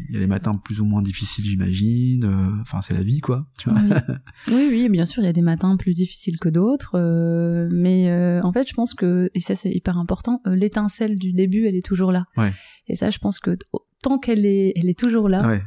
il 0.08 0.14
y 0.14 0.16
a 0.16 0.20
les 0.20 0.26
matins 0.26 0.52
plus 0.52 0.80
ou 0.80 0.84
moins 0.84 1.02
difficiles 1.02 1.44
j'imagine 1.44 2.24
euh, 2.24 2.60
enfin 2.62 2.80
c'est 2.82 2.94
la 2.94 3.02
vie 3.02 3.20
quoi 3.20 3.46
tu 3.58 3.70
vois 3.70 3.80
Oui. 3.80 3.90
oui, 4.48 4.68
oui, 4.70 4.88
bien 4.88 5.06
sûr, 5.06 5.22
il 5.22 5.26
y 5.26 5.28
a 5.28 5.32
des 5.32 5.42
matins 5.42 5.76
plus 5.76 5.94
difficiles 5.94 6.38
que 6.38 6.48
d'autres, 6.48 6.96
euh, 6.96 7.68
mais 7.72 8.10
euh, 8.10 8.40
en 8.42 8.52
fait, 8.52 8.68
je 8.68 8.74
pense 8.74 8.94
que, 8.94 9.30
et 9.34 9.40
ça 9.40 9.54
c'est 9.54 9.70
hyper 9.70 9.98
important, 9.98 10.40
euh, 10.46 10.54
l'étincelle 10.54 11.16
du 11.16 11.32
début, 11.32 11.66
elle 11.66 11.76
est 11.76 11.84
toujours 11.84 12.12
là. 12.12 12.26
Ouais. 12.36 12.52
Et 12.88 12.96
ça, 12.96 13.10
je 13.10 13.18
pense 13.18 13.40
que 13.40 13.56
tant 14.02 14.18
qu'elle 14.18 14.46
est, 14.46 14.72
elle 14.76 14.88
est 14.88 14.98
toujours 14.98 15.28
là, 15.28 15.46
ouais 15.46 15.62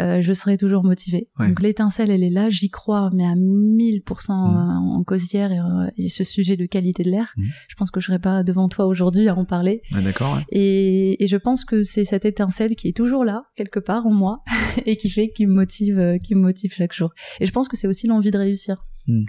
euh, 0.00 0.20
je 0.20 0.32
serai 0.32 0.56
toujours 0.56 0.82
motivée. 0.84 1.28
Ouais. 1.38 1.48
Donc 1.48 1.60
l'étincelle, 1.60 2.10
elle 2.10 2.22
est 2.22 2.30
là, 2.30 2.48
j'y 2.48 2.68
crois, 2.70 3.10
mais 3.14 3.24
à 3.24 3.34
1000% 3.36 4.02
Mm. 4.28 4.30
en, 4.32 4.94
en 4.96 5.04
cosière 5.04 5.52
et, 5.52 5.58
euh, 5.60 5.88
et 5.96 6.08
ce 6.08 6.24
sujet 6.24 6.56
de 6.56 6.66
qualité 6.66 7.02
de 7.02 7.10
l'air, 7.10 7.32
Mm. 7.36 7.44
je 7.68 7.74
pense 7.76 7.90
que 7.90 8.00
je 8.00 8.06
serais 8.06 8.18
pas 8.18 8.42
devant 8.42 8.68
toi 8.68 8.86
aujourd'hui 8.86 9.28
à 9.28 9.34
en 9.36 9.44
parler. 9.44 9.82
Ouais, 9.92 10.02
d'accord 10.02 10.34
ouais. 10.36 10.44
Et, 10.50 11.22
et 11.22 11.26
je 11.26 11.36
pense 11.36 11.64
que 11.64 11.82
c'est 11.82 12.04
cette 12.04 12.24
étincelle 12.24 12.74
qui 12.76 12.88
est 12.88 12.96
toujours 12.96 13.24
là, 13.24 13.44
quelque 13.56 13.78
part 13.80 14.06
en 14.06 14.12
moi, 14.12 14.42
et 14.86 14.96
qui 14.96 15.10
fait, 15.10 15.28
qui 15.30 15.46
me 15.46 15.54
motive, 15.54 15.98
euh, 15.98 16.18
qui 16.18 16.34
me 16.34 16.40
motive 16.40 16.72
chaque 16.74 16.92
jour. 16.92 17.10
Et 17.40 17.46
je 17.46 17.52
pense 17.52 17.68
que 17.68 17.76
c'est 17.76 17.86
aussi 17.86 18.06
l'envie 18.06 18.30
de 18.30 18.38
réussir. 18.38 18.84
Hmm. 19.06 19.22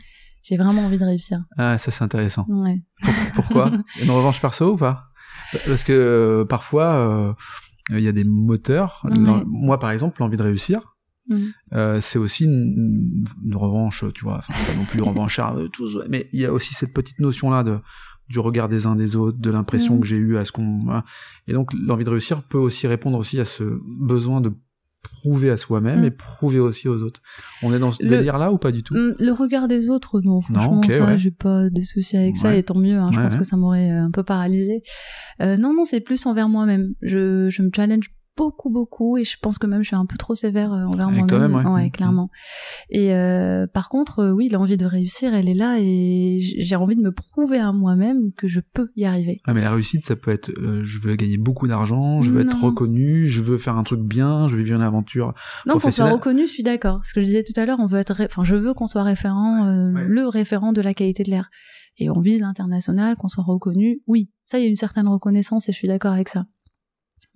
J'ai 0.43 0.57
vraiment 0.57 0.83
envie 0.83 0.99
de 0.99 1.03
réussir. 1.05 1.39
ah 1.57 1.77
ça 1.79 1.89
c'est 1.91 2.03
intéressant 2.03 2.45
Ouais. 2.47 2.79
Pourquoi? 3.33 3.71
Une 4.03 4.11
revanche 4.11 4.39
perso 4.39 4.73
ou 4.73 4.77
pas? 4.77 5.05
Parce 5.67 5.83
que 5.83 5.91
euh, 5.93 6.45
parfois, 6.45 6.93
euh, 6.95 7.33
il 7.89 7.99
y 8.01 8.07
a 8.07 8.11
des 8.11 8.23
moteurs. 8.23 9.01
Ouais. 9.05 9.43
Moi, 9.45 9.79
par 9.79 9.91
exemple, 9.91 10.21
l'envie 10.21 10.37
de 10.37 10.43
réussir, 10.43 10.91
Mm. 11.27 11.35
euh, 11.73 12.01
c'est 12.01 12.19
aussi 12.19 12.43
une, 12.43 13.25
une 13.43 13.55
revanche, 13.55 14.03
tu 14.13 14.23
vois. 14.23 14.37
Enfin, 14.37 14.53
c'est 14.55 14.67
pas 14.71 14.77
non 14.77 14.85
plus 14.85 15.01
revanchard, 15.01 15.57
euh, 15.57 15.67
mais 16.07 16.29
il 16.33 16.39
y 16.39 16.45
a 16.45 16.53
aussi 16.53 16.75
cette 16.75 16.93
petite 16.93 17.17
notion-là 17.19 17.63
de 17.63 17.79
du 18.29 18.37
regard 18.39 18.69
des 18.69 18.85
uns 18.87 18.95
des 18.95 19.15
autres, 19.15 19.39
de 19.39 19.49
l'impression 19.49 19.95
Mm. 19.95 20.01
que 20.01 20.05
j'ai 20.07 20.17
eu 20.17 20.37
à 20.37 20.45
ce 20.45 20.51
qu'on. 20.51 20.83
voilà. 20.83 21.03
Et 21.47 21.53
donc, 21.53 21.73
l'envie 21.73 22.03
de 22.05 22.09
réussir 22.11 22.43
peut 22.43 22.59
aussi 22.59 22.85
répondre 22.85 23.17
aussi 23.17 23.39
à 23.39 23.45
ce 23.45 23.79
besoin 23.99 24.39
de 24.39 24.51
prouver 25.09 25.49
à 25.49 25.57
soi-même 25.57 26.01
Mm. 26.01 26.05
et 26.05 26.11
prouver 26.11 26.59
aussi 26.59 26.87
aux 26.87 27.01
autres. 27.03 27.21
On 27.63 27.73
est 27.73 27.79
dans 27.79 27.91
ce 27.91 28.03
délire-là 28.05 28.51
ou 28.51 28.57
pas 28.57 28.71
du 28.71 28.83
tout? 28.83 28.93
Mm, 28.95 29.15
Le 29.19 29.31
regard 29.31 29.67
des 29.67 29.89
autres, 29.89 30.21
non. 30.21 30.41
Franchement, 30.41 30.77
ok, 30.79 30.91
ça, 30.91 31.05
ouais. 31.05 31.17
j'ai 31.17 31.31
pas 31.31 31.69
de 31.69 31.81
soucis 31.81 32.17
avec 32.17 32.37
ça, 32.37 32.55
et 32.55 32.63
tant 32.63 32.77
mieux. 32.77 32.97
hein, 32.97 33.09
je 33.11 33.17
Ouais, 33.17 33.23
pense 33.23 33.35
que 33.35 33.43
ça 33.43 33.57
m'aurait 33.57 33.91
euh, 33.91 34.03
un 34.05 34.11
peu 34.11 34.23
paralysé. 34.23 34.81
Euh, 35.41 35.57
non, 35.57 35.73
non, 35.73 35.85
c'est 35.85 35.99
plus 36.01 36.25
envers 36.25 36.49
moi-même. 36.49 36.93
Je, 37.01 37.49
je 37.49 37.61
me 37.61 37.69
challenge 37.75 38.09
beaucoup, 38.37 38.69
beaucoup, 38.69 39.17
et 39.17 39.23
je 39.23 39.37
pense 39.41 39.57
que 39.57 39.67
même 39.67 39.81
je 39.83 39.87
suis 39.87 39.95
un 39.95 40.05
peu 40.05 40.17
trop 40.17 40.35
sévère 40.35 40.73
euh, 40.73 40.85
envers 40.85 41.09
moi-même. 41.09 41.27
toi-même, 41.27 41.73
ouais. 41.73 41.87
Mm. 41.87 41.91
clairement. 41.91 42.29
Et 42.89 43.13
euh, 43.13 43.67
par 43.67 43.89
contre, 43.89 44.19
euh, 44.19 44.31
oui, 44.31 44.49
l'envie 44.49 44.77
de 44.77 44.85
réussir, 44.85 45.33
elle 45.33 45.47
est 45.47 45.53
là, 45.53 45.77
et 45.79 46.39
j'ai 46.41 46.75
envie 46.75 46.95
de 46.95 47.01
me 47.01 47.11
prouver 47.11 47.57
à 47.59 47.71
moi-même 47.71 48.31
que 48.37 48.47
je 48.47 48.59
peux 48.73 48.89
y 48.95 49.05
arriver. 49.05 49.37
Ah 49.45 49.53
mais 49.53 49.61
la 49.61 49.71
réussite 49.71 50.03
ça 50.03 50.15
peut 50.15 50.31
être 50.31 50.49
euh, 50.59 50.81
je 50.83 50.99
veux 50.99 51.15
gagner 51.15 51.37
beaucoup 51.37 51.67
d'argent, 51.67 52.21
je 52.21 52.31
veux 52.31 52.41
être 52.41 52.61
reconnu, 52.61 53.27
je 53.27 53.41
veux 53.41 53.57
faire 53.57 53.77
un 53.77 53.83
truc 53.83 54.01
bien, 54.01 54.47
je 54.47 54.55
veux 54.55 54.63
vivre 54.63 54.75
une 54.77 54.83
aventure. 54.83 55.33
Non, 55.65 55.79
qu'on 55.79 55.91
soit 55.91 56.11
reconnu, 56.11 56.47
je 56.47 56.51
suis 56.51 56.63
d'accord. 56.63 57.05
Ce 57.05 57.13
que 57.13 57.21
je 57.21 57.25
disais 57.25 57.43
tout 57.43 57.53
à 57.59 57.65
l'heure, 57.65 57.79
on 57.79 57.87
veut 57.87 57.99
être, 57.99 58.15
enfin, 58.23 58.43
je 58.43 58.55
veux 58.55 58.73
qu'on 58.73 58.87
soit 58.87 59.03
référent, 59.03 59.65
euh, 59.65 59.91
Ouais. 59.93 60.03
le 60.07 60.27
référent 60.27 60.73
de 60.73 60.81
la 60.81 60.93
qualité 60.93 61.23
de 61.23 61.29
l'air. 61.29 61.49
Et 61.97 62.09
on 62.09 62.19
vise 62.19 62.39
l'international, 62.41 63.15
qu'on 63.15 63.29
soit 63.29 63.43
reconnu. 63.43 64.01
Oui, 64.07 64.29
ça, 64.43 64.59
il 64.59 64.63
y 64.63 64.65
a 64.65 64.69
une 64.69 64.75
certaine 64.75 65.07
reconnaissance 65.07 65.69
et 65.69 65.71
je 65.71 65.77
suis 65.77 65.87
d'accord 65.87 66.11
avec 66.11 66.27
ça. 66.27 66.45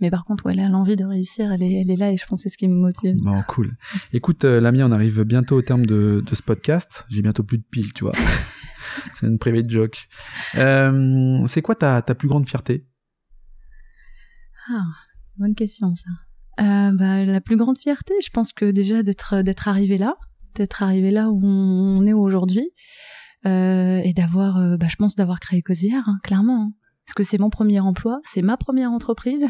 Mais 0.02 0.10
par 0.10 0.24
contre, 0.24 0.45
ouais, 0.45 0.54
là, 0.56 0.70
l'envie 0.70 0.95
de 0.95 1.04
réussir, 1.06 1.52
elle 1.52 1.62
est, 1.64 1.82
elle 1.82 1.91
est 1.91 1.95
là 1.97 2.12
et 2.12 2.18
je 2.18 2.26
pense 2.26 2.39
que 2.39 2.43
c'est 2.43 2.54
ce 2.54 2.58
qui 2.58 2.68
me 2.68 2.76
motive. 2.76 3.16
Bon 3.18 3.41
cool. 3.47 3.76
Écoute 4.14 4.45
euh, 4.45 4.62
l'ami, 4.62 4.82
on 4.84 4.91
arrive 4.91 5.24
bientôt 5.24 5.58
au 5.58 5.62
terme 5.62 5.86
de, 5.86 6.24
de 6.26 6.36
ce 6.36 6.41
podcast. 6.41 7.06
J'ai 7.10 7.22
bientôt 7.22 7.43
plus 7.43 7.58
de 7.58 7.64
piles, 7.70 7.91
tu 7.93 8.04
vois. 8.06 8.14
C'est 9.14 9.28
une 9.28 9.38
private 9.38 9.70
joke. 9.70 10.08
Euh, 10.56 11.45
c'est 11.47 11.62
quoi 11.62 11.76
ta, 11.76 12.02
ta 12.02 12.16
plus 12.16 12.28
grande 12.28 12.47
fierté? 12.47 12.88
Ah, 14.70 14.84
bonne 15.38 15.56
question, 15.56 15.93
ça. 15.95 16.10
Euh, 16.62 16.91
bah, 16.93 17.24
la 17.26 17.41
plus 17.41 17.56
grande 17.58 17.78
fierté, 17.78 18.14
je 18.24 18.30
pense 18.30 18.52
que 18.54 18.72
déjà 18.72 19.04
d'être, 19.04 19.41
d'être 19.41 19.68
arrivé 19.68 19.97
là, 19.97 20.16
d'être 20.56 20.82
arrivé 20.84 21.12
là 21.12 21.30
où 21.30 21.39
on 21.43 22.06
est 22.06 22.14
aujourd'hui, 22.14 22.70
euh, 23.45 24.02
et 24.04 24.14
d'avoir, 24.14 24.78
bah, 24.78 24.88
je 24.89 24.95
pense 24.95 25.16
d'avoir 25.16 25.39
créé 25.39 25.62
Cosière, 25.62 26.04
hein, 26.08 26.18
clairement. 26.24 26.64
hein. 26.64 26.74
Parce 27.06 27.14
que 27.16 27.24
c'est 27.24 27.38
mon 27.39 27.50
premier 27.50 27.80
emploi, 27.80 28.20
c'est 28.26 28.41
ma 28.41 28.58
première 28.58 28.91
entreprise. 28.91 29.45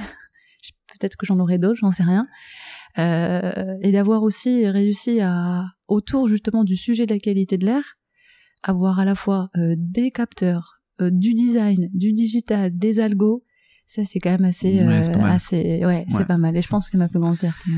Peut-être 0.93 1.15
que 1.17 1.25
j'en 1.25 1.39
aurai 1.39 1.57
d'autres, 1.57 1.79
j'en 1.79 1.91
sais 1.91 2.03
rien. 2.03 2.27
Euh, 2.97 3.77
et 3.81 3.91
d'avoir 3.91 4.23
aussi 4.23 4.67
réussi 4.67 5.19
à, 5.21 5.65
autour 5.87 6.27
justement 6.27 6.63
du 6.63 6.75
sujet 6.75 7.05
de 7.05 7.13
la 7.13 7.19
qualité 7.19 7.57
de 7.57 7.65
l'air, 7.65 7.97
avoir 8.63 8.99
à 8.99 9.05
la 9.05 9.15
fois 9.15 9.49
euh, 9.57 9.75
des 9.77 10.11
capteurs, 10.11 10.81
euh, 11.01 11.09
du 11.11 11.33
design, 11.33 11.89
du 11.93 12.11
digital, 12.13 12.75
des 12.77 12.99
algos, 12.99 13.43
ça 13.87 14.03
c'est 14.05 14.19
quand 14.19 14.31
même 14.31 14.45
assez, 14.45 14.83
Ouais, 14.83 15.03
c'est 15.03 15.11
pas 15.13 15.19
mal. 15.19 15.31
assez, 15.31 15.61
ouais, 15.63 15.85
Ouais. 15.85 16.05
c'est 16.09 16.25
pas 16.27 16.37
mal. 16.37 16.57
Et 16.57 16.61
je 16.61 16.67
pense 16.67 16.85
que 16.85 16.91
c'est 16.91 16.97
ma 16.97 17.07
plus 17.07 17.19
grande 17.19 17.37
fierté. 17.37 17.69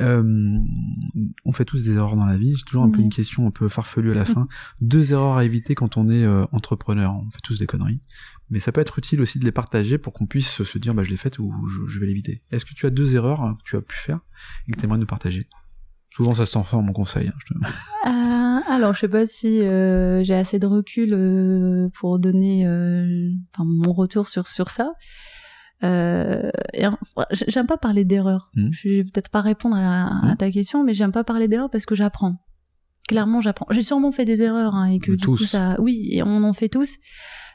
Euh, 0.00 0.58
on 1.44 1.52
fait 1.52 1.66
tous 1.66 1.84
des 1.84 1.92
erreurs 1.92 2.16
dans 2.16 2.24
la 2.24 2.38
vie. 2.38 2.54
J'ai 2.56 2.64
toujours 2.64 2.82
un 2.82 2.90
peu 2.90 3.00
une 3.00 3.10
question 3.10 3.46
un 3.46 3.50
peu 3.50 3.68
farfelue 3.68 4.10
à 4.12 4.14
la 4.14 4.24
fin. 4.24 4.48
Deux 4.80 5.12
erreurs 5.12 5.36
à 5.36 5.44
éviter 5.44 5.74
quand 5.74 5.96
on 5.98 6.08
est 6.08 6.24
euh, 6.24 6.44
entrepreneur. 6.52 7.12
On 7.14 7.30
fait 7.30 7.40
tous 7.42 7.58
des 7.58 7.66
conneries. 7.66 8.00
Mais 8.52 8.60
ça 8.60 8.70
peut 8.70 8.80
être 8.80 8.98
utile 8.98 9.20
aussi 9.20 9.40
de 9.40 9.44
les 9.44 9.50
partager 9.52 9.98
pour 9.98 10.12
qu'on 10.12 10.26
puisse 10.26 10.62
se 10.62 10.78
dire, 10.78 10.94
bah, 10.94 11.02
je 11.02 11.10
l'ai 11.10 11.16
faite 11.16 11.38
ou 11.40 11.52
je, 11.68 11.88
je 11.88 11.98
vais 11.98 12.06
l'éviter. 12.06 12.42
Est-ce 12.52 12.64
que 12.64 12.74
tu 12.74 12.86
as 12.86 12.90
deux 12.90 13.16
erreurs 13.16 13.40
hein, 13.42 13.56
que 13.58 13.62
tu 13.68 13.76
as 13.76 13.80
pu 13.80 13.96
faire 13.96 14.20
et 14.68 14.72
que 14.72 14.78
tu 14.78 14.84
aimerais 14.84 14.98
nous 14.98 15.06
partager? 15.06 15.40
Souvent, 16.10 16.34
ça 16.34 16.44
se 16.46 16.52
transforme 16.52 16.88
en 16.90 16.92
conseil. 16.92 17.28
hein, 17.28 17.32
je 17.40 17.54
te- 17.54 17.58
Euh, 18.06 18.72
alors, 18.72 18.94
je 18.94 19.00
sais 19.00 19.08
pas 19.08 19.26
si 19.26 19.62
euh, 19.62 20.22
j'ai 20.22 20.34
assez 20.34 20.58
de 20.58 20.66
recul 20.66 21.14
euh, 21.14 21.88
pour 21.98 22.18
donner 22.18 22.66
enfin, 23.54 23.64
mon 23.64 23.92
retour 23.92 24.28
sur 24.28 24.46
sur 24.48 24.70
ça. 24.70 24.92
Euh, 25.84 26.50
j'aime 27.48 27.66
pas 27.66 27.76
parler 27.76 28.04
d'erreur. 28.04 28.50
Mhm. 28.54 28.68
Je 28.72 28.88
vais 28.88 29.04
peut-être 29.04 29.30
pas 29.30 29.40
répondre 29.40 29.76
à, 29.76 30.06
à 30.06 30.26
Mhm. 30.30 30.36
ta 30.36 30.50
question, 30.50 30.84
mais 30.84 30.94
j'aime 30.94 31.12
pas 31.12 31.24
parler 31.24 31.48
d'erreur 31.48 31.70
parce 31.70 31.86
que 31.86 31.94
j'apprends. 31.94 32.36
Clairement, 33.08 33.40
j'apprends. 33.40 33.66
J'ai 33.70 33.82
sûrement 33.82 34.12
fait 34.12 34.24
des 34.24 34.42
erreurs 34.42 34.74
hein, 34.74 34.86
et 34.86 34.98
que 35.00 35.10
du 35.12 35.16
tous. 35.16 35.38
coup 35.38 35.44
ça, 35.44 35.76
oui, 35.80 36.08
et 36.12 36.22
on 36.22 36.44
en 36.44 36.52
fait 36.52 36.68
tous. 36.68 36.96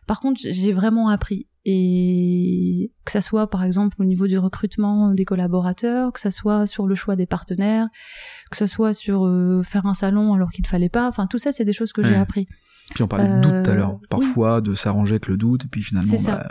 Par 0.07 0.19
contre, 0.21 0.39
j'ai 0.43 0.71
vraiment 0.71 1.09
appris. 1.09 1.47
Et 1.69 2.91
que 3.05 3.11
ça 3.11 3.19
soit 3.19 3.49
par 3.49 3.63
exemple 3.63 3.97
au 4.01 4.05
niveau 4.05 4.27
du 4.27 4.37
recrutement 4.37 5.13
des 5.13 5.25
collaborateurs, 5.25 6.13
que 6.13 6.19
ça 6.21 6.31
soit 6.31 6.65
sur 6.65 6.87
le 6.87 6.95
choix 6.95 7.17
des 7.17 7.25
partenaires, 7.25 7.87
que 8.51 8.57
ce 8.57 8.67
soit 8.67 8.93
sur 8.93 9.25
euh, 9.25 9.63
faire 9.63 9.85
un 9.85 9.93
salon 9.93 10.33
alors 10.33 10.49
qu'il 10.51 10.63
ne 10.63 10.67
fallait 10.67 10.87
pas. 10.89 11.09
Enfin, 11.09 11.27
tout 11.27 11.37
ça, 11.37 11.51
c'est 11.51 11.65
des 11.65 11.73
choses 11.73 11.91
que 11.91 12.03
j'ai 12.03 12.15
appris. 12.15 12.47
Puis 12.95 13.03
on 13.03 13.07
parlait 13.09 13.27
de 13.27 13.41
doute 13.41 13.63
tout 13.65 13.69
à 13.69 13.73
Euh, 13.73 13.75
l'heure. 13.75 13.99
Parfois, 14.09 14.61
de 14.61 14.73
s'arranger 14.73 15.15
avec 15.15 15.27
le 15.27 15.35
doute, 15.35 15.65
et 15.65 15.67
puis 15.67 15.83
finalement, 15.83 16.09
C'est 16.09 16.17
ça. 16.17 16.35
bah, 16.37 16.47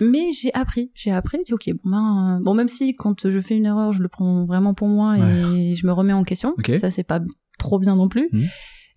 Mais 0.00 0.32
j'ai 0.32 0.52
appris, 0.54 0.90
j'ai 0.96 1.12
appris, 1.12 1.38
dit, 1.46 1.52
ok, 1.54 1.70
bon, 1.84 1.90
ben, 1.90 2.38
euh, 2.40 2.42
bon, 2.44 2.52
même 2.54 2.66
si 2.68 2.96
quand 2.96 3.28
je 3.30 3.40
fais 3.40 3.56
une 3.56 3.66
erreur, 3.66 3.92
je 3.92 4.02
le 4.02 4.08
prends 4.08 4.44
vraiment 4.44 4.74
pour 4.74 4.88
moi 4.88 5.16
et 5.18 5.76
je 5.76 5.86
me 5.86 5.92
remets 5.92 6.12
en 6.12 6.24
question. 6.24 6.54
Ok. 6.58 6.72
Ça, 6.80 6.90
c'est 6.90 7.04
pas 7.04 7.20
trop 7.60 7.78
bien 7.78 7.94
non 7.94 8.08
plus. 8.08 8.28
Mhm. 8.32 8.48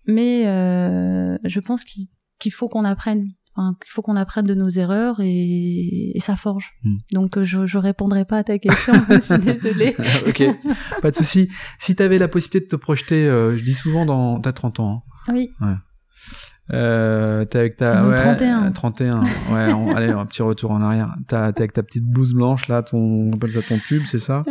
Mais 0.08 0.48
euh, 0.48 1.38
je 1.44 1.60
pense 1.60 1.84
qu'il 1.84 2.08
qu'il 2.40 2.52
faut 2.52 2.68
qu'on 2.68 2.84
apprenne. 2.84 3.28
Enfin, 3.54 3.76
qu'il 3.82 3.90
faut 3.90 4.00
qu'on 4.00 4.16
apprenne 4.16 4.46
de 4.46 4.54
nos 4.54 4.70
erreurs 4.70 5.16
et, 5.20 6.16
et 6.16 6.20
ça 6.20 6.36
forge. 6.36 6.72
Mhm. 6.84 6.98
Donc 7.12 7.36
euh, 7.38 7.42
je, 7.42 7.66
je 7.66 7.76
répondrai 7.78 8.24
pas 8.24 8.38
à 8.38 8.44
ta 8.44 8.58
question. 8.58 8.94
je 9.10 9.20
suis 9.20 9.38
désolée. 9.38 9.94
ok, 10.26 10.42
pas 11.02 11.10
de 11.10 11.16
souci. 11.16 11.48
Si 11.78 11.94
tu 11.94 12.02
avais 12.02 12.18
la 12.18 12.28
possibilité 12.28 12.64
de 12.64 12.70
te 12.70 12.76
projeter, 12.76 13.26
euh, 13.26 13.56
je 13.56 13.62
dis 13.62 13.74
souvent 13.74 14.06
dans 14.06 14.40
t'as 14.40 14.52
30 14.52 14.80
ans. 14.80 15.04
hein. 15.28 15.32
Oui. 15.34 15.50
Euh, 16.72 17.44
t'es 17.44 17.58
avec 17.58 17.76
ta 17.76 18.02
Mmh, 18.02 18.08
ouais, 18.08 18.14
31. 18.16 18.64
euh, 18.64 18.70
31. 18.70 19.22
Ouais, 19.50 19.72
on- 19.74 19.94
allez, 19.94 20.10
un 20.10 20.24
petit 20.24 20.42
retour 20.42 20.70
en 20.70 20.80
arrière. 20.80 21.14
T'es 21.28 21.36
avec 21.36 21.72
ta 21.74 21.82
petite 21.82 22.04
blouse 22.04 22.32
blanche 22.34 22.68
là, 22.68 22.82
ton 22.82 22.98
on 22.98 23.32
appelle 23.34 23.52
ça 23.52 23.60
ton 23.62 23.78
tube, 23.78 24.04
c'est 24.06 24.18
ça? 24.20 24.44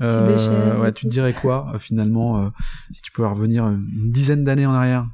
Euh, 0.00 0.26
béchet, 0.26 0.80
Ouais, 0.80 0.92
tu 0.92 1.06
te 1.06 1.10
dirais 1.10 1.32
quoi 1.32 1.72
euh, 1.74 1.78
finalement 1.78 2.38
euh, 2.40 2.48
si 2.92 3.02
tu 3.02 3.10
pouvais 3.12 3.28
revenir 3.28 3.64
une 3.66 4.12
dizaine 4.12 4.44
d'années 4.44 4.66
en 4.66 4.74
arrière? 4.74 5.06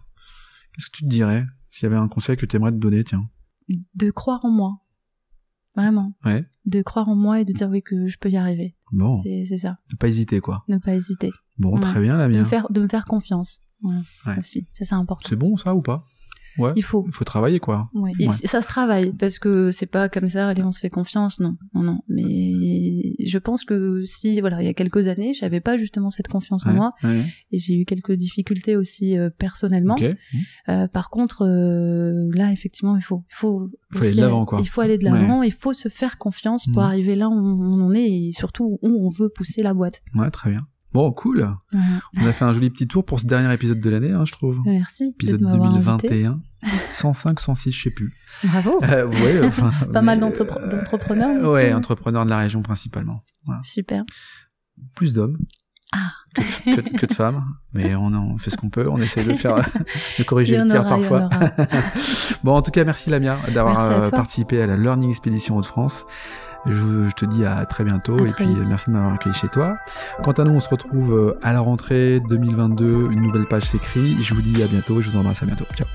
Qu'est-ce 0.74 0.86
que 0.86 0.96
tu 0.98 1.04
te 1.04 1.08
dirais? 1.08 1.44
S'il 1.70 1.84
y 1.84 1.86
avait 1.86 1.96
un 1.96 2.08
conseil 2.08 2.36
que 2.36 2.46
tu 2.46 2.56
aimerais 2.56 2.72
te 2.72 2.76
donner, 2.76 3.04
tiens 3.04 3.28
De 3.94 4.10
croire 4.10 4.44
en 4.44 4.50
moi. 4.50 4.78
Vraiment. 5.76 6.14
Ouais. 6.24 6.44
De 6.66 6.82
croire 6.82 7.08
en 7.08 7.14
moi 7.14 7.40
et 7.40 7.44
de 7.44 7.52
dire 7.52 7.68
oui 7.68 7.82
que 7.82 8.08
je 8.08 8.18
peux 8.18 8.28
y 8.28 8.36
arriver. 8.36 8.74
Bon, 8.92 9.22
c'est 9.22 9.58
ça. 9.58 9.78
ne 9.92 9.96
pas 9.96 10.08
hésiter 10.08 10.40
quoi. 10.40 10.64
Ne 10.68 10.78
pas 10.78 10.94
hésiter. 10.94 11.30
Bon, 11.58 11.74
Ouais. 11.74 11.80
très 11.80 12.00
bien 12.00 12.16
la 12.16 12.24
De 12.24 12.32
me 12.32 12.36
mienne. 12.38 12.44
faire, 12.46 12.66
de 12.70 12.80
me 12.80 12.88
faire 12.88 13.04
confiance. 13.04 13.60
Voilà. 13.80 14.00
Ouais. 14.26 14.38
Aussi. 14.38 14.66
Ça, 14.74 14.84
c'est 14.84 14.94
important. 14.94 15.28
C'est 15.28 15.36
bon 15.36 15.56
ça 15.56 15.74
ou 15.74 15.80
pas? 15.82 16.04
Ouais. 16.58 16.72
Il 16.74 16.82
faut. 16.82 17.04
Il 17.06 17.12
faut 17.12 17.24
travailler 17.24 17.60
quoi. 17.60 17.88
Ouais. 17.94 18.12
Ouais. 18.18 18.28
Ça 18.46 18.60
se 18.60 18.66
travaille 18.66 19.12
parce 19.12 19.38
que 19.38 19.70
c'est 19.70 19.86
pas 19.86 20.08
comme 20.08 20.28
ça, 20.28 20.48
allez, 20.48 20.64
on 20.64 20.72
se 20.72 20.80
fait 20.80 20.90
confiance, 20.90 21.38
non, 21.38 21.56
non, 21.74 21.82
non. 21.84 22.00
Mais 22.08 22.24
je 23.18 23.38
pense 23.38 23.64
que 23.64 24.02
si, 24.04 24.40
voilà, 24.40 24.62
il 24.62 24.66
y 24.66 24.68
a 24.68 24.74
quelques 24.74 25.08
années, 25.08 25.32
j'avais 25.34 25.60
pas 25.60 25.76
justement 25.76 26.10
cette 26.10 26.28
confiance 26.28 26.66
en 26.66 26.72
moi 26.72 26.92
ouais. 27.04 27.24
et 27.52 27.58
j'ai 27.58 27.74
eu 27.78 27.84
quelques 27.84 28.12
difficultés 28.12 28.76
aussi 28.76 29.16
euh, 29.18 29.30
personnellement. 29.30 29.96
Euh, 30.68 30.86
par 30.88 31.10
contre, 31.10 31.42
euh, 31.46 32.28
là, 32.34 32.52
effectivement, 32.52 32.96
il 32.96 33.02
faut, 33.02 33.22
il 33.30 33.34
faut, 33.36 33.70
Faut 33.92 34.02
aller 34.04 34.14
de 34.14 34.20
l'avant, 34.20 34.44
quoi. 34.44 34.60
Il 34.60 34.68
faut 34.68 34.80
aller 34.80 34.98
de 34.98 35.04
l'avant, 35.04 35.42
il 35.42 35.52
faut 35.52 35.72
se 35.72 35.88
faire 35.88 36.18
confiance 36.18 36.66
pour 36.66 36.82
Mhm. 36.82 36.88
arriver 36.88 37.14
là 37.16 37.28
où 37.28 37.32
on 37.32 37.80
en 37.80 37.92
est 37.92 38.08
et 38.28 38.32
surtout 38.32 38.78
où 38.82 38.88
on 39.04 39.08
veut 39.08 39.28
pousser 39.28 39.62
la 39.62 39.74
boîte. 39.74 40.02
Ouais, 40.14 40.30
très 40.30 40.50
bien. 40.50 40.66
Bon, 40.92 41.12
cool. 41.12 41.38
Voilà. 41.72 42.00
On 42.20 42.26
a 42.26 42.32
fait 42.32 42.44
un 42.44 42.52
joli 42.52 42.68
petit 42.70 42.88
tour 42.88 43.04
pour 43.04 43.20
ce 43.20 43.26
dernier 43.26 43.52
épisode 43.54 43.78
de 43.80 43.90
l'année, 43.90 44.10
hein, 44.10 44.24
je 44.24 44.32
trouve. 44.32 44.58
Merci 44.64 45.10
Épisode 45.14 45.40
de 45.40 45.44
m'avoir 45.46 45.74
invité. 45.74 46.08
2021. 46.08 46.40
105, 46.92 47.40
106, 47.40 47.70
je 47.72 47.82
sais 47.84 47.90
plus. 47.90 48.12
Bravo. 48.44 48.80
Euh, 48.82 49.06
ouais, 49.06 49.40
enfin. 49.46 49.70
Pas 49.92 50.02
mal 50.02 50.18
euh, 50.18 50.28
d'entrepreneurs, 50.28 51.40
du 51.40 51.46
ouais, 51.46 51.72
entrepreneurs 51.72 52.24
de 52.24 52.30
la 52.30 52.38
région 52.38 52.62
principalement. 52.62 53.22
Super. 53.62 54.02
Plus 54.94 55.12
d'hommes. 55.12 55.38
Ah. 55.92 56.12
Que, 56.34 56.80
que- 56.80 56.96
que 56.98 57.06
de 57.06 57.12
femmes. 57.14 57.44
Mais 57.72 57.94
on, 57.96 58.06
on 58.14 58.38
fait 58.38 58.50
ce 58.50 58.56
qu'on 58.56 58.70
peut. 58.70 58.88
On 58.88 58.98
essaie 59.00 59.24
de 59.24 59.34
faire, 59.34 59.56
de 60.18 60.22
corriger 60.24 60.56
le 60.58 60.68
tir 60.68 60.84
parfois. 60.84 61.28
Bon, 62.44 62.52
en 62.56 62.62
tout 62.62 62.70
cas, 62.70 62.84
merci 62.84 63.10
Lamia 63.10 63.38
d'avoir 63.52 63.80
euh, 63.90 64.08
participé 64.10 64.62
à 64.62 64.66
la 64.66 64.76
Learning 64.76 65.10
Expedition 65.10 65.56
Hauts-de-France. 65.56 66.06
Je, 66.66 66.72
je 67.08 67.14
te 67.14 67.24
dis 67.24 67.44
à 67.44 67.64
très 67.66 67.84
bientôt 67.84 68.18
À 68.22 68.26
et 68.28 68.32
très 68.32 68.44
puis 68.44 68.54
vite. 68.54 68.64
merci 68.68 68.90
de 68.90 68.94
m'avoir 68.94 69.14
accueilli 69.14 69.34
chez 69.34 69.48
toi. 69.48 69.76
Quant 70.22 70.32
à 70.32 70.44
nous, 70.44 70.52
on 70.52 70.60
se 70.60 70.68
retrouve 70.68 71.14
euh, 71.14 71.38
à 71.42 71.52
la 71.52 71.60
rentrée 71.60 72.20
2022. 72.28 73.08
Une 73.10 73.22
nouvelle 73.22 73.46
page 73.46 73.64
s'écrit. 73.64 74.22
Je 74.22 74.34
vous 74.34 74.42
dis 74.42 74.62
à 74.62 74.66
bientôt. 74.66 75.00
Je 75.00 75.10
vous 75.10 75.16
embrasse 75.16 75.42
à 75.42 75.46
bientôt. 75.46 75.64
Ciao. 75.74 75.86